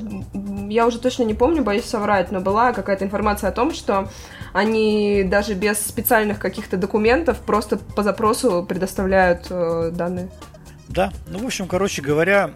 я 0.68 0.86
уже 0.86 1.00
точно 1.00 1.24
не 1.24 1.34
помню, 1.34 1.64
боюсь 1.64 1.86
соврать, 1.86 2.34
но 2.34 2.42
была 2.42 2.74
какая-то 2.74 3.06
информация 3.06 3.50
о 3.50 3.54
том, 3.54 3.74
что 3.74 4.10
они 4.52 5.24
даже 5.24 5.54
без 5.54 5.80
специальных 5.80 6.40
каких-то 6.40 6.76
документов 6.76 7.40
просто 7.40 7.78
по 7.78 8.04
запросу 8.04 8.66
предоставляют 8.68 9.48
э, 9.50 9.92
данные. 9.94 10.30
Да, 10.90 11.14
ну, 11.28 11.40
в 11.40 11.46
общем, 11.46 11.68
короче 11.68 12.02
говоря, 12.02 12.52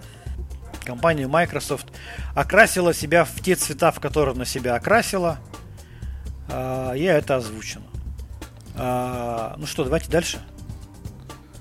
компания 0.83 1.27
Microsoft 1.27 1.87
окрасила 2.35 2.93
себя 2.93 3.25
в 3.25 3.41
те 3.41 3.55
цвета, 3.55 3.91
в 3.91 3.99
которые 3.99 4.33
она 4.33 4.45
себя 4.45 4.75
окрасила. 4.75 5.39
А, 6.49 6.93
я 6.93 7.17
это 7.17 7.35
озвучено. 7.35 7.85
А, 8.75 9.55
ну 9.57 9.65
что, 9.65 9.83
давайте 9.83 10.09
дальше. 10.09 10.39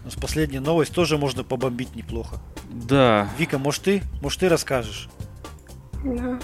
У 0.03 0.07
нас 0.07 0.15
последняя 0.15 0.61
новость 0.61 0.93
тоже 0.93 1.19
можно 1.19 1.45
побомбить 1.45 1.95
неплохо. 1.97 2.37
Да. 2.71 3.29
Вика, 3.39 3.59
может 3.59 3.83
ты? 3.83 4.03
Может 4.23 4.41
ты 4.41 4.49
расскажешь? 4.49 5.09
Да. 6.05 6.39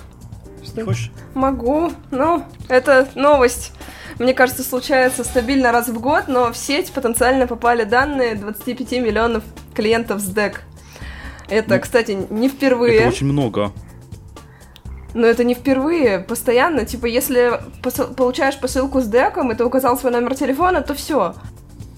Что? 0.64 0.85
хочешь? 0.85 1.11
Могу. 1.35 1.93
Ну, 2.11 2.45
это 2.68 3.09
новость. 3.14 3.72
Мне 4.18 4.33
кажется, 4.33 4.62
случается 4.62 5.25
стабильно 5.25 5.72
раз 5.72 5.89
в 5.89 6.01
год, 6.01 6.25
но 6.29 6.53
в 6.53 6.57
сеть 6.57 6.93
потенциально 6.93 7.47
попали 7.47 7.85
данные 7.85 8.37
25 8.37 8.93
миллионов 8.93 9.45
клиентов 9.75 10.20
с 10.20 10.31
DEC. 10.31 10.59
Это, 11.55 11.74
ну, 11.74 11.80
кстати, 11.80 12.18
не 12.30 12.48
впервые. 12.48 12.98
Это 12.98 13.09
очень 13.09 13.26
много. 13.26 13.72
Но 15.14 15.26
это 15.26 15.44
не 15.44 15.55
впервые, 15.55 16.18
постоянно. 16.18 16.84
Типа, 16.84 17.07
если 17.07 17.61
посыл, 17.82 18.09
получаешь 18.09 18.59
посылку 18.59 19.00
с 19.00 19.07
деком, 19.07 19.52
и 19.52 19.55
ты 19.55 19.64
указал 19.64 19.96
свой 19.96 20.12
номер 20.12 20.34
телефона, 20.34 20.82
то 20.82 20.94
все. 20.94 21.34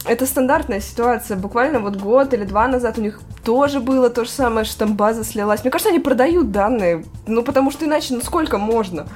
Это 0.05 0.27
стандартная 0.27 0.81
ситуация. 0.81 1.37
Буквально 1.37 1.81
вот 1.81 1.97
год 1.97 2.35
или 2.35 2.45
два 2.45 2.69
назад 2.69 2.99
у 2.99 3.01
них 3.01 3.21
тоже 3.43 3.81
было 3.81 4.11
то 4.11 4.25
же 4.25 4.31
самое, 4.31 4.67
что 4.67 4.81
там 4.81 4.95
база 4.95 5.25
слилась. 5.25 5.63
Мне 5.63 5.71
кажется, 5.71 5.91
они 5.91 5.99
продают 5.99 6.53
данные. 6.53 7.05
Ну, 7.27 7.43
потому 7.43 7.71
что 7.71 7.87
иначе, 7.87 8.15
ну 8.15 8.21
сколько 8.21 8.59
можно? 8.59 9.07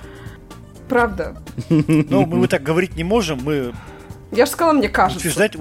Правда. 0.88 1.36
Ну, 1.68 2.26
мы 2.26 2.48
так 2.48 2.62
говорить 2.62 2.96
не 2.96 3.04
можем, 3.04 3.40
мы... 3.44 3.72
Я 4.32 4.46
же 4.46 4.52
сказала, 4.52 4.72
мне 4.72 4.88
кажется. 4.88 5.18
Утверждать, 5.18 5.56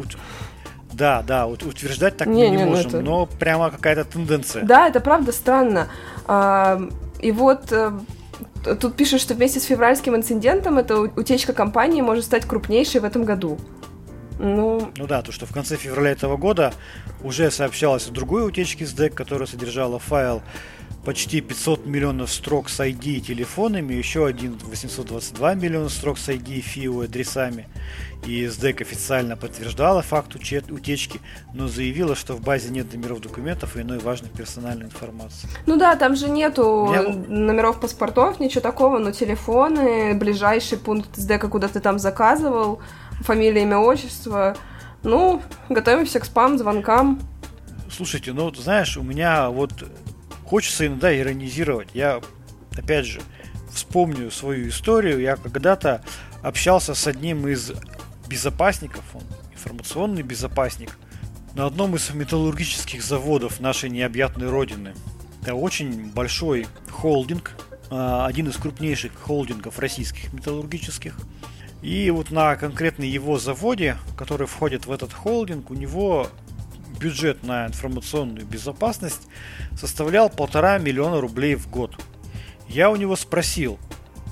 да, 1.00 1.24
да, 1.24 1.48
утверждать 1.48 2.18
так 2.18 2.28
не, 2.28 2.44
мы 2.44 2.50
не, 2.50 2.58
не 2.58 2.66
ну 2.66 2.72
можем, 2.72 2.88
это... 2.88 3.02
но 3.02 3.26
прямо 3.26 3.72
какая-то 3.72 4.04
тенденция. 4.04 4.64
Да, 4.64 4.88
это 4.88 5.00
правда 5.00 5.32
странно. 5.32 5.88
А, 6.28 6.82
и 7.22 7.32
вот 7.32 7.72
э, 7.72 7.92
тут 8.80 8.96
пишут, 8.96 9.22
что 9.22 9.34
вместе 9.34 9.62
с 9.62 9.64
февральским 9.64 10.16
инцидентом 10.16 10.78
эта 10.78 11.00
утечка 11.00 11.54
компании 11.54 12.02
может 12.02 12.26
стать 12.26 12.46
крупнейшей 12.46 13.00
в 13.00 13.06
этом 13.06 13.24
году. 13.24 13.58
Ну... 14.40 14.92
ну 14.98 15.08
да, 15.08 15.22
то, 15.22 15.32
что 15.32 15.46
в 15.46 15.54
конце 15.54 15.78
февраля 15.78 16.12
этого 16.12 16.36
года 16.36 16.74
уже 17.24 17.50
сообщалось 17.50 18.08
о 18.08 18.12
другой 18.12 18.46
утечке 18.46 18.86
с 18.86 18.94
DEC, 18.94 19.12
которая 19.12 19.48
содержала 19.48 20.00
файл 20.00 20.42
почти 21.10 21.42
500 21.42 21.88
миллионов 21.88 22.32
строк 22.32 22.70
с 22.70 22.80
ID 22.80 23.04
и 23.04 23.20
телефонами, 23.20 23.96
еще 23.96 24.28
один 24.28 24.60
822 24.64 25.56
миллиона 25.56 25.90
строк 25.90 26.20
с 26.20 26.30
ID 26.30 26.54
и 26.54 26.62
FIO 26.62 27.06
адресами. 27.06 27.68
И 28.28 28.46
SDEC 28.46 28.84
официально 28.84 29.36
подтверждала 29.36 30.04
факт 30.04 30.36
утечки, 30.36 31.20
но 31.52 31.68
заявила, 31.68 32.16
что 32.16 32.36
в 32.36 32.42
базе 32.42 32.70
нет 32.70 32.94
номеров 32.94 33.22
документов 33.22 33.76
и 33.76 33.82
иной 33.82 33.98
важной 33.98 34.30
персональной 34.30 34.86
информации. 34.86 35.50
Ну 35.66 35.78
да, 35.78 35.96
там 35.96 36.16
же 36.16 36.30
нету 36.30 36.90
Меня... 36.92 37.02
номеров 37.28 37.80
паспортов, 37.80 38.40
ничего 38.40 38.62
такого, 38.62 39.00
но 39.00 39.12
телефоны, 39.12 40.14
ближайший 40.14 40.78
пункт 40.78 41.18
SDEC, 41.18 41.50
куда 41.50 41.70
ты 41.70 41.80
там 41.80 41.98
заказывал, 41.98 42.84
фамилия, 43.22 43.64
имя, 43.64 43.80
отчество. 43.80 44.56
Ну, 45.02 45.42
готовимся 45.70 46.20
к 46.20 46.26
спам-звонкам. 46.26 47.20
Слушайте, 47.92 48.32
ну, 48.32 48.54
знаешь, 48.54 48.96
у 48.96 49.02
меня 49.02 49.50
вот 49.50 49.72
хочется 50.50 50.88
иногда 50.88 51.16
иронизировать. 51.16 51.90
Я, 51.94 52.22
опять 52.76 53.06
же, 53.06 53.22
вспомню 53.72 54.32
свою 54.32 54.70
историю. 54.70 55.20
Я 55.20 55.36
когда-то 55.36 56.04
общался 56.42 56.96
с 56.96 57.06
одним 57.06 57.48
из 57.48 57.72
безопасников, 58.28 59.04
он 59.14 59.22
информационный 59.54 60.24
безопасник, 60.24 60.98
на 61.54 61.68
одном 61.68 61.96
из 61.96 62.10
металлургических 62.12 63.04
заводов 63.04 63.60
нашей 63.60 63.92
необъятной 63.92 64.50
родины. 64.50 64.96
Это 65.44 65.54
очень 65.54 66.10
большой 66.12 66.66
холдинг, 66.90 67.56
а, 67.92 68.26
один 68.26 68.48
из 68.48 68.56
крупнейших 68.56 69.14
холдингов 69.14 69.78
российских 69.78 70.34
металлургических. 70.34 71.16
И 71.84 72.10
вот 72.10 72.32
на 72.32 72.56
конкретно 72.56 73.04
его 73.04 73.38
заводе, 73.38 73.98
который 74.18 74.48
входит 74.48 74.88
в 74.88 74.92
этот 74.92 75.14
холдинг, 75.14 75.70
у 75.70 75.76
него 75.76 76.28
бюджет 77.00 77.44
на 77.44 77.66
информационную 77.68 78.46
безопасность 78.46 79.28
составлял 79.78 80.30
полтора 80.30 80.78
миллиона 80.78 81.22
рублей 81.22 81.56
в 81.56 81.70
год. 81.70 82.00
Я 82.68 82.92
у 82.92 82.96
него 82.96 83.16
спросил, 83.16 83.80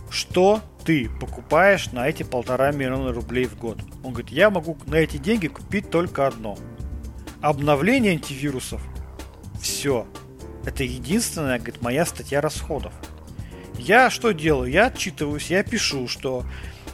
что 0.10 0.62
ты 0.86 1.10
покупаешь 1.10 1.92
на 1.92 2.08
эти 2.08 2.24
полтора 2.24 2.72
миллиона 2.72 3.12
рублей 3.12 3.46
в 3.46 3.58
год? 3.58 3.80
Он 4.04 4.12
говорит, 4.12 4.32
я 4.32 4.50
могу 4.50 4.78
на 4.86 4.96
эти 4.96 5.18
деньги 5.18 5.48
купить 5.48 5.90
только 5.90 6.28
одно. 6.28 6.58
Обновление 7.42 8.14
антивирусов. 8.14 8.82
Все. 9.60 10.06
Это 10.66 10.84
единственная, 10.84 11.58
говорит, 11.58 11.82
моя 11.82 12.06
статья 12.06 12.42
расходов. 12.42 12.94
Я 13.78 14.10
что 14.10 14.32
делаю? 14.32 14.72
Я 14.72 14.88
отчитываюсь, 14.88 15.50
я 15.50 15.64
пишу, 15.64 16.08
что 16.08 16.46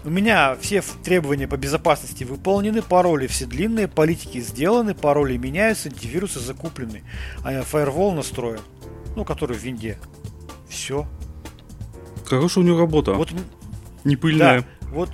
у 0.05 0.09
меня 0.09 0.55
все 0.59 0.83
требования 1.03 1.47
по 1.47 1.57
безопасности 1.57 2.23
выполнены, 2.23 2.81
пароли 2.81 3.27
все 3.27 3.45
длинные, 3.45 3.87
политики 3.87 4.39
сделаны, 4.39 4.93
пароли 4.93 5.37
меняются, 5.37 5.89
антивирусы 5.89 6.39
закуплены, 6.39 7.03
а 7.43 7.61
фаервол 7.61 8.13
настроен, 8.13 8.59
ну, 9.15 9.23
который 9.23 9.57
в 9.57 9.61
винде. 9.61 9.97
Все. 10.67 11.07
Хорошая 12.25 12.63
у 12.63 12.67
него 12.67 12.79
работа. 12.79 13.13
Вот, 13.13 13.33
Не 14.03 14.15
пыльная. 14.15 14.61
Да, 14.61 14.87
вот, 14.89 15.09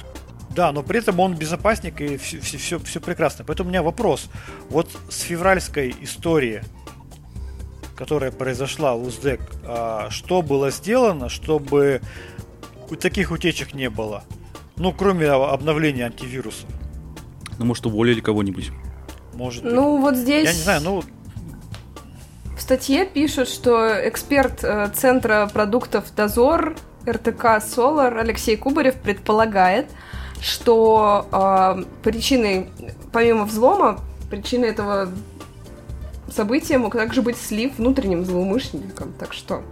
да, 0.55 0.71
но 0.71 0.83
при 0.83 0.99
этом 0.99 1.19
он 1.19 1.35
безопасник 1.35 2.01
и 2.01 2.17
все, 2.17 2.39
все, 2.39 2.57
все, 2.57 2.79
все 2.79 2.99
прекрасно. 2.99 3.45
Поэтому 3.45 3.69
у 3.69 3.71
меня 3.71 3.83
вопрос. 3.83 4.29
Вот 4.69 4.89
с 5.09 5.21
февральской 5.21 5.95
истории, 6.01 6.63
которая 7.95 8.31
произошла 8.31 8.93
у 8.95 9.05
УЗДЭК, 9.05 9.41
а, 9.63 10.09
что 10.09 10.41
было 10.41 10.71
сделано, 10.71 11.29
чтобы 11.29 12.01
таких 12.99 13.31
утечек 13.31 13.73
не 13.73 13.89
было? 13.89 14.23
Ну, 14.80 14.93
кроме 14.93 15.27
обновления 15.30 16.05
антивирусов. 16.05 16.65
Ну, 17.57 17.65
может, 17.65 17.86
уволили 17.86 18.21
кого-нибудь. 18.21 18.71
Может 19.34 19.63
Ну, 19.65 19.93
быть. 19.97 20.01
вот 20.01 20.15
здесь... 20.15 20.45
Я 20.47 20.53
не 20.53 20.59
знаю, 20.59 20.82
ну, 20.82 21.03
В 22.55 22.61
статье 22.61 23.05
пишут, 23.05 23.49
что 23.49 24.07
эксперт 24.07 24.63
э, 24.63 24.89
Центра 24.93 25.49
продуктов 25.53 26.05
«Дозор» 26.15 26.75
РТК 27.07 27.61
«Солар» 27.61 28.17
Алексей 28.17 28.55
Кубарев 28.55 28.95
предполагает, 28.95 29.88
что 30.41 31.27
э, 31.32 31.84
причиной, 32.03 32.69
помимо 33.11 33.45
взлома, 33.45 33.99
причиной 34.30 34.69
этого 34.69 35.09
события 36.32 36.77
мог 36.77 36.93
также 36.95 37.21
быть 37.21 37.38
слив 37.38 37.77
внутренним 37.77 38.23
злоумышленникам. 38.23 39.13
Так 39.19 39.34
что 39.34 39.63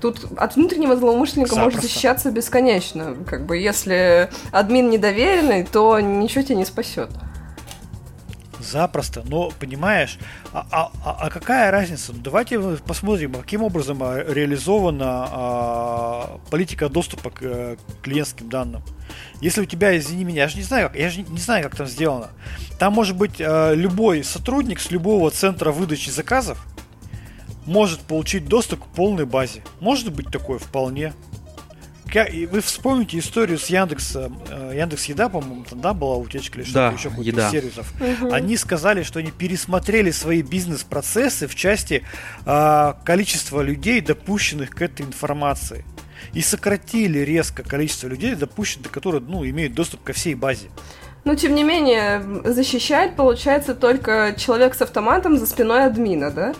тут 0.00 0.26
от 0.36 0.56
внутреннего 0.56 0.96
злоумышленника 0.96 1.54
может 1.56 1.74
Запросто. 1.74 1.88
защищаться 1.88 2.30
бесконечно. 2.30 3.16
Как 3.26 3.46
бы 3.46 3.56
если 3.56 4.30
админ 4.52 4.90
недоверенный, 4.90 5.64
то 5.64 5.98
ничего 6.00 6.42
тебя 6.42 6.56
не 6.56 6.64
спасет. 6.64 7.10
Запросто, 8.60 9.22
но 9.24 9.50
понимаешь, 9.60 10.18
а, 10.52 10.66
а- 10.72 10.90
а- 11.04 11.16
а 11.26 11.30
какая 11.30 11.70
разница? 11.70 12.12
Ну, 12.12 12.18
давайте 12.22 12.58
посмотрим, 12.84 13.32
каким 13.34 13.62
образом 13.62 14.02
а, 14.02 14.18
реализована 14.18 15.28
а, 15.30 16.40
политика 16.50 16.88
доступа 16.88 17.30
к 17.30 17.38
э, 17.40 17.76
клиентским 18.02 18.48
данным. 18.48 18.82
Если 19.40 19.60
у 19.60 19.64
тебя, 19.64 19.96
извини 19.96 20.24
меня, 20.24 20.42
я 20.42 20.48
же 20.48 20.56
не 20.56 20.64
знаю, 20.64 20.88
как, 20.88 20.98
я 20.98 21.08
же 21.08 21.22
не 21.22 21.38
знаю, 21.38 21.62
как 21.62 21.76
там 21.76 21.86
сделано. 21.86 22.28
Там 22.80 22.92
может 22.92 23.16
быть 23.16 23.36
э, 23.38 23.74
любой 23.76 24.24
сотрудник 24.24 24.80
с 24.80 24.90
любого 24.90 25.30
центра 25.30 25.70
выдачи 25.70 26.10
заказов 26.10 26.58
может 27.68 28.00
получить 28.00 28.46
доступ 28.48 28.82
к 28.82 28.86
полной 28.88 29.26
базе. 29.26 29.62
Может 29.80 30.12
быть 30.12 30.30
такое 30.30 30.58
вполне. 30.58 31.12
Вы 32.50 32.62
вспомните 32.62 33.18
историю 33.18 33.58
с 33.58 33.66
Яндексом, 33.66 34.42
э, 34.48 34.72
Яндекс 34.76 35.04
Еда, 35.04 35.28
по-моему, 35.28 35.66
тогда 35.68 35.92
была 35.92 36.16
утечка 36.16 36.58
или 36.58 36.64
что-то 36.64 36.90
Да, 36.90 36.96
еще 36.96 37.10
каких-то 37.10 37.40
Еда. 37.40 37.50
сервисов. 37.50 37.92
Мгм. 38.00 38.32
Они 38.32 38.56
сказали, 38.56 39.02
что 39.02 39.18
они 39.18 39.30
пересмотрели 39.30 40.10
свои 40.10 40.40
бизнес-процессы 40.40 41.46
в 41.46 41.54
части 41.54 42.02
а, 42.46 42.96
количества 43.04 43.60
людей, 43.60 44.00
допущенных 44.00 44.70
к 44.70 44.80
этой 44.80 45.04
информации. 45.04 45.84
И 46.32 46.40
сократили 46.40 47.18
резко 47.18 47.62
количество 47.62 48.08
людей, 48.08 48.34
допущенных, 48.34 48.90
которые 48.90 49.20
ну, 49.20 49.46
имеют 49.46 49.74
доступ 49.74 50.02
ко 50.02 50.14
всей 50.14 50.34
базе. 50.34 50.68
Но, 51.24 51.34
тем 51.34 51.54
не 51.54 51.62
менее, 51.62 52.24
защищает, 52.44 53.16
получается, 53.16 53.74
только 53.74 54.34
человек 54.38 54.74
с 54.74 54.80
автоматом 54.80 55.36
за 55.36 55.46
спиной 55.46 55.84
админа, 55.84 56.30
да? 56.30 56.54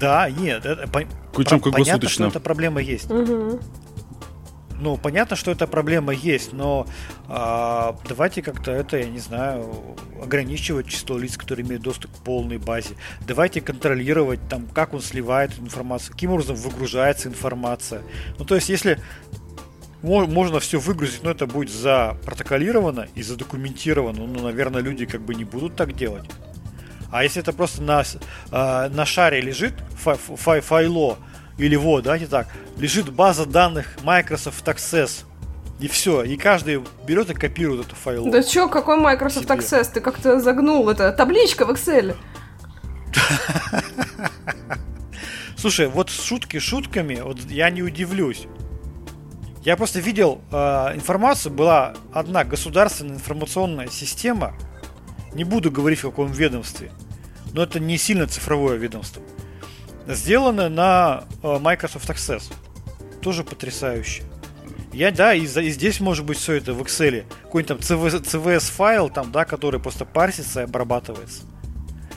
Да, 0.00 0.30
нет, 0.30 0.64
это, 0.64 0.88
по- 0.88 1.02
Причем 1.34 1.60
про- 1.60 1.70
понятно, 1.72 2.08
что 2.08 2.26
эта 2.26 2.40
проблема 2.40 2.80
есть. 2.80 3.10
Угу. 3.10 3.60
Ну, 4.82 4.96
понятно, 4.96 5.36
что 5.36 5.50
эта 5.50 5.66
проблема 5.66 6.14
есть, 6.14 6.54
но 6.54 6.86
а, 7.28 7.98
давайте 8.08 8.40
как-то 8.40 8.70
это, 8.72 8.96
я 8.96 9.04
не 9.10 9.18
знаю, 9.18 9.70
ограничивать 10.22 10.86
число 10.88 11.18
лиц, 11.18 11.36
которые 11.36 11.66
имеют 11.66 11.82
доступ 11.82 12.10
к 12.10 12.14
полной 12.24 12.56
базе. 12.56 12.94
Давайте 13.26 13.60
контролировать, 13.60 14.40
там, 14.48 14.66
как 14.66 14.94
он 14.94 15.02
сливает 15.02 15.58
информацию, 15.58 16.12
каким 16.12 16.30
образом 16.32 16.56
выгружается 16.56 17.28
информация. 17.28 18.00
Ну, 18.38 18.46
то 18.46 18.54
есть, 18.54 18.70
если 18.70 18.98
мо- 20.00 20.24
можно 20.26 20.60
все 20.60 20.78
выгрузить, 20.80 21.22
но 21.24 21.30
это 21.32 21.46
будет 21.46 21.70
запротоколировано 21.70 23.06
и 23.14 23.22
задокументировано, 23.22 24.26
ну, 24.26 24.42
наверное, 24.42 24.80
люди 24.80 25.04
как 25.04 25.20
бы 25.20 25.34
не 25.34 25.44
будут 25.44 25.76
так 25.76 25.92
делать. 25.94 26.24
А 27.12 27.24
если 27.24 27.42
это 27.42 27.52
просто 27.52 27.82
на, 27.82 28.02
а, 28.52 28.88
на 28.88 29.04
шаре 29.04 29.40
лежит 29.40 29.74
фай- 30.04 30.18
фай- 30.36 30.60
файло, 30.60 31.18
или 31.58 31.76
вот, 31.76 32.04
давайте 32.04 32.26
так, 32.26 32.46
лежит 32.78 33.12
база 33.12 33.46
данных 33.46 33.86
Microsoft 34.02 34.64
Access, 34.66 35.24
и 35.80 35.88
все, 35.88 36.22
и 36.22 36.36
каждый 36.36 36.82
берет 37.06 37.30
и 37.30 37.34
копирует 37.34 37.86
эту 37.86 37.96
файло. 37.96 38.30
Да 38.30 38.42
чё, 38.42 38.68
какой 38.68 38.96
Microsoft 38.98 39.46
Себе. 39.46 39.56
Access? 39.56 39.92
Ты 39.94 40.00
как-то 40.00 40.40
загнул. 40.40 40.88
Это 40.88 41.10
табличка 41.12 41.64
в 41.66 41.70
Excel. 41.70 42.14
Слушай, 45.56 45.88
вот 45.88 46.08
шутки 46.10 46.58
шутками, 46.58 47.20
вот 47.22 47.38
я 47.50 47.70
не 47.70 47.82
удивлюсь. 47.82 48.46
Я 49.62 49.76
просто 49.76 50.00
видел 50.00 50.40
э, 50.50 50.56
информацию, 50.94 51.52
была 51.52 51.94
одна 52.14 52.44
государственная 52.44 53.16
информационная 53.16 53.88
система, 53.88 54.54
не 55.34 55.44
буду 55.44 55.70
говорить 55.70 56.00
в 56.00 56.02
каком 56.02 56.30
ведомстве, 56.30 56.90
но 57.52 57.62
это 57.62 57.80
не 57.80 57.98
сильно 57.98 58.26
цифровое 58.26 58.76
ведомство, 58.76 59.22
сделано 60.06 60.68
на 60.68 61.24
э, 61.42 61.58
Microsoft 61.58 62.08
Access. 62.08 62.52
Тоже 63.20 63.44
потрясающе. 63.44 64.22
Я, 64.92 65.12
да, 65.12 65.34
и, 65.34 65.42
и 65.42 65.70
здесь 65.70 66.00
может 66.00 66.24
быть 66.24 66.38
все 66.38 66.54
это 66.54 66.72
в 66.72 66.82
Excel. 66.82 67.24
Какой-нибудь 67.44 67.66
там 67.66 67.78
CV 67.78 68.22
CVS 68.22 68.72
файл, 68.72 69.08
там, 69.08 69.30
да, 69.30 69.44
который 69.44 69.78
просто 69.78 70.04
парсится 70.04 70.60
и 70.60 70.64
обрабатывается. 70.64 71.44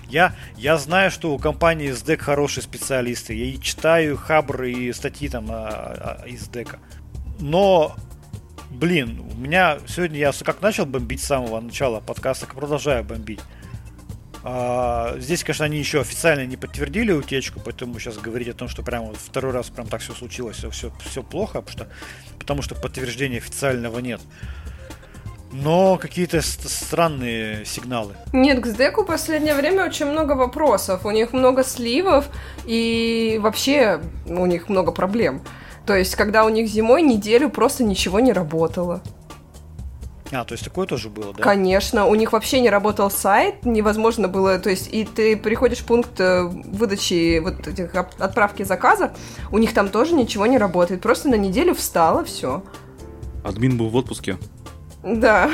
Я, 0.09 0.36
я 0.57 0.78
знаю, 0.78 1.09
что 1.09 1.34
у 1.34 1.39
компании 1.39 1.89
SDEC 1.89 2.18
хорошие 2.18 2.64
специалисты. 2.64 3.34
Я 3.34 3.45
и 3.45 3.59
читаю 3.59 4.16
хабры 4.16 4.72
и 4.72 4.93
статьи 4.93 5.28
там 5.28 5.47
а, 5.49 6.20
а, 6.22 6.28
из 6.28 6.47
дека. 6.47 6.80
Но, 7.39 7.95
блин, 8.74 9.24
у 9.32 9.38
меня 9.38 9.78
сегодня 9.88 10.17
я 10.17 10.32
как 10.43 10.61
начал 10.61 10.86
бомбить 10.86 11.21
с 11.21 11.28
самого 11.28 11.59
начала 11.59 11.99
подкаста, 11.99 12.45
так 12.45 12.55
продолжаю 12.55 13.03
бомбить. 13.03 13.39
А, 14.43 15.15
здесь, 15.19 15.43
конечно, 15.43 15.65
они 15.65 15.78
еще 15.78 16.01
официально 16.01 16.45
не 16.45 16.57
подтвердили 16.57 17.13
утечку, 17.13 17.61
поэтому 17.63 17.97
сейчас 17.99 18.17
говорить 18.17 18.49
о 18.49 18.53
том, 18.53 18.67
что 18.67 18.84
прямо 18.84 19.13
второй 19.13 19.53
раз 19.53 19.69
прям 19.69 19.88
так 19.88 20.01
все 20.01 20.13
случилось, 20.13 20.57
все, 20.57 20.91
все, 20.99 21.24
плохо, 21.24 21.61
потому 21.61 21.71
что, 21.71 21.88
потому 22.39 22.61
что 22.61 22.76
подтверждения 22.76 23.38
официального 23.38 23.99
нет. 23.99 24.19
Но 25.53 25.97
какие-то 25.97 26.41
ст- 26.41 26.67
странные 26.67 27.63
сигналы. 27.63 28.15
Нет, 28.34 28.59
к 28.59 28.65
SDEC 28.65 29.03
в 29.03 29.05
последнее 29.05 29.53
время 29.53 29.86
очень 29.86 30.07
много 30.07 30.34
вопросов. 30.34 31.05
У 31.05 31.11
них 31.11 31.32
много 31.32 31.63
сливов, 31.63 32.28
и 32.65 33.39
вообще 33.41 34.01
у 34.26 34.45
них 34.47 34.67
много 34.67 34.91
проблем. 34.91 35.43
То 35.86 35.95
есть, 35.95 36.15
когда 36.15 36.45
у 36.45 36.49
них 36.49 36.67
зимой 36.67 37.01
неделю 37.01 37.49
просто 37.49 37.84
ничего 37.84 38.19
не 38.19 38.31
работало. 38.31 39.01
А, 40.31 40.45
то 40.45 40.53
есть 40.53 40.63
такое 40.63 40.88
тоже 40.88 41.09
было, 41.09 41.34
да? 41.34 41.43
Конечно, 41.43 42.07
у 42.07 42.15
них 42.15 42.34
вообще 42.34 42.59
не 42.59 42.71
работал 42.71 43.11
сайт, 43.11 43.65
невозможно 43.65 44.27
было, 44.27 44.57
то 44.57 44.71
есть, 44.71 44.89
и 44.91 45.05
ты 45.05 45.38
приходишь 45.38 45.79
в 45.79 45.86
пункт 45.86 46.19
э, 46.19 46.43
выдачи 46.43 47.38
вот 47.38 47.67
этих 47.67 47.93
отправки 47.93 48.63
заказа, 48.63 49.13
у 49.51 49.59
них 49.59 49.75
там 49.75 49.89
тоже 49.89 50.13
ничего 50.15 50.47
не 50.47 50.57
работает, 50.57 51.01
просто 51.01 51.29
на 51.29 51.36
неделю 51.36 51.75
встала, 51.75 52.23
все. 52.23 52.63
Админ 53.43 53.77
был 53.77 53.89
в 53.89 53.95
отпуске. 53.95 54.39
Да. 55.03 55.51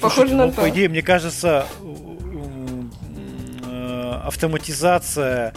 Похоже 0.00 0.30
Слушайте, 0.30 0.34
на 0.34 0.46
ну, 0.46 0.52
то. 0.52 0.62
по 0.62 0.70
идее, 0.70 0.88
мне 0.88 1.02
кажется, 1.02 1.66
э, 3.66 4.20
автоматизация 4.24 5.54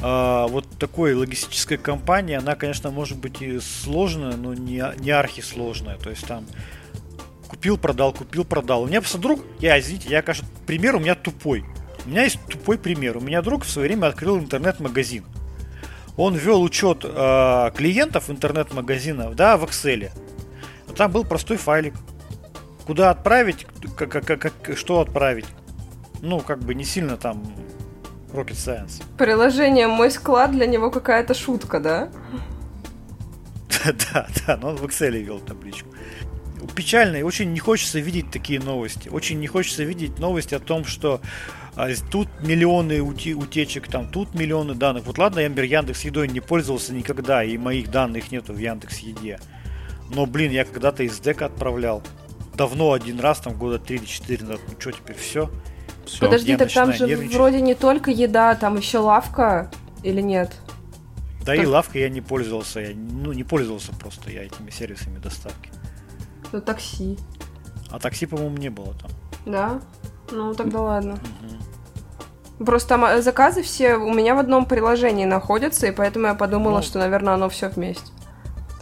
э, 0.00 0.46
вот 0.48 0.66
такой 0.78 1.14
логистической 1.14 1.76
компании, 1.78 2.36
она, 2.36 2.54
конечно, 2.54 2.90
может 2.90 3.18
быть 3.18 3.42
и 3.42 3.58
сложная, 3.60 4.36
но 4.36 4.54
не, 4.54 4.82
не 4.98 5.10
архисложная. 5.10 5.96
То 5.96 6.10
есть 6.10 6.26
там 6.26 6.46
купил, 7.48 7.76
продал, 7.78 8.12
купил, 8.12 8.44
продал. 8.44 8.82
У 8.82 8.86
меня 8.86 9.00
просто 9.00 9.18
друг, 9.18 9.40
я, 9.58 9.78
извините, 9.80 10.08
я, 10.08 10.22
конечно, 10.22 10.46
пример 10.66 10.96
у 10.96 11.00
меня 11.00 11.14
тупой. 11.14 11.64
У 12.06 12.08
меня 12.08 12.22
есть 12.24 12.38
тупой 12.48 12.78
пример. 12.78 13.16
У 13.16 13.20
меня 13.20 13.42
друг 13.42 13.64
в 13.64 13.70
свое 13.70 13.88
время 13.88 14.06
открыл 14.06 14.38
интернет-магазин. 14.38 15.24
Он 16.16 16.34
вел 16.34 16.62
учет 16.62 17.04
э, 17.04 17.70
клиентов 17.76 18.30
интернет-магазинов, 18.30 19.34
да, 19.34 19.56
в 19.56 19.64
Excel. 19.64 20.10
Там 20.96 21.10
был 21.12 21.24
простой 21.24 21.56
файлик. 21.56 21.94
Куда 22.86 23.10
отправить, 23.10 23.66
как, 23.96 24.10
как- 24.10 24.40
как- 24.40 24.76
что 24.76 25.00
отправить. 25.00 25.46
Ну, 26.22 26.40
как 26.40 26.58
бы 26.60 26.74
не 26.74 26.84
сильно 26.84 27.16
там 27.16 27.42
rocket 28.32 28.56
science. 28.56 29.02
Приложение 29.16 29.86
«Мой 29.86 30.10
склад» 30.10 30.52
для 30.52 30.66
него 30.66 30.90
какая-то 30.90 31.34
шутка, 31.34 31.80
да? 31.80 32.08
Да, 34.12 34.26
да, 34.46 34.56
но 34.56 34.68
он 34.70 34.76
в 34.76 34.84
Excel 34.84 35.18
вел 35.22 35.40
табличку. 35.40 35.88
Печально, 36.74 37.16
и 37.16 37.22
очень 37.22 37.52
не 37.52 37.58
хочется 37.58 37.98
видеть 37.98 38.30
такие 38.30 38.60
новости. 38.60 39.08
Очень 39.08 39.40
не 39.40 39.46
хочется 39.46 39.84
видеть 39.84 40.18
новости 40.18 40.54
о 40.54 40.58
том, 40.58 40.84
что 40.84 41.22
а, 41.76 41.88
тут 42.10 42.28
миллионы 42.42 43.00
утечек, 43.00 43.88
там, 43.88 44.08
тут 44.08 44.34
миллионы 44.34 44.74
данных. 44.74 45.06
Вот 45.06 45.16
ладно, 45.16 45.40
я, 45.40 45.48
например, 45.48 45.70
Яндекс 45.70 46.02
Едой 46.02 46.28
не 46.28 46.40
пользовался 46.40 46.92
никогда, 46.92 47.42
и 47.42 47.56
моих 47.56 47.90
данных 47.90 48.30
нету 48.30 48.52
в 48.52 48.58
Яндекс 48.58 48.98
Еде. 48.98 49.40
Но, 50.14 50.26
блин, 50.26 50.52
я 50.52 50.64
когда-то 50.64 51.02
из 51.02 51.18
дека 51.20 51.46
отправлял. 51.46 52.02
Давно 52.54 52.92
один 52.92 53.20
раз, 53.20 53.40
там, 53.40 53.56
года 53.56 53.78
3 53.78 53.96
или 53.96 54.04
4 54.04 54.44
назад. 54.44 54.60
Ну 54.68 54.74
что, 54.78 54.92
теперь 54.92 55.16
все? 55.16 55.50
Все. 56.10 56.20
Подожди, 56.26 56.56
так 56.56 56.72
там 56.72 56.92
же 56.92 57.06
нервничать. 57.06 57.34
вроде 57.36 57.60
не 57.60 57.74
только 57.74 58.10
еда, 58.10 58.54
там 58.56 58.76
еще 58.76 58.98
лавка 58.98 59.70
или 60.02 60.20
нет? 60.20 60.52
Да 61.44 61.54
и 61.54 61.64
лавка 61.64 61.98
я 61.98 62.08
не 62.08 62.20
пользовался, 62.20 62.80
я, 62.80 62.94
ну 62.94 63.32
не 63.32 63.44
пользовался 63.44 63.92
просто 63.92 64.30
я 64.30 64.44
этими 64.44 64.70
сервисами 64.70 65.18
доставки. 65.18 65.70
Ну 66.52 66.60
такси. 66.60 67.16
А 67.90 67.98
такси, 67.98 68.26
по-моему, 68.26 68.56
не 68.56 68.70
было 68.70 68.94
там. 68.94 69.10
Да? 69.46 69.80
Ну 70.32 70.54
тогда 70.54 70.80
ладно. 70.80 71.18
Просто 72.58 72.88
там 72.90 73.22
заказы 73.22 73.62
все 73.62 73.94
у 73.96 74.12
меня 74.12 74.34
в 74.34 74.38
одном 74.38 74.66
приложении 74.66 75.24
находятся, 75.24 75.86
и 75.86 75.92
поэтому 75.92 76.26
я 76.26 76.34
подумала, 76.34 76.76
Ну. 76.78 76.82
что, 76.82 76.98
наверное, 76.98 77.34
оно 77.34 77.48
все 77.48 77.68
вместе. 77.68 78.12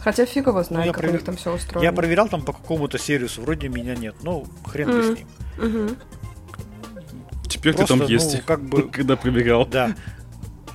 Хотя 0.01 0.25
фиг 0.25 0.47
его 0.47 0.63
знает, 0.63 0.87
я 0.87 0.91
как 0.93 1.03
провер- 1.03 1.09
у 1.09 1.13
них 1.13 1.23
там 1.23 1.37
все 1.37 1.53
устроено. 1.53 1.83
Я 1.85 1.93
проверял 1.93 2.27
там 2.27 2.41
по 2.43 2.53
какому-то 2.53 2.97
сервису, 2.97 3.41
вроде 3.41 3.69
меня 3.69 3.95
нет. 3.95 4.15
Ну, 4.23 4.45
хрен 4.65 4.87
бы 4.91 5.03
с 5.03 5.17
ним. 5.17 5.27
Мгм. 5.57 5.97
Теперь 7.59 7.73
Просто, 7.73 7.93
ты 7.93 7.99
там 7.99 8.07
ну, 8.07 8.13
есть, 8.13 8.45
как 8.45 8.63
бы- 8.63 8.89
когда 8.91 9.15
проверял. 9.15 9.65
Да. 9.65 9.95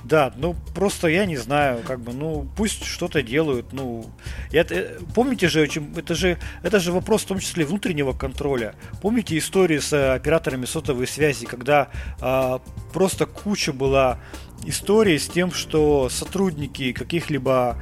Да, 0.03 0.31
ну 0.37 0.55
просто 0.75 1.07
я 1.07 1.25
не 1.25 1.35
знаю, 1.35 1.81
как 1.83 1.99
бы, 1.99 2.13
ну 2.13 2.47
пусть 2.55 2.85
что-то 2.85 3.23
делают, 3.23 3.73
ну 3.73 4.05
я, 4.51 4.61
э, 4.69 4.99
помните 5.15 5.47
же, 5.47 5.65
это 5.65 6.13
же 6.13 6.37
это 6.61 6.79
же 6.79 6.91
вопрос 6.91 7.23
в 7.23 7.25
том 7.25 7.39
числе 7.39 7.65
внутреннего 7.65 8.13
контроля. 8.13 8.75
Помните 9.01 9.35
истории 9.35 9.79
с 9.79 9.91
э, 9.93 10.13
операторами 10.13 10.65
сотовой 10.65 11.07
связи, 11.07 11.47
когда 11.47 11.89
а, 12.21 12.61
просто 12.93 13.25
куча 13.25 13.73
была 13.73 14.19
историй 14.63 15.17
с 15.17 15.27
тем, 15.27 15.51
что 15.51 16.07
сотрудники 16.09 16.91
каких-либо 16.91 17.81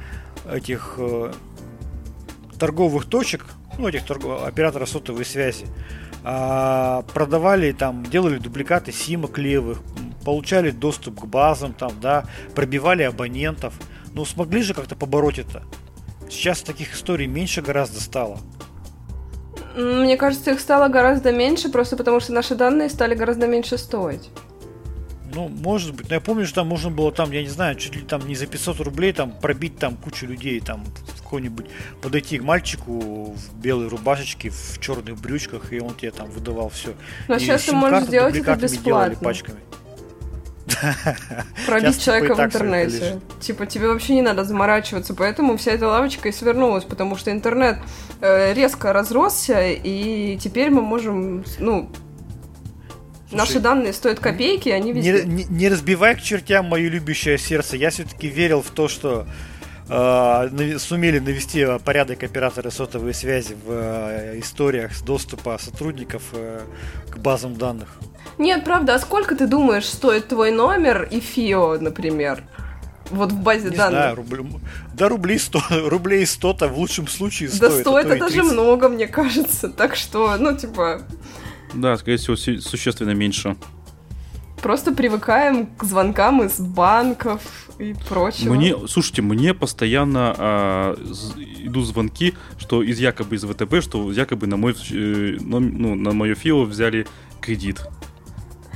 этих 0.50 0.94
э, 0.96 1.30
торговых 2.58 3.04
точек, 3.04 3.44
ну 3.76 3.86
этих 3.86 4.06
торгов- 4.06 4.46
операторов 4.46 4.88
сотовой 4.88 5.26
связи, 5.26 5.66
продавали 6.24 7.72
там, 7.72 8.02
делали 8.04 8.38
дубликаты 8.38 8.92
симок 8.92 9.38
левых, 9.38 9.82
получали 10.24 10.70
доступ 10.70 11.20
к 11.20 11.24
базам 11.26 11.74
там, 11.74 11.92
да, 12.00 12.24
пробивали 12.54 13.02
абонентов. 13.02 13.74
Ну, 14.14 14.24
смогли 14.24 14.62
же 14.62 14.74
как-то 14.74 14.96
побороть 14.96 15.38
это. 15.38 15.62
Сейчас 16.30 16.62
таких 16.62 16.94
историй 16.94 17.26
меньше 17.26 17.60
гораздо 17.60 18.00
стало. 18.00 18.38
Мне 19.76 20.16
кажется, 20.16 20.52
их 20.52 20.60
стало 20.60 20.88
гораздо 20.88 21.32
меньше, 21.32 21.68
просто 21.68 21.96
потому 21.96 22.20
что 22.20 22.32
наши 22.32 22.54
данные 22.54 22.88
стали 22.88 23.14
гораздо 23.14 23.46
меньше 23.46 23.76
стоить. 23.76 24.30
Ну, 25.34 25.48
может 25.48 25.94
быть, 25.94 26.08
но 26.08 26.14
я 26.14 26.20
помню, 26.20 26.46
что 26.46 26.56
там 26.56 26.68
можно 26.68 26.90
было 26.90 27.10
там, 27.10 27.32
я 27.32 27.42
не 27.42 27.48
знаю, 27.48 27.74
чуть 27.76 27.96
ли 27.96 28.02
там 28.02 28.26
не 28.26 28.34
за 28.34 28.46
500 28.46 28.80
рублей 28.80 29.12
там 29.12 29.32
пробить 29.32 29.78
там 29.78 29.96
кучу 29.96 30.26
людей, 30.26 30.60
там 30.60 30.84
в 30.84 31.22
какой-нибудь 31.22 31.66
подойти 32.00 32.38
к 32.38 32.42
мальчику 32.42 33.32
в 33.32 33.56
белой 33.56 33.88
рубашечке, 33.88 34.50
в 34.50 34.78
черных 34.80 35.20
брючках, 35.20 35.72
и 35.72 35.80
он 35.80 35.94
тебе 35.94 36.12
там 36.12 36.30
выдавал 36.30 36.68
все. 36.68 36.94
Но 37.28 37.38
сейчас 37.38 37.64
ты 37.64 37.72
можешь 37.72 38.04
сделать 38.04 38.36
это 38.36 38.56
бесплатно. 38.56 39.16
пачками. 39.16 39.58
Пробить 41.66 41.94
Сейчас, 41.94 41.96
типа, 41.96 42.04
человека 42.04 42.32
и 42.32 42.36
в 42.36 42.40
интернете. 42.40 43.20
Типа, 43.40 43.66
тебе 43.66 43.88
вообще 43.88 44.14
не 44.14 44.22
надо 44.22 44.44
заморачиваться, 44.44 45.14
поэтому 45.14 45.56
вся 45.56 45.72
эта 45.72 45.88
лавочка 45.88 46.28
и 46.28 46.32
свернулась, 46.32 46.84
потому 46.84 47.16
что 47.16 47.30
интернет 47.30 47.78
э, 48.20 48.54
резко 48.54 48.92
разросся, 48.92 49.60
и 49.62 50.38
теперь 50.38 50.70
мы 50.70 50.80
можем, 50.80 51.44
ну, 51.58 51.90
наши 53.34 53.60
данные 53.60 53.92
стоят 53.92 54.20
копейки, 54.20 54.68
они 54.68 54.92
Не, 54.92 55.00
везде. 55.12 55.24
не- 55.24 55.44
не 55.44 55.68
разбивай 55.68 56.14
к 56.16 56.22
чертям 56.22 56.66
мое 56.66 56.88
любящее 56.88 57.38
сердце. 57.38 57.76
Я 57.76 57.90
все-таки 57.90 58.28
верил 58.28 58.62
в 58.62 58.70
то, 58.70 58.88
что 58.88 59.26
э, 59.88 60.78
сумели 60.78 61.18
навести 61.18 61.66
порядок 61.84 62.22
операторы 62.22 62.70
сотовой 62.70 63.14
связи 63.14 63.54
в 63.54 63.70
э, 63.70 64.38
историях 64.40 64.94
с 64.94 65.02
доступа 65.02 65.58
сотрудников 65.60 66.22
э, 66.32 66.60
к 67.10 67.18
базам 67.18 67.56
данных. 67.56 67.98
Нет, 68.38 68.64
правда, 68.64 68.94
а 68.94 68.98
сколько 68.98 69.36
ты 69.36 69.46
думаешь 69.46 69.84
стоит 69.86 70.28
твой 70.28 70.50
номер 70.50 71.06
и 71.10 71.20
ФИО, 71.20 71.78
например? 71.80 72.42
Вот 73.10 73.30
в 73.32 73.36
базе 73.42 73.68
Не 73.68 73.76
данных. 73.76 74.00
знаю, 74.00 74.16
рубль- 74.16 74.60
да 74.94 75.08
рублей 75.10 75.38
100, 75.38 75.60
рублей 75.88 76.24
100-то 76.24 76.68
в 76.68 76.78
лучшем 76.78 77.06
случае 77.06 77.50
да 77.50 77.56
стоит. 77.56 77.72
а 77.72 77.80
стоит 77.82 78.06
то 78.08 78.14
и 78.14 78.16
это 78.16 78.28
же 78.30 78.34
30. 78.40 78.52
много, 78.52 78.88
мне 78.88 79.06
кажется. 79.06 79.68
Так 79.68 79.94
что, 79.94 80.34
ну, 80.38 80.56
типа, 80.56 81.02
Да, 81.74 81.96
скорее 81.96 82.16
всего, 82.18 82.36
су- 82.36 82.60
существенно 82.60 83.10
меньше. 83.10 83.56
просто 84.62 84.92
привыкаем 84.92 85.66
к 85.66 85.84
звонкам 85.84 86.42
из 86.42 86.58
банков 86.58 87.42
и 87.78 87.94
прочего. 88.08 88.54
Мне, 88.54 88.74
слушайте, 88.88 89.20
мне 89.20 89.52
постоянно 89.52 90.34
а, 90.38 90.94
идут 91.62 91.86
звонки, 91.86 92.34
что 92.58 92.82
из 92.82 92.98
якобы 93.00 93.36
из 93.36 93.44
ВТБ, 93.44 93.82
что 93.82 94.10
якобы 94.12 94.46
на 94.46 94.56
мой 94.56 94.74
э, 94.92 95.36
ну, 95.40 95.60
на 95.94 96.12
мое 96.12 96.34
ФИО 96.34 96.62
взяли 96.64 97.06
кредит. 97.40 97.82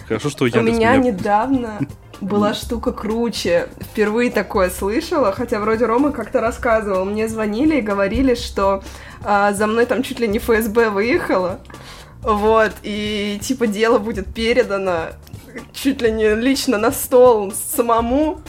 Хорошо, 0.07 0.31
что 0.31 0.45
У 0.45 0.49
Яндекс 0.49 0.77
меня 0.77 0.97
меня... 0.97 1.13
недавно 1.13 1.79
была 2.21 2.55
штука 2.55 2.93
круче. 2.93 3.69
Впервые 3.81 4.31
такое 4.31 4.71
слышала, 4.71 5.33
хотя 5.33 5.61
вроде 5.61 5.87
Рома 5.87 6.13
как-то 6.13 6.41
рассказывал. 6.41 7.05
Мне 7.05 7.29
звонили 7.29 7.79
и 7.79 7.81
говорили, 7.83 8.35
что 8.35 8.83
а, 9.23 9.53
за 9.53 9.67
мной 9.67 9.87
там 9.87 10.03
чуть 10.03 10.19
ли 10.21 10.27
не 10.29 10.39
ФСБ 10.39 10.91
выехало. 10.91 11.61
Вот, 12.23 12.73
и 12.83 13.39
типа 13.43 13.67
дело 13.67 13.99
будет 13.99 14.33
передано 14.35 15.07
чуть 15.73 16.03
ли 16.03 16.11
не 16.13 16.35
лично 16.35 16.77
на 16.79 16.91
стол 16.93 17.53
самому. 17.53 18.41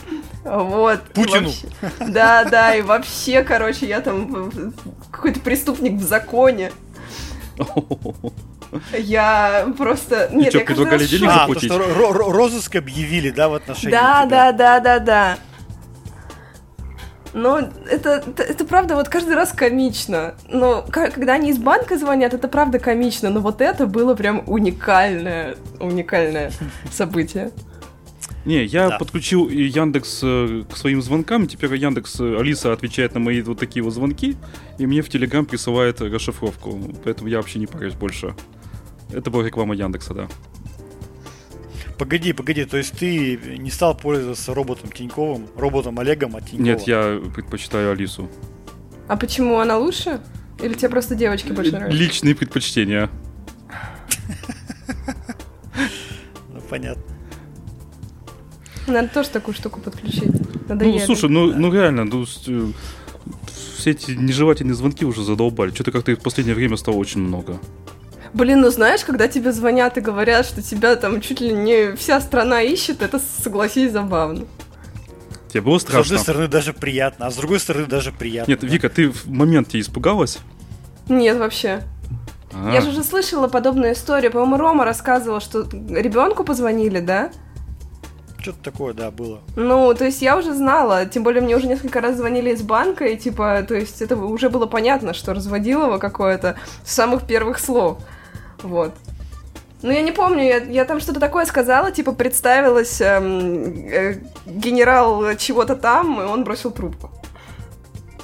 Вот. 0.44 1.00
и 1.10 1.12
Путину. 1.14 1.48
вообще- 1.48 1.66
Да, 2.12 2.44
да, 2.44 2.74
и 2.74 2.82
вообще, 2.82 3.42
короче, 3.42 3.86
я 3.86 4.00
там 4.00 4.72
какой-то 5.10 5.40
преступник 5.40 5.94
в 5.94 6.02
законе. 6.02 6.72
Я 8.96 9.72
просто... 9.76 10.28
Нет, 10.32 10.52
чё, 10.52 10.60
я 10.60 10.64
каждый 10.64 10.84
предлагали 10.86 11.02
раз 11.02 11.10
денег 11.10 11.30
шоке. 11.30 11.32
А, 11.32 11.46
то, 11.46 11.54
заплатить? 11.54 11.72
что 11.72 11.80
ро- 11.80 12.12
ро- 12.12 12.30
розыск 12.32 12.76
объявили, 12.76 13.30
да, 13.30 13.48
в 13.48 13.54
отношении 13.54 13.90
Да, 13.92 14.24
тебя? 14.26 14.52
да, 14.52 14.52
да, 14.52 14.80
да, 14.80 14.98
да. 15.00 15.38
Но 17.32 17.58
это, 17.88 18.22
это, 18.26 18.42
это 18.42 18.64
правда 18.64 18.96
вот 18.96 19.08
каждый 19.08 19.34
раз 19.34 19.52
комично. 19.52 20.34
Но 20.48 20.84
когда 20.90 21.34
они 21.34 21.50
из 21.50 21.58
банка 21.58 21.96
звонят, 21.96 22.34
это 22.34 22.48
правда 22.48 22.78
комично. 22.78 23.30
Но 23.30 23.40
вот 23.40 23.60
это 23.60 23.86
было 23.86 24.14
прям 24.14 24.42
уникальное, 24.46 25.56
уникальное 25.78 26.52
событие. 26.92 27.52
Не, 28.44 28.64
я 28.64 28.88
Да. 28.88 28.98
подключил 28.98 29.48
Яндекс 29.50 30.20
э, 30.22 30.64
к 30.70 30.76
своим 30.76 31.02
звонкам, 31.02 31.46
теперь 31.46 31.74
Яндекс, 31.74 32.20
э, 32.20 32.38
Алиса 32.40 32.72
отвечает 32.72 33.12
на 33.14 33.20
мои 33.20 33.42
вот 33.42 33.58
такие 33.58 33.82
вот 33.82 33.92
звонки, 33.92 34.36
и 34.78 34.86
мне 34.86 35.02
в 35.02 35.10
Телеграм 35.10 35.44
присылает 35.44 36.00
расшифровку, 36.00 36.80
поэтому 37.04 37.28
я 37.28 37.36
вообще 37.36 37.58
не 37.58 37.66
парюсь 37.66 37.92
больше. 37.92 38.34
Это 39.12 39.30
была 39.30 39.44
реклама 39.44 39.74
Яндекса, 39.74 40.14
да. 40.14 40.28
Погоди, 42.00 42.32
погоди, 42.32 42.64
то 42.64 42.78
есть 42.78 42.98
ты 42.98 43.36
не 43.58 43.70
стал 43.70 43.94
пользоваться 43.94 44.54
роботом 44.54 44.90
Тиньковым, 44.90 45.48
роботом 45.54 45.98
Олегом 45.98 46.34
от 46.34 46.46
Тинькова? 46.46 46.64
Нет, 46.64 46.80
я 46.86 47.20
предпочитаю 47.34 47.92
Алису. 47.92 48.30
А 49.06 49.18
почему 49.18 49.58
она 49.58 49.76
лучше? 49.76 50.18
Или 50.62 50.72
тебе 50.72 50.88
просто 50.88 51.14
девочки 51.14 51.52
больше 51.52 51.72
нравятся? 51.72 51.98
Личные 51.98 52.34
предпочтения. 52.34 53.10
Ну, 56.48 56.60
понятно. 56.70 57.02
Надо 58.86 59.08
тоже 59.08 59.28
такую 59.28 59.54
штуку 59.54 59.80
подключить. 59.80 60.32
Ну, 60.68 60.98
слушай, 61.00 61.28
ну, 61.28 61.52
ну 61.52 61.70
реально, 61.70 62.04
ну, 62.04 62.24
э, 62.46 62.72
все 63.76 63.90
эти 63.90 64.12
нежелательные 64.12 64.74
звонки 64.74 65.04
уже 65.04 65.22
задолбали. 65.22 65.70
Что-то 65.70 65.92
как-то 65.92 66.16
в 66.16 66.20
последнее 66.20 66.54
время 66.54 66.78
стало 66.78 66.96
очень 66.96 67.20
много. 67.20 67.60
Блин, 68.32 68.60
ну 68.60 68.70
знаешь, 68.70 69.04
когда 69.04 69.26
тебе 69.28 69.52
звонят 69.52 69.98
и 69.98 70.00
говорят, 70.00 70.46
что 70.46 70.62
тебя 70.62 70.94
там 70.96 71.20
чуть 71.20 71.40
ли 71.40 71.52
не 71.52 71.96
вся 71.96 72.20
страна 72.20 72.62
ищет, 72.62 73.02
это, 73.02 73.18
согласись, 73.18 73.92
забавно. 73.92 74.46
Тебе 75.48 75.62
было 75.62 75.78
С 75.78 75.84
одной 75.84 76.02
страшно? 76.04 76.18
стороны 76.18 76.46
даже 76.48 76.72
приятно, 76.72 77.26
а 77.26 77.30
с 77.30 77.36
другой 77.36 77.58
стороны 77.58 77.86
даже 77.86 78.12
приятно. 78.12 78.50
Нет, 78.52 78.62
Вика, 78.62 78.88
ты 78.88 79.10
в 79.10 79.26
моменте 79.26 79.80
испугалась? 79.80 80.38
Нет, 81.08 81.38
вообще. 81.38 81.82
А, 82.52 82.72
Я 82.72 82.80
же 82.82 82.90
уже 82.90 83.02
слышала 83.02 83.48
подобную 83.48 83.94
историю. 83.94 84.30
По-моему, 84.30 84.56
Рома 84.58 84.84
рассказывал, 84.84 85.40
что 85.40 85.62
ребенку 85.62 86.44
позвонили, 86.44 87.00
да? 87.00 87.30
Что-то 88.38 88.58
такое, 88.62 88.94
да, 88.94 89.10
было. 89.10 89.40
Ну, 89.56 89.92
то 89.92 90.04
есть 90.04 90.22
я 90.22 90.38
уже 90.38 90.54
знала, 90.54 91.04
тем 91.04 91.24
более 91.24 91.42
мне 91.42 91.56
уже 91.56 91.66
несколько 91.66 92.00
раз 92.00 92.16
звонили 92.16 92.52
из 92.52 92.62
банка, 92.62 93.04
и 93.06 93.16
типа, 93.16 93.62
то 93.68 93.74
есть 93.74 94.00
это 94.00 94.16
уже 94.16 94.48
было 94.48 94.66
понятно, 94.66 95.12
что 95.14 95.34
разводилово 95.34 95.98
какое-то 95.98 96.56
с 96.84 96.94
самых 96.94 97.26
первых 97.26 97.58
слов. 97.58 97.98
Вот. 98.62 98.94
Ну, 99.82 99.90
я 99.90 100.02
не 100.02 100.12
помню, 100.12 100.42
я, 100.44 100.58
я 100.58 100.84
там 100.84 101.00
что-то 101.00 101.20
такое 101.20 101.46
сказала, 101.46 101.90
типа, 101.90 102.12
представилась 102.12 103.00
эм, 103.00 103.88
э, 103.88 104.18
генерал 104.44 105.34
чего-то 105.36 105.74
там, 105.74 106.20
и 106.20 106.24
он 106.24 106.44
бросил 106.44 106.70
трубку. 106.70 107.10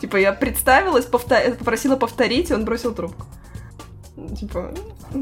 Типа, 0.01 0.17
я 0.19 0.33
представилась, 0.35 1.07
повта- 1.07 1.55
попросила 1.57 1.97
повторить, 1.97 2.51
и 2.51 2.55
он 2.55 2.65
бросил 2.67 2.95
трубку. 2.95 3.27
Типа, 4.39 4.73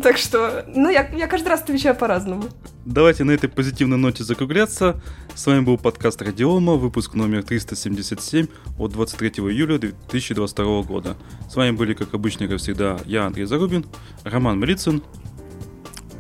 так 0.03 0.17
что, 0.17 0.65
ну, 0.69 0.89
я, 0.89 1.09
я 1.09 1.27
каждый 1.27 1.49
раз 1.49 1.63
отвечаю 1.63 1.97
по-разному. 1.97 2.45
Давайте 2.85 3.25
на 3.25 3.33
этой 3.33 3.49
позитивной 3.49 3.99
ноте 3.99 4.23
закругляться. 4.23 5.01
С 5.35 5.47
вами 5.47 5.61
был 5.61 5.79
подкаст 5.79 6.23
Радиома, 6.23 6.75
выпуск 6.75 7.15
номер 7.15 7.43
377 7.43 8.47
от 8.79 8.93
23 8.93 9.31
июля 9.31 9.79
2022 9.79 10.83
года. 10.83 11.17
С 11.51 11.57
вами 11.57 11.73
были, 11.73 11.95
как 11.95 12.15
обычно, 12.15 12.47
как 12.47 12.59
всегда, 12.59 12.99
я, 13.05 13.27
Андрей 13.27 13.47
Зарубин, 13.47 13.85
Роман 14.23 14.61
Мелицын 14.61 15.03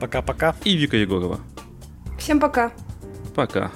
Пока-пока. 0.00 0.56
и 0.64 0.76
Вика 0.76 0.96
Егорова. 0.96 1.38
Всем 2.18 2.40
пока! 2.40 2.72
Пока. 3.36 3.70